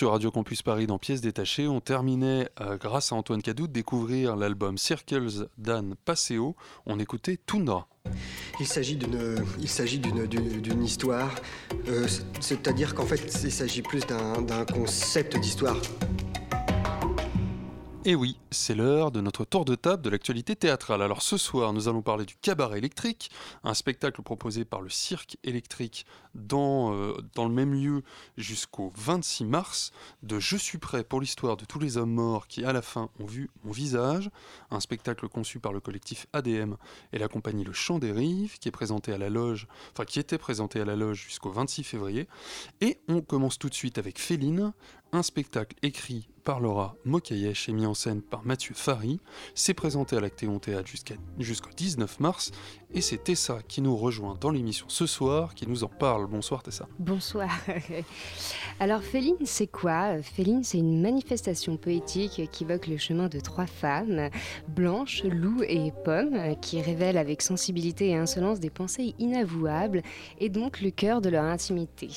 sur 0.00 0.12
Radio 0.12 0.30
Campus 0.30 0.62
Paris 0.62 0.86
dans 0.86 0.98
Pièces 0.98 1.20
détachées. 1.20 1.68
On 1.68 1.82
terminait, 1.82 2.48
euh, 2.62 2.78
grâce 2.78 3.12
à 3.12 3.16
Antoine 3.16 3.42
Cadou, 3.42 3.66
de 3.66 3.72
découvrir 3.74 4.34
l'album 4.34 4.78
Circles 4.78 5.46
d'Anne 5.58 5.94
Passeo. 6.06 6.56
On 6.86 6.98
écoutait 6.98 7.36
Tundra. 7.36 7.86
Il 8.58 8.66
s'agit 8.66 8.96
d'une, 8.96 9.44
il 9.58 9.68
s'agit 9.68 9.98
d'une, 9.98 10.26
d'une, 10.26 10.82
histoire. 10.82 11.34
Euh, 11.86 12.08
c'est-à-dire 12.40 12.94
qu'en 12.94 13.04
fait, 13.04 13.42
il 13.44 13.52
s'agit 13.52 13.82
plus 13.82 14.00
d'un, 14.06 14.40
d'un 14.40 14.64
concept 14.64 15.36
d'histoire. 15.38 15.76
Et 18.06 18.14
oui, 18.14 18.38
c'est 18.50 18.74
l'heure 18.74 19.10
de 19.10 19.20
notre 19.20 19.44
tour 19.44 19.66
de 19.66 19.74
table 19.74 20.02
de 20.02 20.08
l'actualité 20.08 20.56
théâtrale. 20.56 21.02
Alors 21.02 21.20
ce 21.20 21.36
soir, 21.36 21.74
nous 21.74 21.86
allons 21.86 22.00
parler 22.00 22.24
du 22.24 22.34
Cabaret 22.34 22.78
électrique, 22.78 23.30
un 23.62 23.74
spectacle 23.74 24.22
proposé 24.22 24.64
par 24.64 24.80
le 24.80 24.88
Cirque 24.88 25.36
électrique 25.44 26.06
dans, 26.34 26.94
euh, 26.94 27.16
dans 27.34 27.46
le 27.46 27.54
même 27.54 27.74
lieu 27.74 28.02
jusqu'au 28.36 28.92
26 28.96 29.44
mars, 29.44 29.92
de 30.22 30.38
Je 30.38 30.56
suis 30.56 30.78
prêt 30.78 31.04
pour 31.04 31.20
l'histoire 31.20 31.56
de 31.56 31.64
tous 31.64 31.78
les 31.78 31.96
hommes 31.96 32.12
morts 32.12 32.46
qui 32.46 32.64
à 32.64 32.72
la 32.72 32.82
fin 32.82 33.10
ont 33.18 33.26
vu 33.26 33.50
mon 33.64 33.72
visage, 33.72 34.30
un 34.70 34.80
spectacle 34.80 35.28
conçu 35.28 35.60
par 35.60 35.72
le 35.72 35.80
collectif 35.80 36.26
ADM 36.32 36.74
et 37.12 37.18
la 37.18 37.28
compagnie 37.28 37.64
Le 37.64 37.72
Chant 37.72 37.98
des 37.98 38.12
Rives, 38.12 38.58
qui 38.58 38.68
est 38.68 38.72
présenté 38.72 39.12
à 39.12 39.18
la 39.18 39.28
loge, 39.28 39.66
qui 40.06 40.18
était 40.18 40.38
présenté 40.38 40.80
à 40.80 40.84
la 40.84 40.96
loge 40.96 41.24
jusqu'au 41.26 41.50
26 41.50 41.84
février. 41.84 42.26
Et 42.80 42.98
on 43.08 43.20
commence 43.20 43.58
tout 43.58 43.68
de 43.68 43.74
suite 43.74 43.98
avec 43.98 44.18
Féline, 44.18 44.72
un 45.12 45.22
spectacle 45.22 45.76
écrit 45.82 46.28
par 46.44 46.60
Laura 46.60 46.96
Mokayesh 47.04 47.68
et 47.68 47.72
mis 47.72 47.86
en 47.86 47.94
scène 47.94 48.22
par 48.22 48.44
Mathieu 48.44 48.74
Fari. 48.74 49.20
C'est 49.54 49.74
présenté 49.74 50.16
à 50.16 50.20
l'Actéon 50.20 50.58
Théâtre 50.58 50.90
jusqu'au 51.38 51.70
19 51.76 52.20
mars 52.20 52.52
Et 52.92 53.02
c'est 53.02 53.22
Tessa 53.22 53.60
qui 53.68 53.80
nous 53.80 53.96
rejoint 53.96 54.36
dans 54.40 54.50
l'émission 54.50 54.86
ce 54.88 55.06
soir, 55.06 55.54
qui 55.54 55.68
nous 55.68 55.84
en 55.84 55.88
parle. 55.88 56.26
Bonsoir 56.26 56.64
Tessa. 56.64 56.88
Bonsoir. 56.98 57.48
Alors 58.80 59.02
Féline, 59.02 59.36
c'est 59.44 59.68
quoi? 59.68 60.20
Féline, 60.22 60.64
c'est 60.64 60.78
une 60.78 61.00
manifestation 61.00 61.76
poétique 61.76 62.42
qui 62.50 62.64
évoque 62.64 62.88
le 62.88 62.96
chemin 62.96 63.28
de 63.28 63.38
trois 63.38 63.66
femmes, 63.66 64.28
Blanche, 64.66 65.22
Loup 65.22 65.62
et 65.62 65.92
Pomme, 66.04 66.56
qui 66.60 66.82
révèlent 66.82 67.18
avec 67.18 67.42
sensibilité 67.42 68.08
et 68.08 68.16
insolence 68.16 68.58
des 68.58 68.70
pensées 68.70 69.14
inavouables 69.20 70.02
et 70.40 70.48
donc 70.48 70.80
le 70.80 70.90
cœur 70.90 71.20
de 71.20 71.28
leur 71.28 71.44
intimité. 71.44 72.08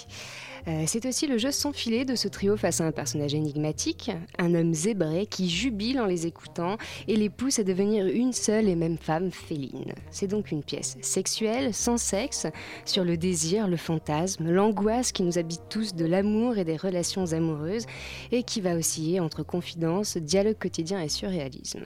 Euh, 0.67 0.83
c'est 0.87 1.05
aussi 1.05 1.27
le 1.27 1.37
jeu 1.37 1.51
sans 1.51 1.73
filet 1.73 2.05
de 2.05 2.15
ce 2.15 2.29
trio 2.29 2.55
face 2.55 2.79
à 2.79 2.85
un 2.85 2.91
personnage 2.93 3.33
énigmatique, 3.33 4.11
un 4.37 4.55
homme 4.55 4.73
zébré 4.73 5.25
qui 5.25 5.49
jubile 5.49 5.99
en 5.99 6.05
les 6.05 6.25
écoutant 6.25 6.77
et 7.07 7.17
les 7.17 7.29
pousse 7.29 7.59
à 7.59 7.63
devenir 7.63 8.05
une 8.05 8.31
seule 8.31 8.69
et 8.69 8.75
même 8.75 8.97
femme 8.97 9.31
féline. 9.31 9.93
C'est 10.09 10.27
donc 10.27 10.51
une 10.51 10.63
pièce 10.63 10.97
sexuelle, 11.01 11.73
sans 11.73 11.97
sexe, 11.97 12.47
sur 12.85 13.03
le 13.03 13.17
désir, 13.17 13.67
le 13.67 13.75
fantasme, 13.75 14.49
l'angoisse 14.49 15.11
qui 15.11 15.23
nous 15.23 15.37
habite 15.37 15.63
tous 15.69 15.95
de 15.95 16.05
l'amour 16.05 16.57
et 16.57 16.63
des 16.63 16.77
relations 16.77 17.33
amoureuses 17.33 17.85
et 18.31 18.43
qui 18.43 18.61
va 18.61 18.75
osciller 18.75 19.19
entre 19.19 19.43
confidence, 19.43 20.15
dialogue 20.15 20.57
quotidien 20.57 21.01
et 21.01 21.09
surréalisme. 21.09 21.83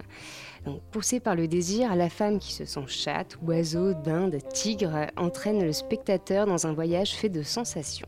Poussée 0.91 1.19
par 1.19 1.35
le 1.35 1.47
désir, 1.47 1.95
la 1.95 2.09
femme 2.09 2.39
qui 2.39 2.53
se 2.53 2.65
sent 2.65 2.87
chatte, 2.87 3.37
oiseau, 3.41 3.93
dinde, 3.93 4.37
tigre 4.53 5.07
entraîne 5.15 5.63
le 5.63 5.71
spectateur 5.71 6.45
dans 6.45 6.67
un 6.67 6.73
voyage 6.73 7.15
fait 7.15 7.29
de 7.29 7.41
sensations. 7.41 8.07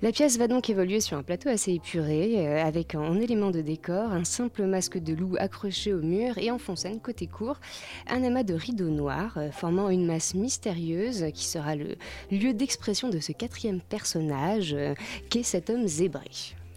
La 0.00 0.12
pièce 0.12 0.38
va 0.38 0.46
donc 0.46 0.70
évoluer 0.70 1.00
sur 1.00 1.16
un 1.18 1.24
plateau 1.24 1.48
assez 1.48 1.72
épuré, 1.72 2.46
euh, 2.46 2.64
avec 2.64 2.94
en 2.94 3.20
élément 3.20 3.50
de 3.50 3.60
décor 3.60 4.12
un 4.12 4.22
simple 4.22 4.62
masque 4.64 4.98
de 4.98 5.12
loup 5.12 5.34
accroché 5.40 5.92
au 5.92 6.00
mur 6.00 6.38
et 6.38 6.52
en 6.52 6.58
fond 6.58 6.74
côté 7.02 7.26
court 7.26 7.58
un 8.06 8.22
amas 8.22 8.44
de 8.44 8.54
rideaux 8.54 8.90
noirs 8.90 9.38
euh, 9.38 9.50
formant 9.50 9.90
une 9.90 10.06
masse 10.06 10.34
mystérieuse 10.34 11.26
qui 11.34 11.46
sera 11.46 11.74
le 11.74 11.96
lieu 12.30 12.54
d'expression 12.54 13.08
de 13.08 13.18
ce 13.18 13.32
quatrième 13.32 13.80
personnage 13.80 14.72
euh, 14.72 14.94
qu'est 15.30 15.42
cet 15.42 15.68
homme 15.68 15.88
zébré. 15.88 16.30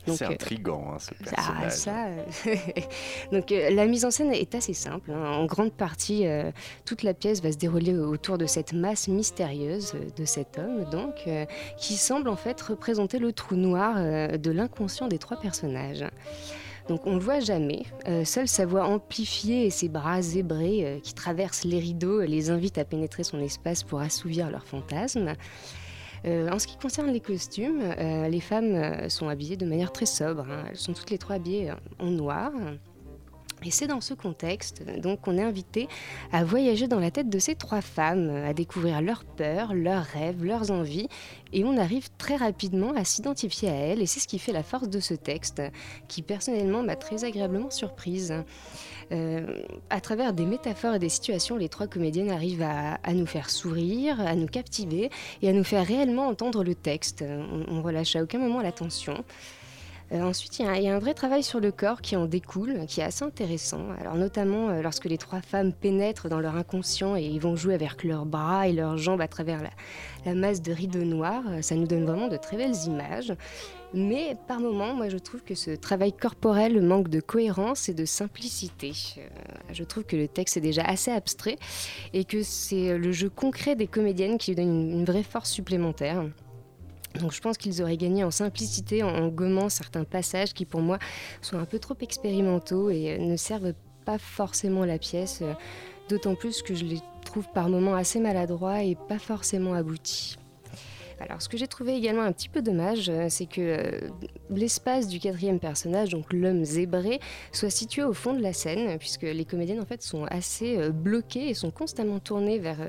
C'est 0.07 0.25
euh, 0.25 0.29
intriguant, 0.29 0.93
hein, 0.93 0.97
ce 0.99 1.11
ah, 1.19 1.29
personnage. 1.29 1.71
ça, 1.71 2.05
euh, 2.07 2.55
Donc 3.31 3.51
euh, 3.51 3.69
la 3.69 3.85
mise 3.85 4.05
en 4.05 4.11
scène 4.11 4.31
est 4.33 4.55
assez 4.55 4.73
simple. 4.73 5.11
Hein. 5.11 5.23
En 5.23 5.45
grande 5.45 5.71
partie, 5.71 6.25
toute 6.85 7.03
la 7.03 7.13
pièce 7.13 7.41
va 7.41 7.51
se 7.51 7.57
dérouler 7.57 7.97
autour 7.97 8.37
de 8.37 8.45
cette 8.45 8.73
masse 8.73 9.07
mystérieuse 9.07 9.93
de 10.15 10.25
cet 10.25 10.57
homme, 10.57 10.85
donc, 10.89 11.27
qui 11.77 11.95
semble 11.95 12.29
en 12.29 12.35
fait 12.35 12.59
représenter 12.61 13.19
le 13.19 13.33
trou 13.33 13.55
noir 13.55 13.95
de 13.95 14.51
l'inconscient 14.51 15.07
des 15.07 15.17
trois 15.17 15.39
personnages. 15.39 16.05
Donc 16.87 17.05
on 17.05 17.11
ne 17.11 17.15
le 17.15 17.21
voit 17.21 17.39
jamais. 17.39 17.83
seule 18.25 18.47
sa 18.47 18.65
voix 18.65 18.85
amplifiée 18.85 19.65
et 19.65 19.69
ses 19.69 19.87
bras 19.87 20.21
zébrés 20.21 20.99
qui 21.03 21.13
traversent 21.13 21.63
les 21.63 21.79
rideaux 21.79 22.21
les 22.21 22.49
invitent 22.49 22.77
à 22.77 22.85
pénétrer 22.85 23.23
son 23.23 23.39
espace 23.39 23.83
pour 23.83 23.99
assouvir 23.99 24.49
leurs 24.49 24.65
fantasmes. 24.65 25.33
Euh, 26.25 26.49
en 26.49 26.59
ce 26.59 26.67
qui 26.67 26.77
concerne 26.77 27.11
les 27.11 27.19
costumes, 27.19 27.81
euh, 27.81 28.27
les 28.27 28.41
femmes 28.41 28.75
euh, 28.75 29.09
sont 29.09 29.27
habillées 29.27 29.57
de 29.57 29.65
manière 29.65 29.91
très 29.91 30.05
sobre. 30.05 30.45
Hein. 30.49 30.65
Elles 30.69 30.77
sont 30.77 30.93
toutes 30.93 31.09
les 31.09 31.17
trois 31.17 31.37
habillées 31.37 31.73
en 31.99 32.07
noir. 32.07 32.51
Et 33.63 33.69
c'est 33.69 33.85
dans 33.85 34.01
ce 34.01 34.15
contexte 34.15 34.83
donc 35.01 35.21
qu'on 35.21 35.37
est 35.37 35.43
invité 35.43 35.87
à 36.31 36.43
voyager 36.43 36.87
dans 36.87 36.99
la 36.99 37.11
tête 37.11 37.29
de 37.29 37.37
ces 37.37 37.53
trois 37.53 37.81
femmes, 37.81 38.29
à 38.29 38.53
découvrir 38.53 39.01
leurs 39.01 39.23
peurs, 39.23 39.75
leurs 39.75 40.03
rêves, 40.03 40.43
leurs 40.43 40.71
envies, 40.71 41.07
et 41.53 41.63
on 41.63 41.77
arrive 41.77 42.09
très 42.17 42.37
rapidement 42.37 42.91
à 42.93 43.03
s'identifier 43.03 43.69
à 43.69 43.73
elles, 43.73 44.01
et 44.01 44.07
c'est 44.07 44.19
ce 44.19 44.27
qui 44.27 44.39
fait 44.39 44.51
la 44.51 44.63
force 44.63 44.89
de 44.89 44.99
ce 44.99 45.13
texte, 45.13 45.61
qui 46.07 46.23
personnellement 46.23 46.81
m'a 46.81 46.95
très 46.95 47.23
agréablement 47.23 47.69
surprise. 47.69 48.33
Euh, 49.11 49.45
à 49.89 49.99
travers 49.99 50.33
des 50.33 50.45
métaphores 50.45 50.95
et 50.95 50.99
des 50.99 51.09
situations, 51.09 51.57
les 51.57 51.69
trois 51.69 51.87
comédiennes 51.87 52.31
arrivent 52.31 52.63
à, 52.63 53.13
nous 53.13 53.25
faire 53.25 53.49
sourire, 53.49 54.19
à 54.21 54.35
nous 54.35 54.47
captiver 54.47 55.09
et 55.41 55.49
à 55.49 55.53
nous 55.53 55.63
faire 55.63 55.85
réellement 55.85 56.27
entendre 56.27 56.63
le 56.63 56.75
texte. 56.75 57.23
On, 57.23 57.65
on 57.77 57.81
relâche 57.81 58.15
à 58.15 58.23
aucun 58.23 58.39
moment 58.39 58.61
l'attention. 58.61 59.23
Euh, 60.11 60.21
ensuite, 60.21 60.59
il 60.59 60.65
y, 60.65 60.87
a 60.89 60.95
un 60.95 60.99
vrai 60.99 61.13
travail 61.13 61.41
sur 61.41 61.59
le 61.59 61.71
corps 61.71 62.01
qui 62.01 62.15
en 62.15 62.25
découle, 62.25 62.85
qui 62.87 62.99
est 62.99 63.03
assez 63.03 63.23
intéressant. 63.23 63.81
Alors, 63.99 64.15
notamment 64.15 64.69
euh, 64.69 64.81
lorsque 64.81 65.05
les 65.05 65.17
trois 65.17 65.41
femmes 65.41 65.71
pénètrent 65.71 66.27
dans 66.27 66.39
leur 66.39 66.55
inconscient 66.55 67.15
et 67.15 67.23
ils 67.23 67.39
vont 67.39 67.55
jouer 67.55 67.75
avec 67.75 68.03
leurs 68.03 68.25
bras 68.25 68.67
et 68.67 68.73
leurs 68.73 68.97
jambes 68.97 69.21
à 69.21 69.27
travers 69.27 69.61
la, 70.25 70.35
masse 70.35 70.61
de 70.61 70.71
rideaux 70.71 71.03
noirs, 71.03 71.43
ça 71.61 71.75
nous 71.75 71.87
donne 71.87 72.05
vraiment 72.05 72.27
de 72.27 72.37
très 72.37 72.57
belles 72.57 72.75
images. 72.85 73.33
Mais 73.93 74.37
par 74.47 74.59
moments, 74.59 74.93
moi 74.93 75.09
je 75.09 75.17
trouve 75.17 75.43
que 75.43 75.55
ce 75.55 75.71
travail 75.71 76.13
corporel 76.13 76.81
manque 76.81 77.09
de 77.09 77.19
cohérence 77.19 77.89
et 77.89 77.93
de 77.93 78.05
simplicité. 78.05 78.93
Euh, 79.17 79.21
je 79.73 79.83
trouve 79.83 80.05
que 80.05 80.15
le 80.15 80.27
texte 80.27 80.57
est 80.57 80.61
déjà 80.61 80.83
assez 80.83 81.11
abstrait 81.11 81.57
et 82.13 82.23
que 82.23 82.41
c'est 82.41 82.97
le 82.97 83.11
jeu 83.11 83.29
concret 83.29 83.75
des 83.75 83.87
comédiennes 83.87 84.37
qui 84.37 84.51
lui 84.51 84.55
donne 84.55 84.91
une, 84.91 85.05
vraie 85.05 85.23
force 85.23 85.51
supplémentaire. 85.51 86.23
Donc 87.19 87.33
je 87.33 87.41
pense 87.41 87.57
qu'ils 87.57 87.81
auraient 87.81 87.97
gagné 87.97 88.23
en 88.23 88.31
simplicité 88.31 89.03
en, 89.03 89.27
gommant 89.27 89.69
certains 89.69 90.03
passages 90.03 90.53
qui 90.53 90.65
pour 90.65 90.81
moi 90.81 90.97
sont 91.41 91.57
un 91.57 91.65
peu 91.65 91.79
trop 91.79 91.95
expérimentaux 92.01 92.89
et 92.89 93.11
euh, 93.11 93.17
ne 93.17 93.35
servent 93.35 93.73
pas 94.05 94.17
forcément 94.17 94.85
la 94.85 94.97
pièce, 94.97 95.39
euh, 95.41 95.53
d'autant 96.09 96.35
plus 96.35 96.61
que 96.61 96.73
je 96.73 96.85
les 96.85 96.99
trouve 97.25 97.47
par 97.53 97.69
moments 97.69 97.95
assez 97.95 98.19
maladroits 98.19 98.83
et 98.83 98.95
pas 98.95 99.19
forcément 99.19 99.73
aboutis. 99.73 100.37
Alors, 101.21 101.41
ce 101.41 101.49
que 101.49 101.57
j'ai 101.57 101.67
trouvé 101.67 101.95
également 101.95 102.23
un 102.23 102.31
petit 102.31 102.49
peu 102.49 102.61
dommage, 102.61 103.09
euh, 103.09 103.27
c'est 103.29 103.45
que 103.45 103.61
euh, 103.61 104.09
l'espace 104.49 105.07
du 105.07 105.19
quatrième 105.19 105.59
personnage, 105.59 106.09
donc 106.09 106.33
l'homme 106.33 106.65
zébré, 106.65 107.19
soit 107.51 107.69
situé 107.69 108.03
au 108.03 108.13
fond 108.13 108.33
de 108.33 108.41
la 108.41 108.53
scène, 108.53 108.97
puisque 108.97 109.21
les 109.23 109.45
comédiennes 109.45 109.79
en 109.79 109.85
fait 109.85 110.01
sont 110.01 110.25
assez 110.25 110.77
euh, 110.77 110.89
bloquées 110.89 111.49
et 111.49 111.53
sont 111.53 111.69
constamment 111.69 112.19
tournées 112.19 112.57
vers, 112.57 112.79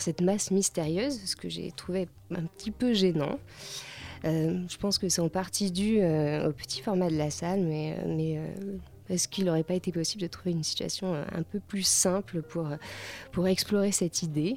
cette 0.00 0.22
masse 0.22 0.50
mystérieuse, 0.50 1.20
ce 1.24 1.36
que 1.36 1.48
j'ai 1.48 1.70
trouvé 1.70 2.08
un 2.34 2.42
petit 2.42 2.72
peu 2.72 2.94
gênant. 2.94 3.38
je 4.24 4.76
pense 4.78 4.98
que 4.98 5.08
c'est 5.08 5.20
en 5.20 5.28
partie 5.28 5.70
dû 5.70 5.98
au 5.98 6.52
petit 6.52 6.80
format 6.80 7.10
de 7.10 7.16
la 7.16 7.30
salle, 7.30 7.60
mais, 7.60 7.96
mais 8.06 8.38
est-ce 9.08 9.28
qu'il 9.28 9.44
n'aurait 9.44 9.62
pas 9.62 9.74
été 9.74 9.92
possible 9.92 10.22
de 10.22 10.26
trouver 10.26 10.52
une 10.52 10.62
situation 10.62 11.14
un 11.14 11.42
peu 11.42 11.60
plus 11.60 11.86
simple 11.86 12.42
pour, 12.42 12.68
pour 13.32 13.46
explorer 13.46 13.92
cette 13.92 14.22
idée? 14.22 14.56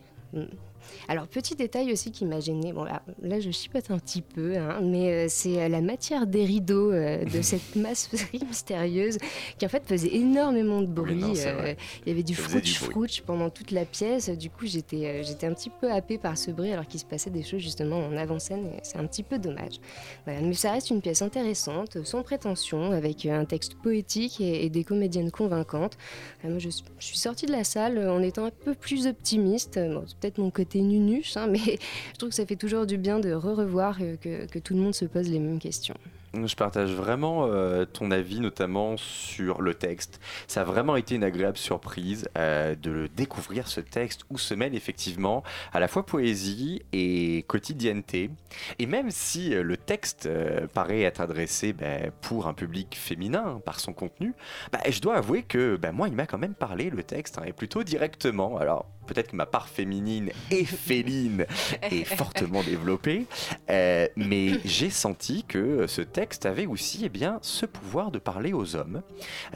Alors, 1.07 1.27
petit 1.27 1.55
détail 1.55 1.91
aussi 1.91 2.11
qui 2.11 2.25
m'a 2.25 2.39
gêné, 2.39 2.73
bon 2.73 2.83
là, 2.83 3.01
là, 3.21 3.39
je 3.39 3.51
chipote 3.51 3.91
un 3.91 3.99
petit 3.99 4.21
peu, 4.21 4.57
hein, 4.57 4.79
mais 4.81 5.11
euh, 5.11 5.25
c'est 5.29 5.61
euh, 5.61 5.67
la 5.67 5.81
matière 5.81 6.27
des 6.27 6.45
rideaux 6.45 6.91
euh, 6.91 7.23
de 7.25 7.41
cette 7.41 7.75
masserie 7.75 8.41
mystérieuse 8.47 9.17
qui 9.57 9.65
en 9.65 9.69
fait 9.69 9.85
faisait 9.85 10.15
énormément 10.15 10.81
de 10.81 10.87
bruit. 10.87 11.23
il 11.23 12.07
y 12.07 12.11
avait 12.11 12.23
du 12.23 12.35
frouch-frouch 12.35 13.21
pendant 13.21 13.49
toute 13.49 13.71
la 13.71 13.85
pièce. 13.85 14.29
Du 14.29 14.49
coup, 14.49 14.65
j'étais 14.65 15.23
j'étais 15.23 15.47
un 15.47 15.53
petit 15.53 15.69
peu 15.69 15.91
happée 15.91 16.17
par 16.17 16.37
ce 16.37 16.51
bruit 16.51 16.71
alors 16.71 16.87
qu'il 16.87 16.99
se 16.99 17.05
passait 17.05 17.29
des 17.29 17.43
choses 17.43 17.61
justement 17.61 17.97
en 17.97 18.15
avant-scène 18.15 18.69
c'est 18.81 18.97
un 18.97 19.05
petit 19.05 19.23
peu 19.23 19.39
dommage. 19.39 19.79
mais 20.27 20.53
ça 20.53 20.71
reste 20.71 20.89
une 20.89 21.01
pièce 21.01 21.21
intéressante, 21.21 22.03
sans 22.03 22.23
prétention, 22.23 22.91
avec 22.91 23.25
un 23.25 23.45
texte 23.45 23.75
poétique 23.75 24.41
et, 24.41 24.69
des 24.69 24.83
comédiennes 24.83 25.31
convaincantes. 25.31 25.97
moi, 26.43 26.59
je, 26.59 26.69
suis 26.99 27.17
sortie 27.17 27.45
de 27.45 27.51
la 27.51 27.63
salle 27.63 27.97
en 28.09 28.21
étant 28.21 28.45
un 28.45 28.51
peu 28.51 28.73
plus 28.73 29.07
optimiste. 29.07 29.73
c'est 29.75 30.17
peut-être 30.17 30.37
mon 30.37 30.51
côté 30.51 30.72
nunuche, 30.81 31.37
hein, 31.37 31.47
mais 31.47 31.59
je 32.13 32.17
trouve 32.17 32.29
que 32.29 32.35
ça 32.35 32.45
fait 32.45 32.55
toujours 32.55 32.85
du 32.85 32.97
bien 32.97 33.19
de 33.19 33.33
re-revoir 33.33 33.97
que, 33.97 34.45
que 34.45 34.59
tout 34.59 34.73
le 34.73 34.79
monde 34.79 34.95
se 34.95 35.05
pose 35.05 35.29
les 35.29 35.39
mêmes 35.39 35.59
questions. 35.59 35.95
Je 36.33 36.55
partage 36.55 36.91
vraiment 36.93 37.45
euh, 37.45 37.85
ton 37.85 38.09
avis, 38.09 38.39
notamment 38.39 38.97
sur 38.97 39.61
le 39.61 39.75
texte. 39.75 40.19
Ça 40.47 40.61
a 40.61 40.63
vraiment 40.63 40.95
été 40.95 41.13
une 41.13 41.23
agréable 41.23 41.57
surprise 41.57 42.27
euh, 42.39 42.73
de 42.73 43.07
découvrir 43.15 43.67
ce 43.67 43.81
texte 43.81 44.21
où 44.31 44.39
se 44.39 44.55
mêle 44.55 44.73
effectivement 44.73 45.43
à 45.73 45.79
la 45.79 45.87
fois 45.87 46.07
poésie 46.07 46.81
et 46.91 47.45
quotidienneté. 47.47 48.31
Et 48.79 48.87
même 48.87 49.11
si 49.11 49.53
euh, 49.53 49.61
le 49.61 49.77
texte 49.77 50.27
paraît 50.73 51.01
être 51.01 51.21
adressé 51.21 51.71
ben, 51.71 52.11
pour 52.21 52.47
un 52.47 52.53
public 52.55 52.97
féminin 52.99 53.61
par 53.63 53.79
son 53.79 53.93
contenu, 53.93 54.33
ben, 54.71 54.79
je 54.89 55.01
dois 55.01 55.17
avouer 55.17 55.43
que 55.43 55.77
ben, 55.77 55.91
moi, 55.91 56.07
il 56.07 56.15
m'a 56.15 56.25
quand 56.25 56.39
même 56.39 56.55
parlé 56.55 56.89
le 56.89 57.03
texte, 57.03 57.37
hein, 57.37 57.43
et 57.45 57.53
plutôt 57.53 57.83
directement. 57.83 58.57
Alors, 58.57 58.87
peut-être 59.05 59.31
que 59.31 59.35
ma 59.35 59.45
part 59.45 59.67
féminine 59.67 60.31
et 60.49 60.65
féline 60.65 61.45
est 61.83 62.05
fortement 62.05 62.63
développée, 62.63 63.27
mais 63.69 64.59
j'ai 64.65 64.89
senti 64.89 65.43
que 65.43 65.85
ce 65.87 66.01
texte 66.01 66.22
texte 66.23 66.45
avait 66.45 66.67
aussi 66.67 67.01
eh 67.03 67.09
bien, 67.09 67.37
ce 67.41 67.65
pouvoir 67.65 68.09
de 68.09 68.17
parler 68.17 68.53
aux 68.53 68.77
hommes, 68.77 69.01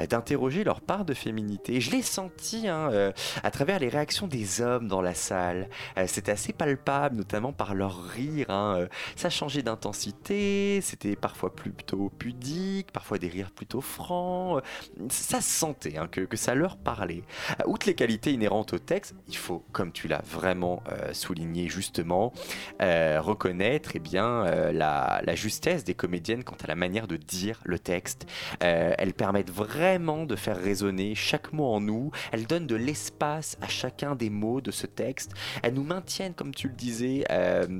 euh, 0.01 0.05
d'interroger 0.05 0.65
leur 0.65 0.81
part 0.81 1.05
de 1.05 1.13
féminité. 1.13 1.79
je 1.79 1.91
l'ai 1.91 2.01
senti 2.01 2.67
hein, 2.67 2.89
euh, 2.91 3.13
à 3.41 3.51
travers 3.51 3.79
les 3.79 3.87
réactions 3.87 4.27
des 4.27 4.59
hommes 4.59 4.89
dans 4.89 5.01
la 5.01 5.13
salle. 5.13 5.69
Euh, 5.97 6.07
c'était 6.07 6.33
assez 6.33 6.51
palpable, 6.51 7.15
notamment 7.15 7.53
par 7.53 7.73
leur 7.73 8.03
rire. 8.03 8.49
Hein. 8.49 8.85
Ça 9.15 9.29
changeait 9.29 9.61
d'intensité, 9.61 10.81
c'était 10.81 11.15
parfois 11.15 11.55
plutôt 11.55 12.11
pudique, 12.19 12.91
parfois 12.91 13.17
des 13.17 13.29
rires 13.29 13.51
plutôt 13.51 13.79
francs. 13.79 14.61
Ça 15.07 15.39
se 15.39 15.49
sentait 15.49 15.95
hein, 15.95 16.09
que, 16.11 16.19
que, 16.19 16.35
ça 16.35 16.53
leur 16.53 16.75
parlait. 16.75 17.23
Outre 17.65 17.87
les 17.87 17.95
qualités 17.95 18.33
inhérentes 18.33 18.73
au 18.73 18.79
texte, 18.79 19.15
il 19.29 19.37
faut, 19.37 19.63
comme 19.71 19.93
tu 19.93 20.09
l'as 20.09 20.21
vraiment 20.25 20.83
souligné 21.13 21.69
justement, 21.69 22.33
reconnaître 22.81 23.91
eh 23.95 23.99
bien, 23.99 24.43
la, 24.73 25.21
la 25.23 25.35
justesse 25.35 25.85
des 25.85 25.93
comédiennes 25.93 26.43
quand 26.43 26.56
à 26.63 26.67
la 26.67 26.75
manière 26.75 27.07
de 27.07 27.17
dire 27.17 27.59
le 27.65 27.79
texte. 27.79 28.27
Euh, 28.63 28.93
elles 28.97 29.13
permettent 29.13 29.51
vraiment 29.51 30.25
de 30.25 30.35
faire 30.35 30.57
résonner 30.57 31.15
chaque 31.15 31.53
mot 31.53 31.65
en 31.65 31.81
nous. 31.81 32.11
Elles 32.31 32.47
donnent 32.47 32.67
de 32.67 32.75
l'espace 32.75 33.57
à 33.61 33.67
chacun 33.67 34.15
des 34.15 34.29
mots 34.29 34.61
de 34.61 34.71
ce 34.71 34.87
texte. 34.87 35.31
Elles 35.63 35.73
nous 35.73 35.83
maintiennent, 35.83 36.33
comme 36.33 36.53
tu 36.53 36.67
le 36.67 36.73
disais, 36.73 37.23
euh, 37.31 37.79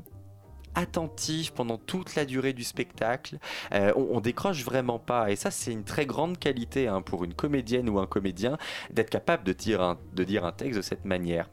attentif 0.76 1.52
pendant 1.52 1.78
toute 1.78 2.16
la 2.16 2.26
durée 2.26 2.54
du 2.54 2.64
spectacle. 2.64 3.40
Euh, 3.74 3.92
on, 3.96 4.22
décroche 4.22 4.64
vraiment 4.64 5.00
pas. 5.00 5.32
Et 5.32 5.36
ça, 5.36 5.50
c'est 5.50 5.72
une 5.72 5.84
très 5.84 6.06
grande 6.06 6.38
qualité 6.38 6.88
hein, 6.88 7.02
pour 7.02 7.24
une 7.24 7.34
comédienne 7.34 7.90
ou 7.90 8.00
un 8.00 8.06
comédien 8.06 8.58
d'être 8.92 9.10
capable 9.10 9.44
de 9.44 9.54
dire, 9.54 9.98
de 10.14 10.24
dire 10.24 10.46
un 10.46 10.52
texte 10.52 10.78
de 10.78 10.84
cette 10.84 11.06
manière. 11.06 11.50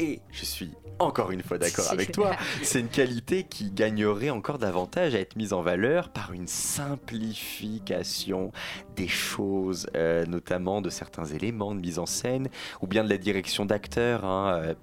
Et 0.00 0.20
je 0.30 0.46
suis 0.46 0.70
encore 0.98 1.30
une 1.30 1.42
fois 1.42 1.58
d'accord 1.58 1.90
avec 1.90 2.12
toi, 2.12 2.32
c'est 2.62 2.80
une 2.80 2.88
qualité 2.88 3.44
qui 3.44 3.70
gagnerait 3.70 4.30
encore 4.30 4.58
davantage 4.58 5.14
à 5.14 5.20
être 5.20 5.36
mise 5.36 5.52
en 5.52 5.60
valeur 5.62 6.08
par 6.10 6.32
une 6.32 6.46
simplification 6.46 8.50
des 8.96 9.08
choses, 9.08 9.88
euh, 9.94 10.24
notamment 10.26 10.80
de 10.80 10.88
certains 10.90 11.26
éléments 11.26 11.74
de 11.74 11.80
mise 11.80 11.98
en 11.98 12.06
scène, 12.06 12.48
ou 12.80 12.86
bien 12.86 13.04
de 13.04 13.10
la 13.10 13.18
direction 13.18 13.66
d'acteurs. 13.66 14.24
Hein, 14.24 14.62
euh, 14.62 14.74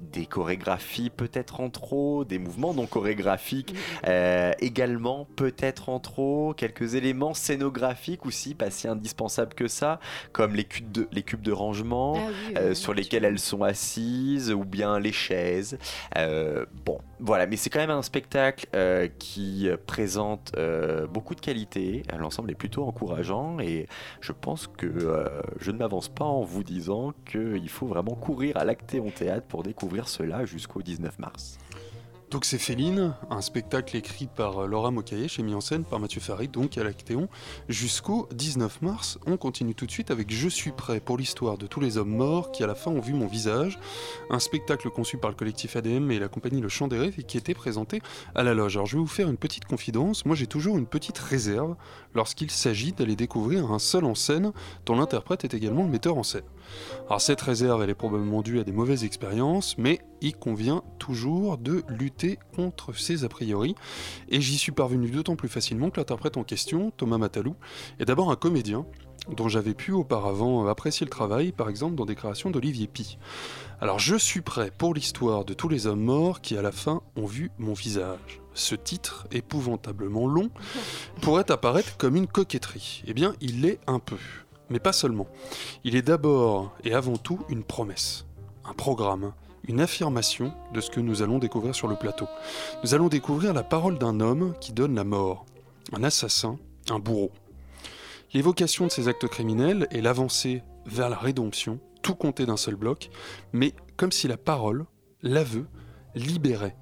des 0.00 0.26
chorégraphies 0.26 1.10
peut-être 1.10 1.60
en 1.60 1.70
trop, 1.70 2.24
des 2.24 2.38
mouvements 2.38 2.72
non 2.72 2.86
chorégraphiques 2.86 3.74
euh, 4.06 4.52
également 4.60 5.26
peut-être 5.36 5.88
en 5.88 5.98
trop, 5.98 6.54
quelques 6.56 6.94
éléments 6.94 7.34
scénographiques 7.34 8.24
aussi 8.24 8.54
pas 8.54 8.70
si 8.70 8.86
indispensables 8.86 9.54
que 9.54 9.66
ça, 9.66 9.98
comme 10.32 10.54
les 10.54 10.64
cubes 10.64 10.92
de, 10.92 11.08
les 11.10 11.22
cubes 11.22 11.42
de 11.42 11.52
rangement 11.52 12.16
ah 12.16 12.58
euh, 12.58 12.74
sur 12.74 12.94
lesquels 12.94 13.24
elles 13.24 13.40
sont 13.40 13.62
assises 13.62 14.52
ou 14.52 14.64
bien 14.64 15.00
les 15.00 15.12
chaises. 15.12 15.78
Euh, 16.16 16.64
bon, 16.84 17.00
voilà, 17.18 17.46
mais 17.46 17.56
c'est 17.56 17.70
quand 17.70 17.80
même 17.80 17.90
un 17.90 18.02
spectacle 18.02 18.66
qui 19.18 19.68
présente 19.86 20.52
beaucoup 21.10 21.34
de 21.34 21.40
qualité, 21.40 22.02
l'ensemble 22.16 22.50
est 22.50 22.54
plutôt 22.54 22.84
encourageant 22.84 23.58
et 23.60 23.88
je 24.20 24.32
pense 24.32 24.66
que 24.66 25.24
je 25.60 25.70
ne 25.70 25.78
m'avance 25.78 26.08
pas 26.08 26.24
en 26.24 26.42
vous 26.42 26.62
disant 26.62 27.12
qu'il 27.30 27.68
faut 27.68 27.86
vraiment 27.86 28.14
courir 28.14 28.56
à 28.56 28.64
l'Actéon 28.64 29.10
Théâtre 29.10 29.46
pour 29.46 29.62
découvrir 29.62 29.87
cela 30.06 30.44
jusqu'au 30.44 30.82
19 30.82 31.18
mars. 31.18 31.58
Donc 32.30 32.44
c'est 32.44 32.58
Féline, 32.58 33.14
un 33.30 33.40
spectacle 33.40 33.96
écrit 33.96 34.26
par 34.26 34.58
euh, 34.58 34.66
Laura 34.66 34.90
Mokayesh 34.90 35.38
et 35.38 35.42
mis 35.42 35.54
en 35.54 35.62
scène 35.62 35.84
par 35.84 35.98
Mathieu 35.98 36.20
Farid, 36.20 36.50
donc 36.50 36.76
à 36.76 36.84
l'Actéon, 36.84 37.26
jusqu'au 37.70 38.28
19 38.32 38.82
mars. 38.82 39.18
On 39.24 39.38
continue 39.38 39.74
tout 39.74 39.86
de 39.86 39.90
suite 39.90 40.10
avec 40.10 40.30
Je 40.30 40.50
suis 40.50 40.72
prêt 40.72 41.00
pour 41.00 41.16
l'histoire 41.16 41.56
de 41.56 41.66
tous 41.66 41.80
les 41.80 41.96
hommes 41.96 42.14
morts 42.14 42.52
qui 42.52 42.62
à 42.62 42.66
la 42.66 42.74
fin 42.74 42.90
ont 42.90 43.00
vu 43.00 43.14
mon 43.14 43.26
visage, 43.26 43.78
un 44.28 44.40
spectacle 44.40 44.90
conçu 44.90 45.16
par 45.16 45.30
le 45.30 45.36
collectif 45.36 45.74
ADM 45.74 46.10
et 46.10 46.18
la 46.18 46.28
compagnie 46.28 46.60
Le 46.60 46.68
Chant 46.68 46.86
des 46.86 46.98
Rêves 46.98 47.14
et 47.18 47.22
qui 47.22 47.38
était 47.38 47.54
présenté 47.54 48.02
à 48.34 48.42
la 48.42 48.52
loge. 48.52 48.76
Alors 48.76 48.86
je 48.86 48.96
vais 48.96 49.00
vous 49.00 49.06
faire 49.06 49.30
une 49.30 49.38
petite 49.38 49.64
confidence, 49.64 50.26
moi 50.26 50.36
j'ai 50.36 50.46
toujours 50.46 50.76
une 50.76 50.86
petite 50.86 51.18
réserve 51.18 51.76
lorsqu'il 52.14 52.50
s'agit 52.50 52.92
d'aller 52.92 53.16
découvrir 53.16 53.72
un 53.72 53.78
seul 53.78 54.04
en 54.04 54.14
scène 54.14 54.52
dont 54.84 54.96
l'interprète 54.96 55.44
est 55.44 55.54
également 55.54 55.84
le 55.84 55.88
metteur 55.88 56.18
en 56.18 56.22
scène. 56.22 56.44
Alors 57.06 57.20
cette 57.20 57.40
réserve, 57.40 57.82
elle 57.82 57.90
est 57.90 57.94
probablement 57.94 58.42
due 58.42 58.60
à 58.60 58.64
des 58.64 58.72
mauvaises 58.72 59.04
expériences, 59.04 59.76
mais 59.78 60.00
il 60.20 60.36
convient 60.36 60.82
toujours 60.98 61.58
de 61.58 61.82
lutter 61.88 62.38
contre 62.54 62.92
ces 62.92 63.24
a 63.24 63.28
priori, 63.28 63.74
et 64.28 64.40
j'y 64.40 64.58
suis 64.58 64.72
parvenu 64.72 65.10
d'autant 65.10 65.36
plus 65.36 65.48
facilement 65.48 65.90
que 65.90 65.98
l'interprète 65.98 66.36
en 66.36 66.44
question, 66.44 66.90
Thomas 66.96 67.18
Matalou, 67.18 67.54
est 67.98 68.04
d'abord 68.04 68.30
un 68.30 68.36
comédien 68.36 68.84
dont 69.36 69.48
j'avais 69.48 69.74
pu 69.74 69.92
auparavant 69.92 70.66
apprécier 70.66 71.04
le 71.04 71.10
travail, 71.10 71.52
par 71.52 71.68
exemple 71.68 71.94
dans 71.94 72.06
des 72.06 72.14
créations 72.14 72.50
d'Olivier 72.50 72.86
Pi. 72.86 73.18
Alors 73.80 73.98
je 73.98 74.16
suis 74.16 74.40
prêt 74.40 74.72
pour 74.76 74.94
l'histoire 74.94 75.44
de 75.44 75.54
tous 75.54 75.68
les 75.68 75.86
hommes 75.86 76.02
morts 76.02 76.40
qui 76.40 76.56
à 76.56 76.62
la 76.62 76.72
fin 76.72 77.02
ont 77.16 77.26
vu 77.26 77.50
mon 77.58 77.74
visage. 77.74 78.40
Ce 78.54 78.74
titre, 78.74 79.26
épouvantablement 79.30 80.26
long, 80.26 80.50
pourrait 81.20 81.50
apparaître 81.50 81.96
comme 81.96 82.16
une 82.16 82.26
coquetterie. 82.26 83.02
Eh 83.06 83.14
bien, 83.14 83.34
il 83.40 83.60
l'est 83.60 83.78
un 83.86 84.00
peu 84.00 84.16
mais 84.70 84.78
pas 84.78 84.92
seulement. 84.92 85.26
Il 85.84 85.96
est 85.96 86.02
d'abord 86.02 86.72
et 86.84 86.94
avant 86.94 87.16
tout 87.16 87.40
une 87.48 87.64
promesse, 87.64 88.26
un 88.64 88.74
programme, 88.74 89.32
une 89.66 89.80
affirmation 89.80 90.52
de 90.72 90.80
ce 90.80 90.90
que 90.90 91.00
nous 91.00 91.22
allons 91.22 91.38
découvrir 91.38 91.74
sur 91.74 91.88
le 91.88 91.96
plateau. 91.96 92.26
Nous 92.82 92.94
allons 92.94 93.08
découvrir 93.08 93.52
la 93.52 93.62
parole 93.62 93.98
d'un 93.98 94.20
homme 94.20 94.54
qui 94.60 94.72
donne 94.72 94.94
la 94.94 95.04
mort, 95.04 95.46
un 95.92 96.02
assassin, 96.02 96.58
un 96.90 96.98
bourreau. 96.98 97.30
L'évocation 98.34 98.86
de 98.86 98.90
ces 98.90 99.08
actes 99.08 99.26
criminels 99.26 99.88
et 99.90 100.00
l'avancée 100.00 100.62
vers 100.86 101.08
la 101.08 101.16
rédemption, 101.16 101.80
tout 102.02 102.14
compté 102.14 102.46
d'un 102.46 102.56
seul 102.56 102.76
bloc, 102.76 103.10
mais 103.52 103.74
comme 103.96 104.12
si 104.12 104.28
la 104.28 104.36
parole, 104.36 104.86
l'aveu, 105.22 105.66
libérait, 106.14 106.76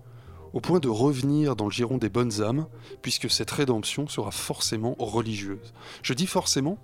au 0.52 0.60
point 0.60 0.80
de 0.80 0.88
revenir 0.88 1.56
dans 1.56 1.66
le 1.66 1.70
giron 1.70 1.98
des 1.98 2.08
bonnes 2.08 2.42
âmes, 2.42 2.66
puisque 3.02 3.30
cette 3.30 3.50
rédemption 3.50 4.08
sera 4.08 4.30
forcément 4.30 4.96
religieuse. 4.98 5.74
Je 6.02 6.14
dis 6.14 6.26
forcément, 6.26 6.78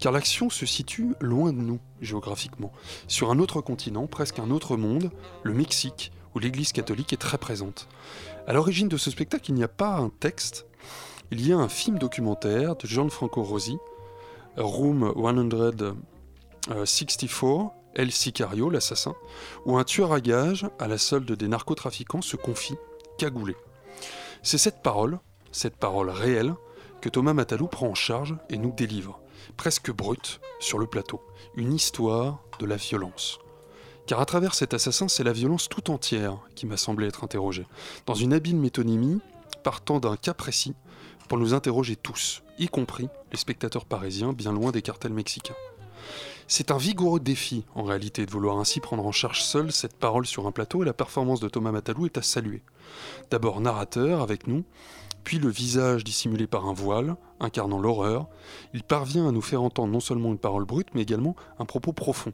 car 0.00 0.12
l'action 0.12 0.50
se 0.50 0.66
situe 0.66 1.14
loin 1.20 1.52
de 1.52 1.60
nous, 1.60 1.78
géographiquement, 2.00 2.72
sur 3.06 3.30
un 3.30 3.38
autre 3.38 3.60
continent, 3.60 4.06
presque 4.06 4.38
un 4.38 4.50
autre 4.50 4.76
monde, 4.76 5.10
le 5.42 5.52
Mexique, 5.52 6.10
où 6.34 6.38
l'Église 6.38 6.72
catholique 6.72 7.12
est 7.12 7.18
très 7.18 7.38
présente. 7.38 7.86
À 8.46 8.54
l'origine 8.54 8.88
de 8.88 8.96
ce 8.96 9.10
spectacle, 9.10 9.50
il 9.50 9.54
n'y 9.54 9.62
a 9.62 9.68
pas 9.68 9.96
un 9.96 10.08
texte, 10.08 10.66
il 11.30 11.46
y 11.46 11.52
a 11.52 11.58
un 11.58 11.68
film 11.68 11.98
documentaire 11.98 12.76
de 12.76 12.86
Gianfranco 12.86 13.42
Rosi, 13.42 13.76
Room 14.56 15.12
164, 16.64 17.72
El 17.94 18.10
Sicario, 18.10 18.70
l'assassin, 18.70 19.14
où 19.66 19.76
un 19.76 19.84
tueur 19.84 20.12
à 20.12 20.20
gages, 20.20 20.66
à 20.78 20.88
la 20.88 20.96
solde 20.96 21.30
des 21.32 21.48
narcotrafiquants, 21.48 22.22
se 22.22 22.36
confie, 22.36 22.76
cagoulé. 23.18 23.54
C'est 24.42 24.58
cette 24.58 24.82
parole, 24.82 25.18
cette 25.52 25.76
parole 25.76 26.08
réelle, 26.08 26.54
que 27.02 27.10
Thomas 27.10 27.34
Matalou 27.34 27.66
prend 27.66 27.88
en 27.88 27.94
charge 27.94 28.36
et 28.48 28.56
nous 28.56 28.72
délivre 28.72 29.20
presque 29.56 29.90
brute, 29.90 30.40
sur 30.58 30.78
le 30.78 30.86
plateau, 30.86 31.20
une 31.54 31.72
histoire 31.72 32.40
de 32.58 32.66
la 32.66 32.76
violence. 32.76 33.38
Car 34.06 34.20
à 34.20 34.26
travers 34.26 34.54
cet 34.54 34.74
assassin, 34.74 35.08
c'est 35.08 35.24
la 35.24 35.32
violence 35.32 35.68
tout 35.68 35.90
entière 35.90 36.38
qui 36.54 36.66
m'a 36.66 36.76
semblé 36.76 37.06
être 37.06 37.24
interrogée, 37.24 37.66
dans 38.06 38.14
une 38.14 38.32
habile 38.32 38.56
métonymie, 38.56 39.20
partant 39.62 40.00
d'un 40.00 40.16
cas 40.16 40.34
précis, 40.34 40.74
pour 41.28 41.38
nous 41.38 41.54
interroger 41.54 41.94
tous, 41.96 42.42
y 42.58 42.68
compris 42.68 43.08
les 43.30 43.38
spectateurs 43.38 43.84
parisiens 43.84 44.32
bien 44.32 44.52
loin 44.52 44.72
des 44.72 44.82
cartels 44.82 45.12
mexicains. 45.12 45.54
C'est 46.48 46.72
un 46.72 46.76
vigoureux 46.78 47.20
défi, 47.20 47.64
en 47.76 47.84
réalité, 47.84 48.26
de 48.26 48.30
vouloir 48.32 48.58
ainsi 48.58 48.80
prendre 48.80 49.06
en 49.06 49.12
charge 49.12 49.40
seul 49.40 49.70
cette 49.70 49.96
parole 49.96 50.26
sur 50.26 50.48
un 50.48 50.50
plateau, 50.50 50.82
et 50.82 50.86
la 50.86 50.92
performance 50.92 51.38
de 51.38 51.48
Thomas 51.48 51.70
Matalou 51.70 52.06
est 52.06 52.18
à 52.18 52.22
saluer. 52.22 52.62
D'abord 53.30 53.60
narrateur 53.60 54.20
avec 54.20 54.48
nous, 54.48 54.64
puis 55.24 55.38
le 55.38 55.48
visage 55.48 56.04
dissimulé 56.04 56.46
par 56.46 56.66
un 56.66 56.72
voile, 56.72 57.16
incarnant 57.40 57.78
l'horreur, 57.78 58.28
il 58.74 58.82
parvient 58.82 59.28
à 59.28 59.32
nous 59.32 59.42
faire 59.42 59.62
entendre 59.62 59.92
non 59.92 60.00
seulement 60.00 60.30
une 60.30 60.38
parole 60.38 60.64
brute, 60.64 60.88
mais 60.94 61.02
également 61.02 61.36
un 61.58 61.64
propos 61.64 61.92
profond, 61.92 62.32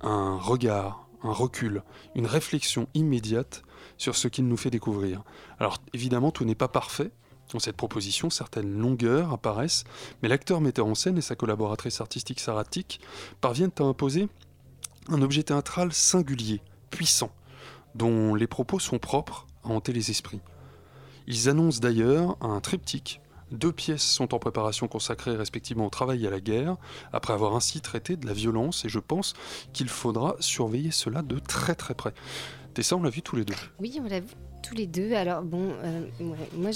un 0.00 0.36
regard, 0.36 1.08
un 1.22 1.32
recul, 1.32 1.82
une 2.14 2.26
réflexion 2.26 2.88
immédiate 2.94 3.62
sur 3.96 4.16
ce 4.16 4.28
qu'il 4.28 4.48
nous 4.48 4.56
fait 4.56 4.70
découvrir. 4.70 5.22
Alors 5.58 5.78
évidemment, 5.92 6.30
tout 6.30 6.44
n'est 6.44 6.54
pas 6.54 6.68
parfait. 6.68 7.10
Dans 7.52 7.58
cette 7.58 7.76
proposition, 7.76 8.30
certaines 8.30 8.78
longueurs 8.78 9.32
apparaissent, 9.32 9.84
mais 10.22 10.28
l'acteur 10.28 10.60
metteur 10.60 10.86
en 10.86 10.94
scène 10.94 11.18
et 11.18 11.22
sa 11.22 11.34
collaboratrice 11.34 12.00
artistique 12.00 12.38
Sarah 12.38 12.64
parviennent 13.40 13.72
à 13.78 13.82
imposer 13.82 14.28
un 15.08 15.20
objet 15.20 15.42
théâtral 15.42 15.92
singulier, 15.92 16.62
puissant, 16.90 17.32
dont 17.96 18.36
les 18.36 18.46
propos 18.46 18.78
sont 18.78 18.98
propres 18.98 19.46
à 19.64 19.70
hanter 19.70 19.92
les 19.92 20.10
esprits. 20.10 20.40
Ils 21.26 21.48
annoncent 21.48 21.80
d'ailleurs 21.80 22.36
un 22.40 22.60
triptyque. 22.60 23.20
Deux 23.50 23.72
pièces 23.72 24.04
sont 24.04 24.32
en 24.32 24.38
préparation 24.38 24.86
consacrées 24.86 25.36
respectivement 25.36 25.86
au 25.86 25.90
travail 25.90 26.24
et 26.24 26.28
à 26.28 26.30
la 26.30 26.40
guerre, 26.40 26.76
après 27.12 27.32
avoir 27.32 27.56
ainsi 27.56 27.80
traité 27.80 28.16
de 28.16 28.26
la 28.26 28.32
violence, 28.32 28.84
et 28.84 28.88
je 28.88 29.00
pense 29.00 29.34
qu'il 29.72 29.88
faudra 29.88 30.36
surveiller 30.38 30.92
cela 30.92 31.22
de 31.22 31.38
très 31.38 31.74
très 31.74 31.94
près. 31.94 32.14
Tessa, 32.74 32.96
on 32.96 33.02
l'a 33.02 33.10
vu 33.10 33.22
tous 33.22 33.34
les 33.34 33.44
deux? 33.44 33.54
Oui, 33.80 33.98
on 34.00 34.08
l'a 34.08 34.20
vu 34.20 34.34
tous 34.62 34.74
les 34.74 34.86
deux. 34.86 35.12
Alors 35.14 35.42
bon, 35.42 35.72
euh, 35.82 36.00
moi 36.54 36.70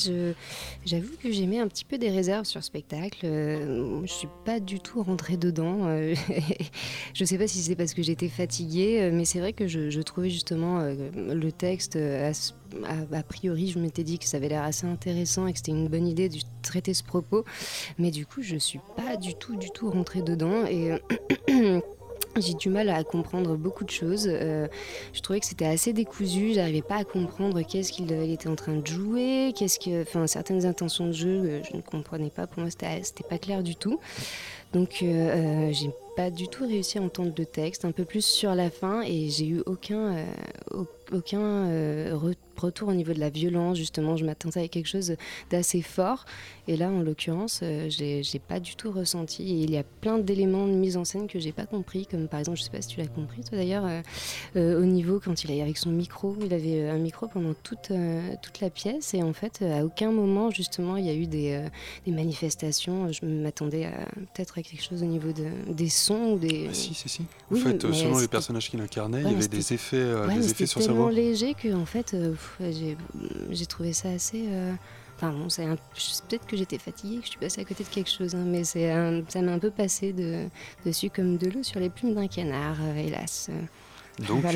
j'avoue 0.85 1.17
que 1.23 1.31
j'aimais 1.31 1.59
un 1.59 1.69
petit 1.69 1.85
peu 1.85 1.99
des 1.99 2.11
réserves 2.11 2.45
sur 2.45 2.63
spectacle. 2.63 3.21
Euh, 3.25 4.01
je 4.05 4.13
suis 4.13 4.29
pas 4.45 4.61
du 4.61 4.81
tout 4.81 5.03
rentrée 5.03 5.37
dedans. 5.37 5.87
Euh, 5.87 6.15
je 7.15 7.25
sais 7.25 7.39
pas 7.39 7.47
si 7.47 7.59
c'est 7.59 7.77
parce 7.77 7.95
que 7.95 8.03
j'étais 8.03 8.29
fatiguée, 8.29 9.11
mais 9.13 9.25
c'est 9.25 9.41
vrai 9.41 9.53
que 9.53 9.67
je, 9.67 10.01
trouvais 10.01 10.31
justement 10.31 10.81
le 10.83 11.53
texte 11.53 11.97
a, 11.97 13.23
priori, 13.23 13.69
je 13.69 13.79
m'étais 13.79 14.05
dit 14.05 14.19
que 14.19 14.27
ça 14.27 14.37
avait 14.37 14.49
l'air 14.49 14.63
assez 14.63 14.87
intéressant 14.87 15.47
et 15.47 15.53
que 15.53 15.59
c'était 15.59 15.73
une 15.73 15.89
bonne 15.89 16.07
idée 16.07 16.29
de 16.29 16.39
traiter 16.63 16.95
ce 16.95 17.03
propos. 17.03 17.45
Mais 17.99 18.11
du 18.11 18.27
coup, 18.27 18.43
je 18.43 18.57
suis 18.57 18.81
pas 18.97 19.17
du 19.17 19.35
tout, 19.35 19.57
du 19.57 19.71
tout 19.71 19.91
rentrée 19.91 20.23
dedans. 20.23 20.67
Et 20.67 20.91
J'ai 22.37 22.55
du 22.55 22.69
mal 22.69 22.89
à 22.89 23.05
comprendre 23.05 23.57
beaucoup 23.57 23.85
de 23.85 23.91
choses. 23.91 24.29
Euh, 24.29 24.67
je 25.13 25.21
trouvais 25.21 25.39
que 25.39 25.47
c'était 25.47 25.67
assez 25.67 25.93
décousu. 25.93 26.53
J'arrivais 26.55 26.83
pas 26.83 26.97
à 26.97 27.05
comprendre 27.05 27.63
qu'est-ce 27.63 27.93
qu'il 27.93 28.11
était 28.13 28.49
en 28.49 28.57
train 28.57 28.75
de 28.75 28.87
jouer, 28.87 29.53
qu'est-ce 29.57 29.79
que, 29.79 30.03
enfin, 30.03 30.27
certaines 30.27 30.67
intentions 30.67 31.07
de 31.07 31.13
jeu, 31.13 31.29
euh, 31.29 31.63
je 31.63 31.77
ne 31.77 31.83
comprenais 31.83 32.31
pas. 32.31 32.49
Pour 32.49 32.61
moi, 32.61 32.71
c'était 32.71 33.29
pas 33.29 33.39
clair 33.39 33.63
du 33.63 33.77
tout. 33.77 34.01
Donc, 34.73 34.99
euh, 35.03 35.07
euh, 35.07 35.73
j'ai 35.73 35.91
pas 36.17 36.31
du 36.31 36.49
tout 36.49 36.67
réussi 36.67 36.99
à 36.99 37.03
entendre 37.03 37.33
le 37.39 37.47
texte. 37.47 37.85
Un 37.85 37.93
peu 37.93 38.05
plus 38.05 38.25
sur 38.25 38.57
la 38.57 38.69
fin, 38.71 39.03
et 39.03 39.29
j'ai 39.31 39.47
eu 39.47 39.63
aucun, 39.67 40.17
aucun 41.13 42.17
retour 42.17 42.37
au 42.83 42.93
niveau 42.93 43.13
de 43.13 43.21
la 43.21 43.31
violence, 43.31 43.77
justement. 43.79 44.17
Je 44.17 44.25
m'attendais 44.25 44.61
à 44.61 44.69
quelque 44.69 44.89
chose 44.89 45.17
d'assez 45.51 45.83
fort. 45.83 46.25
Et 46.67 46.77
là, 46.77 46.89
en 46.89 47.01
l'occurrence, 47.01 47.61
euh, 47.63 47.89
j'ai 47.89 48.39
pas 48.39 48.59
du 48.59 48.75
tout 48.75 48.91
ressenti. 48.91 49.43
Et 49.43 49.63
il 49.65 49.71
y 49.71 49.77
a 49.77 49.83
plein 49.83 50.19
d'éléments 50.19 50.67
de 50.67 50.73
mise 50.73 50.97
en 50.97 51.05
scène 51.05 51.27
que 51.27 51.39
j'ai 51.39 51.53
pas 51.53 51.67
compris, 51.67 52.07
comme 52.07 52.27
par 52.27 52.41
exemple, 52.41 52.59
je 52.59 52.65
sais 52.65 52.71
pas 52.71 52.81
si 52.81 52.89
tu 52.89 53.01
l'as 53.01 53.07
compris, 53.07 53.43
toi 53.43 53.59
d'ailleurs, 53.59 53.85
euh, 53.85 54.01
euh, 54.57 54.81
au 54.81 54.85
niveau 54.85 55.21
quand 55.23 55.45
il 55.45 55.51
est 55.51 55.61
avec 55.61 55.77
son 55.77 55.91
micro, 55.91 56.37
il 56.43 56.55
avait 56.55 56.89
un 56.89 56.99
micro 56.99 57.29
pendant 57.29 57.55
toute, 57.63 57.93
toute 58.43 58.61
la 58.61 58.71
pièce. 58.71 59.15
Et 59.15 59.23
en 59.23 59.33
fait, 59.33 59.63
à 59.63 59.85
aucun 59.85 60.11
moment, 60.11 60.51
justement, 60.51 60.97
il 60.97 61.05
y 61.05 61.11
a 61.11 61.15
eu 61.15 61.27
des, 61.27 61.63
des 62.07 62.13
manifestations. 62.13 63.13
Je 63.13 63.27
m'attendais 63.27 63.91
peut-être 64.35 64.59
à 64.59 64.63
quelque 64.63 64.83
chose 64.83 65.03
au 65.03 65.07
niveau 65.07 65.33
de, 65.33 65.47
des 65.73 65.89
sons 65.89 66.33
ou 66.33 66.39
des. 66.39 66.69
Ah, 66.71 66.75
si, 66.75 66.95
si, 66.95 67.09
si. 67.09 67.23
En 67.53 67.57
fait, 67.57 67.81
selon 67.93 68.19
les 68.19 68.29
personnages 68.29 68.71
qu'il 68.71 68.81
incarnait, 68.81 69.23
il 69.23 69.33
y 69.33 69.35
avait 69.35 69.49
des 69.49 69.73
effets, 69.73 70.05
des 70.29 70.51
effets 70.51 70.67
sur 70.67 70.81
sa 70.81 70.93
voix. 70.93 71.11
tellement 71.11 71.29
léger 71.29 71.55
que, 71.55 71.75
en 71.75 71.87
fait, 71.87 72.17
j'ai 72.61 73.67
trouvé 73.67 73.93
ça 73.93 74.11
assez. 74.11 74.45
Enfin 75.17 75.33
bon, 75.33 75.49
c'est 75.49 75.65
peut-être 76.29 76.47
que 76.47 76.57
j'étais 76.57 76.79
fatiguée, 76.79 77.19
que 77.19 77.25
je 77.25 77.31
suis 77.31 77.39
passée 77.39 77.61
à 77.61 77.65
côté 77.65 77.85
de 77.85 77.89
quelque 77.89 78.11
chose, 78.11 78.35
hein, 78.35 78.45
mais 78.45 78.65
c'est 78.65 78.93
ça 79.29 79.43
m'a 79.43 79.53
un 79.53 79.59
peu 79.59 79.71
passé 79.71 80.13
de, 80.13 80.47
dessus 80.85 81.09
comme 81.09 81.37
de 81.37 81.49
l'eau 81.51 81.63
sur 81.63 81.79
les 81.79 81.89
plumes 81.89 82.15
d'un 82.15 82.27
canard, 82.27 82.77
euh, 82.81 82.97
hélas. 82.97 83.51
Donc, 84.21 84.45
euh, 84.45 84.51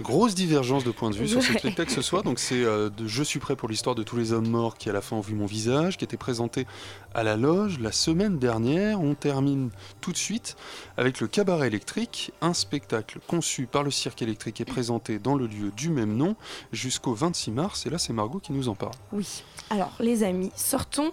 grosse 0.00 0.34
divergence 0.34 0.82
de 0.82 0.90
point 0.90 1.10
de 1.10 1.16
vue 1.16 1.28
sur 1.28 1.42
ce 1.42 1.52
spectacle 1.52 1.92
ce 1.92 2.02
soir. 2.02 2.22
Donc, 2.22 2.38
c'est 2.38 2.64
euh, 2.64 2.90
de 2.90 3.06
Je 3.06 3.22
suis 3.22 3.38
prêt 3.38 3.54
pour 3.54 3.68
l'histoire 3.68 3.94
de 3.94 4.02
tous 4.02 4.16
les 4.16 4.32
hommes 4.32 4.48
morts 4.48 4.76
qui, 4.76 4.90
à 4.90 4.92
la 4.92 5.00
fin, 5.00 5.16
ont 5.16 5.20
vu 5.20 5.34
mon 5.34 5.46
visage, 5.46 5.96
qui 5.96 6.04
était 6.04 6.16
présenté 6.16 6.66
à 7.14 7.22
la 7.22 7.36
loge 7.36 7.78
la 7.78 7.92
semaine 7.92 8.38
dernière. 8.38 9.00
On 9.00 9.14
termine 9.14 9.70
tout 10.00 10.12
de 10.12 10.16
suite 10.16 10.56
avec 10.96 11.20
le 11.20 11.28
Cabaret 11.28 11.68
électrique, 11.68 12.32
un 12.40 12.54
spectacle 12.54 13.20
conçu 13.28 13.66
par 13.66 13.84
le 13.84 13.90
Cirque 13.90 14.22
électrique 14.22 14.60
et 14.60 14.64
présenté 14.64 15.18
dans 15.18 15.36
le 15.36 15.46
lieu 15.46 15.70
du 15.76 15.90
même 15.90 16.16
nom 16.16 16.34
jusqu'au 16.72 17.14
26 17.14 17.52
mars. 17.52 17.86
Et 17.86 17.90
là, 17.90 17.98
c'est 17.98 18.12
Margot 18.12 18.40
qui 18.40 18.52
nous 18.52 18.68
en 18.68 18.74
parle. 18.74 18.94
Oui. 19.12 19.44
Alors, 19.70 19.92
les 20.00 20.24
amis, 20.24 20.50
sortons 20.56 21.12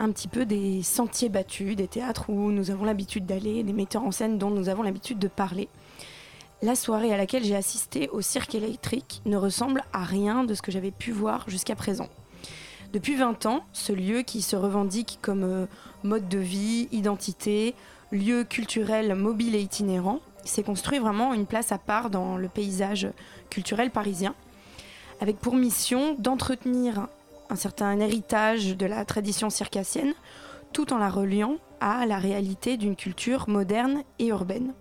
un 0.00 0.12
petit 0.12 0.28
peu 0.28 0.46
des 0.46 0.82
sentiers 0.82 1.28
battus, 1.28 1.74
des 1.74 1.88
théâtres 1.88 2.30
où 2.30 2.52
nous 2.52 2.70
avons 2.70 2.84
l'habitude 2.84 3.26
d'aller, 3.26 3.62
des 3.64 3.72
metteurs 3.72 4.04
en 4.04 4.12
scène 4.12 4.38
dont 4.38 4.50
nous 4.50 4.68
avons 4.68 4.82
l'habitude 4.82 5.18
de 5.18 5.28
parler. 5.28 5.68
La 6.60 6.74
soirée 6.74 7.14
à 7.14 7.16
laquelle 7.16 7.44
j'ai 7.44 7.54
assisté 7.54 8.08
au 8.08 8.20
cirque 8.20 8.56
électrique 8.56 9.22
ne 9.26 9.36
ressemble 9.36 9.84
à 9.92 10.02
rien 10.02 10.42
de 10.42 10.54
ce 10.54 10.62
que 10.62 10.72
j'avais 10.72 10.90
pu 10.90 11.12
voir 11.12 11.48
jusqu'à 11.48 11.76
présent. 11.76 12.08
Depuis 12.92 13.14
20 13.14 13.46
ans, 13.46 13.64
ce 13.72 13.92
lieu 13.92 14.22
qui 14.22 14.42
se 14.42 14.56
revendique 14.56 15.20
comme 15.22 15.44
euh, 15.44 15.66
mode 16.02 16.28
de 16.28 16.38
vie, 16.38 16.88
identité, 16.90 17.76
lieu 18.10 18.42
culturel 18.42 19.14
mobile 19.14 19.54
et 19.54 19.60
itinérant, 19.60 20.18
s'est 20.42 20.64
construit 20.64 20.98
vraiment 20.98 21.32
une 21.32 21.46
place 21.46 21.70
à 21.70 21.78
part 21.78 22.10
dans 22.10 22.36
le 22.36 22.48
paysage 22.48 23.06
culturel 23.50 23.92
parisien, 23.92 24.34
avec 25.20 25.36
pour 25.38 25.54
mission 25.54 26.16
d'entretenir 26.18 27.06
un 27.50 27.56
certain 27.56 28.00
héritage 28.00 28.76
de 28.76 28.86
la 28.86 29.04
tradition 29.04 29.48
circassienne, 29.48 30.14
tout 30.72 30.92
en 30.92 30.98
la 30.98 31.08
reliant 31.08 31.58
à 31.80 32.04
la 32.04 32.18
réalité 32.18 32.76
d'une 32.76 32.96
culture 32.96 33.48
moderne 33.48 34.02
et 34.18 34.26
urbaine. 34.26 34.72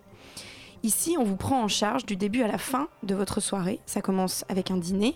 Ici, 0.84 1.18
on 1.20 1.24
vous 1.24 1.38
prend 1.38 1.64
en 1.64 1.68
charge 1.68 2.06
du 2.06 2.16
début 2.16 2.44
à 2.44 2.48
la 2.48 2.58
fin 2.58 2.88
de 3.04 3.16
votre 3.16 3.42
soirée. 3.42 3.80
Ça 3.86 4.02
commence 4.02 4.46
avec 4.48 4.70
un 4.72 4.78
dîner, 4.78 5.16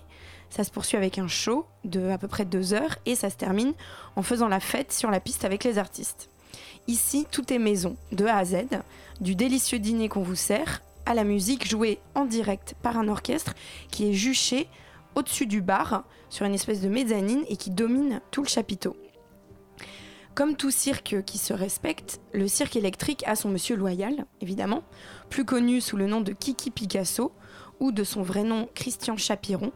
ça 0.50 0.64
se 0.64 0.72
poursuit 0.72 0.98
avec 0.98 1.18
un 1.18 1.28
show 1.28 1.66
de 1.86 2.10
à 2.10 2.18
peu 2.18 2.28
près 2.28 2.46
deux 2.46 2.74
heures 2.74 2.98
et 3.06 3.16
ça 3.16 3.30
se 3.30 3.38
termine 3.38 3.74
en 4.16 4.24
faisant 4.24 4.48
la 4.48 4.60
fête 4.60 4.92
sur 4.92 5.12
la 5.12 5.20
piste 5.20 5.46
avec 5.46 5.64
les 5.64 5.78
artistes. 5.78 6.30
Ici, 6.88 7.26
tout 7.32 7.54
est 7.54 7.60
maison, 7.60 7.96
de 8.12 8.26
A 8.26 8.38
à 8.38 8.46
Z, 8.46 8.56
du 9.22 9.36
délicieux 9.36 9.80
dîner 9.80 10.10
qu'on 10.10 10.24
vous 10.24 10.36
sert 10.36 10.82
à 11.06 11.14
la 11.14 11.24
musique 11.24 11.68
jouée 11.68 12.00
en 12.16 12.26
direct 12.26 12.76
par 12.82 12.98
un 12.98 13.08
orchestre 13.08 13.54
qui 13.92 14.10
est 14.10 14.14
juché 14.14 14.68
au-dessus 15.16 15.46
du 15.46 15.62
bar 15.62 16.04
sur 16.30 16.46
une 16.46 16.54
espèce 16.54 16.82
de 16.82 16.90
mezzanine 16.90 17.44
et 17.50 17.56
qui 17.56 17.70
domine 17.70 18.20
tout 18.32 18.42
le 18.42 18.48
chapiteau. 18.48 18.98
Comme 20.34 20.56
tout 20.56 20.72
cirque 20.72 21.24
qui 21.26 21.38
se 21.38 21.54
respecte, 21.54 22.22
le 22.32 22.48
cirque 22.48 22.78
électrique 22.78 23.24
a 23.28 23.36
son 23.36 23.50
monsieur 23.50 23.76
loyal, 23.76 24.26
évidemment, 24.40 24.82
plus 25.32 25.46
connu 25.46 25.80
sous 25.80 25.96
le 25.96 26.08
nom 26.08 26.20
de 26.20 26.34
Kiki 26.34 26.72
Picasso 26.72 27.32
ou 27.80 27.94
de 27.94 28.04
son 28.04 28.22
vrai 28.22 28.44
nom 28.44 28.68
Christian 28.76 29.16
Chapiron, 29.16 29.72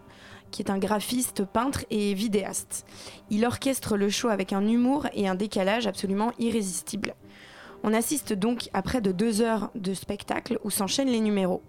qui 0.51 0.61
est 0.61 0.69
un 0.69 0.77
graphiste, 0.77 1.45
peintre 1.45 1.85
et 1.89 2.13
vidéaste. 2.13 2.85
Il 3.29 3.45
orchestre 3.45 3.95
le 3.95 4.09
show 4.09 4.27
avec 4.27 4.51
un 4.51 4.67
humour 4.67 5.07
et 5.13 5.29
un 5.29 5.35
décalage 5.35 5.87
absolument 5.87 6.33
irrésistible. 6.39 7.15
On 7.83 7.93
assiste 7.93 8.33
donc 8.33 8.69
à 8.73 8.81
près 8.81 8.99
de 8.99 9.13
deux 9.13 9.41
heures 9.41 9.71
de 9.75 9.93
spectacle 9.93 10.59
où 10.65 10.69
s'enchaînent 10.69 11.07
les 11.07 11.21
numéros. 11.21 11.63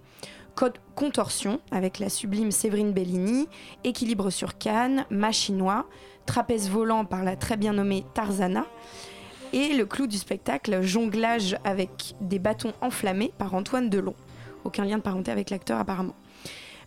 Code 0.56 0.78
contorsion 0.96 1.60
avec 1.70 2.00
la 2.00 2.08
sublime 2.08 2.50
Séverine 2.50 2.92
Bellini, 2.92 3.46
équilibre 3.84 4.30
sur 4.30 4.58
canne, 4.58 5.06
machinois, 5.10 5.86
trapèze 6.26 6.68
volant 6.68 7.04
par 7.04 7.22
la 7.22 7.36
très 7.36 7.56
bien 7.56 7.74
nommée 7.74 8.04
Tarzana, 8.14 8.66
et 9.52 9.74
le 9.74 9.86
clou 9.86 10.06
du 10.06 10.18
spectacle, 10.18 10.82
jonglage 10.82 11.56
avec 11.64 12.14
des 12.20 12.38
bâtons 12.38 12.72
enflammés 12.80 13.32
par 13.38 13.54
Antoine 13.54 13.90
Delon. 13.90 14.14
Aucun 14.64 14.84
lien 14.84 14.98
de 14.98 15.02
parenté 15.02 15.30
avec 15.30 15.50
l'acteur 15.50 15.78
apparemment. 15.78 16.16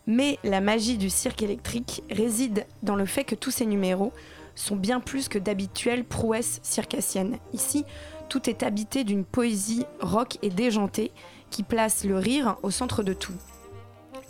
Mais 0.08 0.38
la 0.44 0.62
magie 0.62 0.98
du 0.98 1.10
cirque 1.10 1.42
électrique 1.42 2.04
réside 2.10 2.66
dans 2.84 2.96
le 2.96 3.06
fait 3.06 3.24
que 3.24 3.36
tous 3.36 3.52
ces 3.52 3.66
numéros 3.66 4.12
sont 4.56 4.76
bien 4.76 5.00
plus 5.00 5.30
que 5.30 5.40
d'habituelles 5.40 6.04
prouesses 6.04 6.60
circassiennes. 6.64 7.38
Ici, 7.54 7.86
tout 8.28 8.50
est 8.50 8.64
habité 8.64 9.04
d'une 9.04 9.26
poésie 9.26 9.86
rock 10.02 10.38
et 10.42 10.50
déjantée 10.50 11.12
qui 11.50 11.64
place 11.64 12.04
le 12.04 12.18
rire 12.18 12.58
au 12.64 12.72
centre 12.72 13.04
de 13.04 13.14
tout 13.14 13.34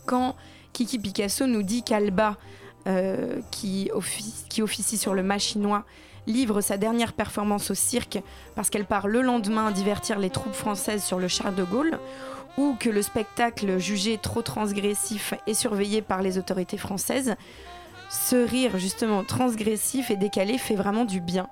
quand 0.09 0.36
Kiki 0.73 0.97
Picasso 0.97 1.45
nous 1.45 1.61
dit 1.61 1.84
qu'Alba, 1.84 2.36
euh, 2.88 3.41
qui, 3.51 3.91
officie, 3.93 4.97
sur 4.97 5.13
le 5.13 5.23
machinois, 5.23 5.84
livre 6.27 6.61
sa 6.61 6.77
dernière 6.77 7.13
performance 7.13 7.71
au 7.71 7.73
cirque 7.73 8.19
parce 8.55 8.69
qu'elle 8.69 8.86
part 8.86 9.07
le 9.07 9.21
lendemain 9.21 9.71
divertir 9.71 10.19
les 10.19 10.30
troupes 10.30 10.53
françaises 10.53 11.03
sur 11.03 11.19
le 11.19 11.27
Charles 11.27 11.55
de 11.55 11.63
Gaulle, 11.63 11.99
ou 12.57 12.75
que 12.80 12.89
le 12.89 13.01
spectacle 13.01 13.77
jugé 13.80 14.17
trop 14.17 14.41
transgressif 14.41 15.34
est 15.47 15.53
surveillé 15.53 16.01
par 16.01 16.21
les 16.21 16.38
autorités 16.38 16.77
françaises, 16.77 17.36
ce 18.09 18.36
rire 18.36 18.77
justement 18.77 19.23
transgressif 19.23 20.11
et 20.11 20.17
décalé 20.17 20.57
fait 20.57 20.75
vraiment 20.75 21.05
du 21.05 21.21
bien. 21.21 21.47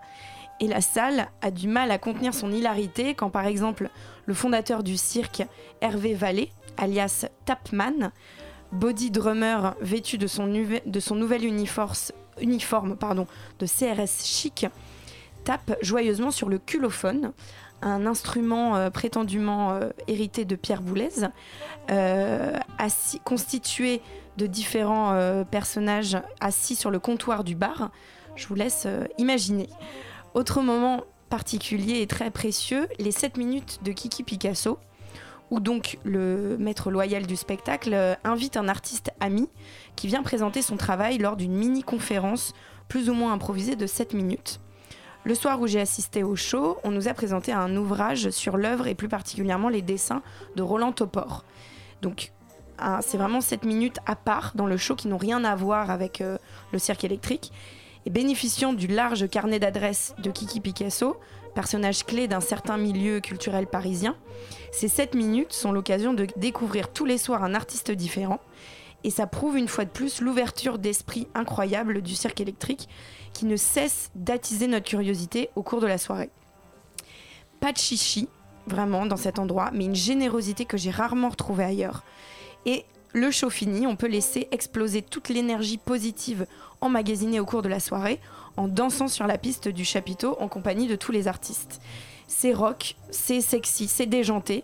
Et 0.59 0.67
la 0.67 0.81
salle 0.81 1.27
a 1.41 1.51
du 1.51 1.67
mal 1.67 1.91
à 1.91 1.97
contenir 1.99 2.33
son 2.33 2.51
hilarité 2.51 3.13
quand 3.13 3.29
par 3.29 3.45
exemple 3.45 3.89
le 4.25 4.33
fondateur 4.33 4.83
du 4.83 4.97
cirque, 4.97 5.43
Hervé 5.81 6.13
Vallée, 6.13 6.51
alias 6.77 7.25
Tapman, 7.45 8.11
body 8.71 9.11
drummer 9.11 9.75
vêtu 9.81 10.17
de 10.17 10.27
son, 10.27 10.47
nouvel 10.47 11.45
uniforme 11.45 12.97
de 13.59 13.65
CRS 13.65 14.23
chic, 14.25 14.67
tape 15.43 15.77
joyeusement 15.81 16.31
sur 16.31 16.49
le 16.49 16.59
culophone, 16.59 17.31
un 17.81 18.05
instrument 18.05 18.75
euh, 18.75 18.89
prétendument 18.89 19.73
euh, 19.73 19.89
hérité 20.07 20.45
de 20.45 20.55
Pierre 20.55 20.81
Boulez, 20.81 21.09
euh, 21.91 22.57
constitué 23.23 24.01
de 24.37 24.45
différents 24.45 25.43
personnages 25.49 26.15
assis 26.39 26.75
sur 26.75 26.91
le 26.91 26.99
comptoir 26.99 27.43
du 27.43 27.55
bar. 27.55 27.89
Je 28.35 28.45
vous 28.47 28.53
laisse 28.53 28.87
imaginer. 29.17 29.67
Autre 30.35 30.61
moment 30.61 31.05
particulier 31.29 32.01
et 32.01 32.07
très 32.07 32.29
précieux, 32.29 32.87
les 32.99 33.09
7 33.09 33.37
minutes 33.37 33.79
de 33.81 33.91
Kiki 33.91 34.21
Picasso, 34.21 34.77
où 35.51 35.59
donc 35.59 35.97
le 36.03 36.57
maître 36.57 36.91
loyal 36.91 37.25
du 37.25 37.35
spectacle 37.35 37.93
euh, 37.93 38.15
invite 38.23 38.57
un 38.57 38.67
artiste 38.67 39.11
ami 39.19 39.49
qui 39.95 40.07
vient 40.07 40.23
présenter 40.23 40.61
son 40.61 40.77
travail 40.77 41.17
lors 41.17 41.37
d'une 41.37 41.53
mini-conférence 41.53 42.53
plus 42.87 43.09
ou 43.09 43.13
moins 43.13 43.33
improvisée 43.33 43.75
de 43.75 43.87
7 43.87 44.13
minutes. 44.13 44.59
Le 45.23 45.35
soir 45.35 45.59
où 45.59 45.67
j'ai 45.67 45.81
assisté 45.81 46.23
au 46.23 46.35
show, 46.35 46.77
on 46.83 46.91
nous 46.91 47.09
a 47.09 47.13
présenté 47.13 47.51
un 47.51 47.75
ouvrage 47.75 48.29
sur 48.29 48.55
l'œuvre 48.55 48.87
et 48.87 48.95
plus 48.95 49.09
particulièrement 49.09 49.67
les 49.67 49.81
dessins 49.81 50.21
de 50.55 50.61
Roland 50.61 50.93
Topor. 50.93 51.43
Donc 52.01 52.31
c'est 53.01 53.17
vraiment 53.17 53.41
7 53.41 53.65
minutes 53.65 53.97
à 54.05 54.15
part 54.15 54.53
dans 54.55 54.67
le 54.67 54.77
show 54.77 54.95
qui 54.95 55.07
n'ont 55.07 55.17
rien 55.17 55.43
à 55.43 55.55
voir 55.55 55.89
avec 55.89 56.21
euh, 56.21 56.37
le 56.71 56.79
cirque 56.79 57.03
électrique. 57.03 57.51
Et 58.05 58.09
bénéficiant 58.09 58.71
du 58.71 58.87
large 58.87 59.27
carnet 59.27 59.59
d'adresses 59.59 60.15
de 60.19 60.31
Kiki 60.31 60.61
Picasso, 60.61 61.17
personnage 61.57 62.05
clé 62.05 62.27
d'un 62.27 62.39
certain 62.39 62.77
milieu 62.77 63.19
culturel 63.19 63.65
parisien, 63.65 64.15
ces 64.71 64.87
7 64.87 65.15
minutes 65.15 65.53
sont 65.53 65.71
l'occasion 65.71 66.13
de 66.13 66.27
découvrir 66.35 66.93
tous 66.93 67.03
les 67.03 67.17
soirs 67.17 67.43
un 67.43 67.55
artiste 67.55 67.89
différent. 67.89 68.39
Et 69.03 69.09
ça 69.09 69.25
prouve 69.25 69.57
une 69.57 69.67
fois 69.67 69.83
de 69.83 69.89
plus 69.89 70.21
l'ouverture 70.21 70.77
d'esprit 70.77 71.27
incroyable 71.33 72.03
du 72.03 72.13
cirque 72.13 72.41
électrique 72.41 72.87
qui 73.33 73.47
ne 73.47 73.55
cesse 73.55 74.11
d'attiser 74.13 74.67
notre 74.67 74.85
curiosité 74.85 75.49
au 75.55 75.63
cours 75.63 75.81
de 75.81 75.87
la 75.87 75.97
soirée. 75.97 76.29
Pas 77.59 77.71
de 77.71 77.77
chichi, 77.79 78.29
vraiment, 78.67 79.07
dans 79.07 79.17
cet 79.17 79.39
endroit, 79.39 79.71
mais 79.73 79.85
une 79.85 79.95
générosité 79.95 80.65
que 80.65 80.77
j'ai 80.77 80.91
rarement 80.91 81.29
retrouvée 81.29 81.63
ailleurs. 81.63 82.03
Et 82.67 82.85
le 83.13 83.31
show 83.31 83.49
fini, 83.49 83.87
on 83.87 83.95
peut 83.95 84.07
laisser 84.07 84.47
exploser 84.51 85.01
toute 85.01 85.29
l'énergie 85.29 85.77
positive 85.77 86.45
emmagasinée 86.81 87.39
au 87.39 87.45
cours 87.45 87.61
de 87.61 87.69
la 87.69 87.79
soirée 87.79 88.19
en 88.55 88.67
dansant 88.67 89.07
sur 89.07 89.27
la 89.27 89.37
piste 89.37 89.67
du 89.67 89.85
chapiteau 89.85 90.37
en 90.39 90.47
compagnie 90.47 90.87
de 90.87 90.95
tous 90.95 91.11
les 91.11 91.27
artistes 91.27 91.79
c'est 92.27 92.53
rock, 92.53 92.95
c'est 93.09 93.41
sexy, 93.41 93.87
c'est 93.87 94.05
déjanté. 94.05 94.63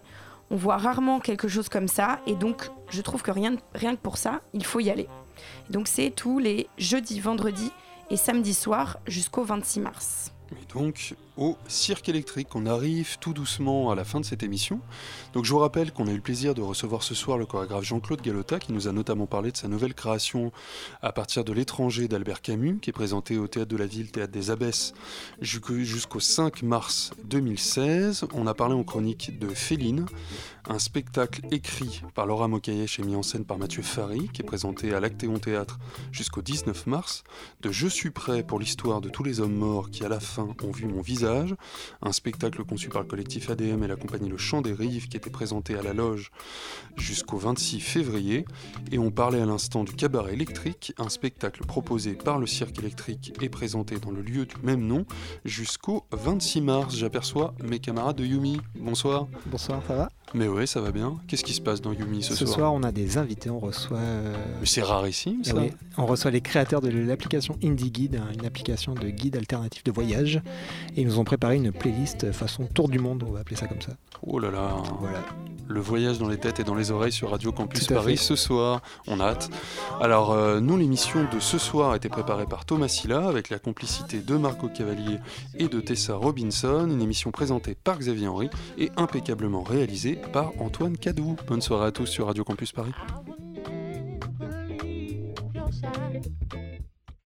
On 0.52 0.58
voit 0.58 0.78
rarement 0.78 1.20
quelque 1.20 1.48
chose 1.48 1.70
comme 1.70 1.88
ça 1.88 2.20
et 2.28 2.36
donc 2.36 2.70
je 2.90 3.02
trouve 3.02 3.24
que 3.24 3.32
rien, 3.32 3.56
que 3.56 3.96
pour 3.96 4.18
ça, 4.18 4.42
il 4.54 4.66
faut 4.66 4.82
y 4.82 4.90
aller. 4.90 5.08
Donc 5.70 5.88
c'est 5.88 6.12
tous 6.12 6.40
les 6.40 6.68
jeudis, 6.78 7.20
vendredis 7.20 7.72
et 8.12 8.18
samedis 8.18 8.54
soirs 8.54 9.00
jusqu'au 9.08 9.44
26 9.44 9.80
mars. 9.80 10.34
Au 11.38 11.58
cirque 11.68 12.10
électrique. 12.10 12.50
On 12.56 12.66
arrive 12.66 13.18
tout 13.20 13.34
doucement 13.34 13.90
à 13.92 13.96
la 13.96 14.04
fin 14.04 14.20
de 14.20 14.26
cette 14.26 14.44
émission. 14.44 14.80
Donc 15.34 15.46
je 15.46 15.52
vous 15.52 15.60
rappelle 15.60 15.92
qu'on 15.92 16.08
a 16.08 16.12
eu 16.12 16.16
le 16.16 16.22
plaisir 16.22 16.54
de 16.54 16.62
recevoir 16.62 17.04
ce 17.04 17.16
soir 17.16 17.38
le 17.38 17.46
chorégraphe 17.46 17.84
Jean-Claude 17.84 18.22
Galota 18.22 18.60
qui 18.60 18.72
nous 18.72 18.88
a 18.88 18.92
notamment 18.92 19.26
parlé 19.26 19.52
de 19.52 19.58
sa 19.58 19.68
nouvelle 19.68 19.94
création 19.94 20.52
à 21.02 21.12
partir 21.12 21.44
de 21.44 21.52
l'étranger 21.54 22.08
d'Albert 22.08 22.42
Camus 22.42 22.78
qui 22.80 22.90
est 22.90 22.94
présenté 22.94 23.38
au 23.38 23.48
Théâtre 23.48 23.70
de 23.70 23.78
la 23.78 23.88
Ville, 23.88 24.12
Théâtre 24.12 24.32
des 24.32 24.52
Abbesses 24.52 24.94
jusqu'au 25.42 26.20
5 26.20 26.62
mars 26.62 27.12
2016. 27.26 28.26
On 28.34 28.46
a 28.46 28.54
parlé 28.54 28.76
en 28.76 28.84
chronique 28.84 29.40
de 29.40 29.48
Féline, 29.50 30.06
un 30.70 30.80
spectacle 30.80 31.42
écrit 31.52 32.04
par 32.14 32.26
Laura 32.26 32.48
Mokayesh 32.48 33.00
et 33.00 33.04
mis 33.04 33.16
en 33.16 33.24
scène 33.24 33.46
par 33.46 33.58
Mathieu 33.58 33.82
Fary 33.82 34.30
qui 34.32 34.42
est 34.42 34.46
présenté 34.46 34.94
à 34.94 35.00
l'Actéon 35.00 35.40
Théâtre 35.40 35.80
jusqu'au 36.12 36.42
19 36.42 36.86
mars. 36.88 37.24
De 37.62 37.72
Je 37.72 37.88
suis 37.88 38.12
prêt 38.12 38.44
pour 38.44 38.60
l'histoire 38.60 39.02
de 39.02 39.10
tous 39.10 39.24
les 39.24 39.40
hommes 39.40 39.56
morts 39.56 39.90
qui 39.90 40.06
à 40.06 40.10
la 40.10 40.20
fin 40.20 40.48
ont 40.64 40.72
vu 40.72 40.86
mon 40.86 41.02
visage 41.02 41.23
un 41.26 42.12
spectacle 42.12 42.64
conçu 42.64 42.90
par 42.90 43.02
le 43.02 43.08
collectif 43.08 43.50
ADM 43.50 43.84
et 43.84 43.88
la 43.88 43.96
compagnie 43.96 44.30
Le 44.30 44.38
Chant 44.38 44.62
des 44.62 44.74
Rives 44.74 45.08
qui 45.08 45.18
était 45.18 45.30
présenté 45.30 45.76
à 45.76 45.82
la 45.82 45.94
loge 45.94 46.32
jusqu'au 46.98 47.38
26 47.38 47.80
février. 47.80 48.46
Et 48.92 49.00
on 49.00 49.12
parlait 49.12 49.42
à 49.42 49.46
l'instant 49.46 49.84
du 49.84 49.94
cabaret 49.94 50.34
électrique, 50.34 50.94
un 50.98 51.10
spectacle 51.10 51.66
proposé 51.66 52.14
par 52.14 52.40
le 52.40 52.48
cirque 52.48 52.80
électrique 52.80 53.34
et 53.42 53.50
présenté 53.50 54.00
dans 54.00 54.12
le 54.12 54.22
lieu 54.22 54.46
du 54.46 54.56
même 54.64 54.86
nom 54.86 55.06
jusqu'au 55.46 56.06
26 56.12 56.62
mars. 56.62 56.96
J'aperçois 56.96 57.54
mes 57.64 57.80
camarades 57.80 58.18
de 58.18 58.26
Yumi. 58.26 58.60
Bonsoir. 58.76 59.28
Bonsoir, 59.46 59.82
ça 59.88 59.96
va? 59.96 60.10
Mais 60.34 60.48
ouais, 60.48 60.66
ça 60.66 60.82
va 60.82 60.92
bien. 60.92 61.18
Qu'est-ce 61.28 61.44
qui 61.44 61.54
se 61.54 61.62
passe 61.62 61.82
dans 61.82 61.94
Yumi 61.94 62.24
ce, 62.24 62.34
soir 62.34 62.38
Ce 62.38 62.54
soir, 62.54 62.74
on 62.74 62.82
a 62.82 62.92
des 62.92 63.18
invités, 63.18 63.50
on 63.50 63.60
reçoit... 63.60 63.98
Euh, 63.98 64.34
c'est 64.64 64.82
rarissime 64.82 65.42
eh 65.46 65.50
ça 65.50 65.56
On 65.98 66.08
reçoit 66.08 66.32
les 66.32 66.42
créateurs 66.42 66.82
de 66.82 66.90
l'application 66.90 67.58
Indie 67.64 67.92
Guide, 67.92 68.16
hein, 68.16 68.28
une 68.34 68.46
application 68.46 68.96
de 68.96 69.10
guide 69.10 69.36
alternatif 69.36 69.84
de 69.84 69.92
voyage. 69.92 70.42
Et 70.96 71.02
ils 71.02 71.08
nous 71.08 71.20
ont 71.20 71.24
préparé 71.24 71.58
une 71.58 71.72
playlist 71.72 72.32
façon 72.32 72.66
tour 72.66 72.90
du 72.90 72.98
monde, 72.98 73.24
on 73.28 73.32
va 73.32 73.42
appeler 73.42 73.56
ça 73.56 73.68
comme 73.68 73.82
ça. 73.82 73.92
Oh 74.26 74.40
là 74.40 74.50
là 74.50 74.76
Voilà. 75.00 75.24
Le 75.68 75.80
voyage 75.80 76.18
dans 76.18 76.28
les 76.28 76.38
têtes 76.38 76.60
et 76.60 76.64
dans 76.64 76.76
les 76.76 76.92
oreilles 76.92 77.12
sur 77.12 77.32
Radio 77.32 77.52
Campus 77.52 77.88
Paris 77.88 78.18
ce 78.18 78.36
soir. 78.36 78.82
On 79.08 79.20
a 79.20 79.26
hâte. 79.26 79.50
Alors, 80.02 80.32
euh, 80.32 80.60
nous, 80.60 80.78
l'émission 80.78 81.28
de 81.32 81.40
ce 81.40 81.58
soir 81.58 81.92
a 81.92 81.96
été 81.96 82.10
préparée 82.10 82.46
par 82.46 82.66
Thomas 82.66 82.88
Silla 82.88 83.28
avec 83.28 83.50
la 83.50 83.60
complicité 83.60 84.20
de 84.20 84.36
Marco 84.36 84.68
Cavalier 84.68 85.20
et 85.58 85.68
de 85.68 85.80
Tessa 85.80 86.16
Robinson. 86.16 86.88
Une 86.90 87.02
émission 87.02 87.32
présentée 87.32 87.76
par 87.76 88.00
Xavier 88.00 88.28
Henry 88.28 88.50
et 88.78 88.92
impeccablement 88.98 89.64
réalisée 89.64 90.20
par 90.32 90.52
Antoine 90.60 90.98
Cadou. 90.98 91.36
Bonne 91.48 91.62
soirée 91.62 91.88
à 91.88 91.92
tous 91.92 92.06
sur 92.06 92.28
Radio 92.28 92.44
Campus 92.44 92.72
Paris. 92.72 92.94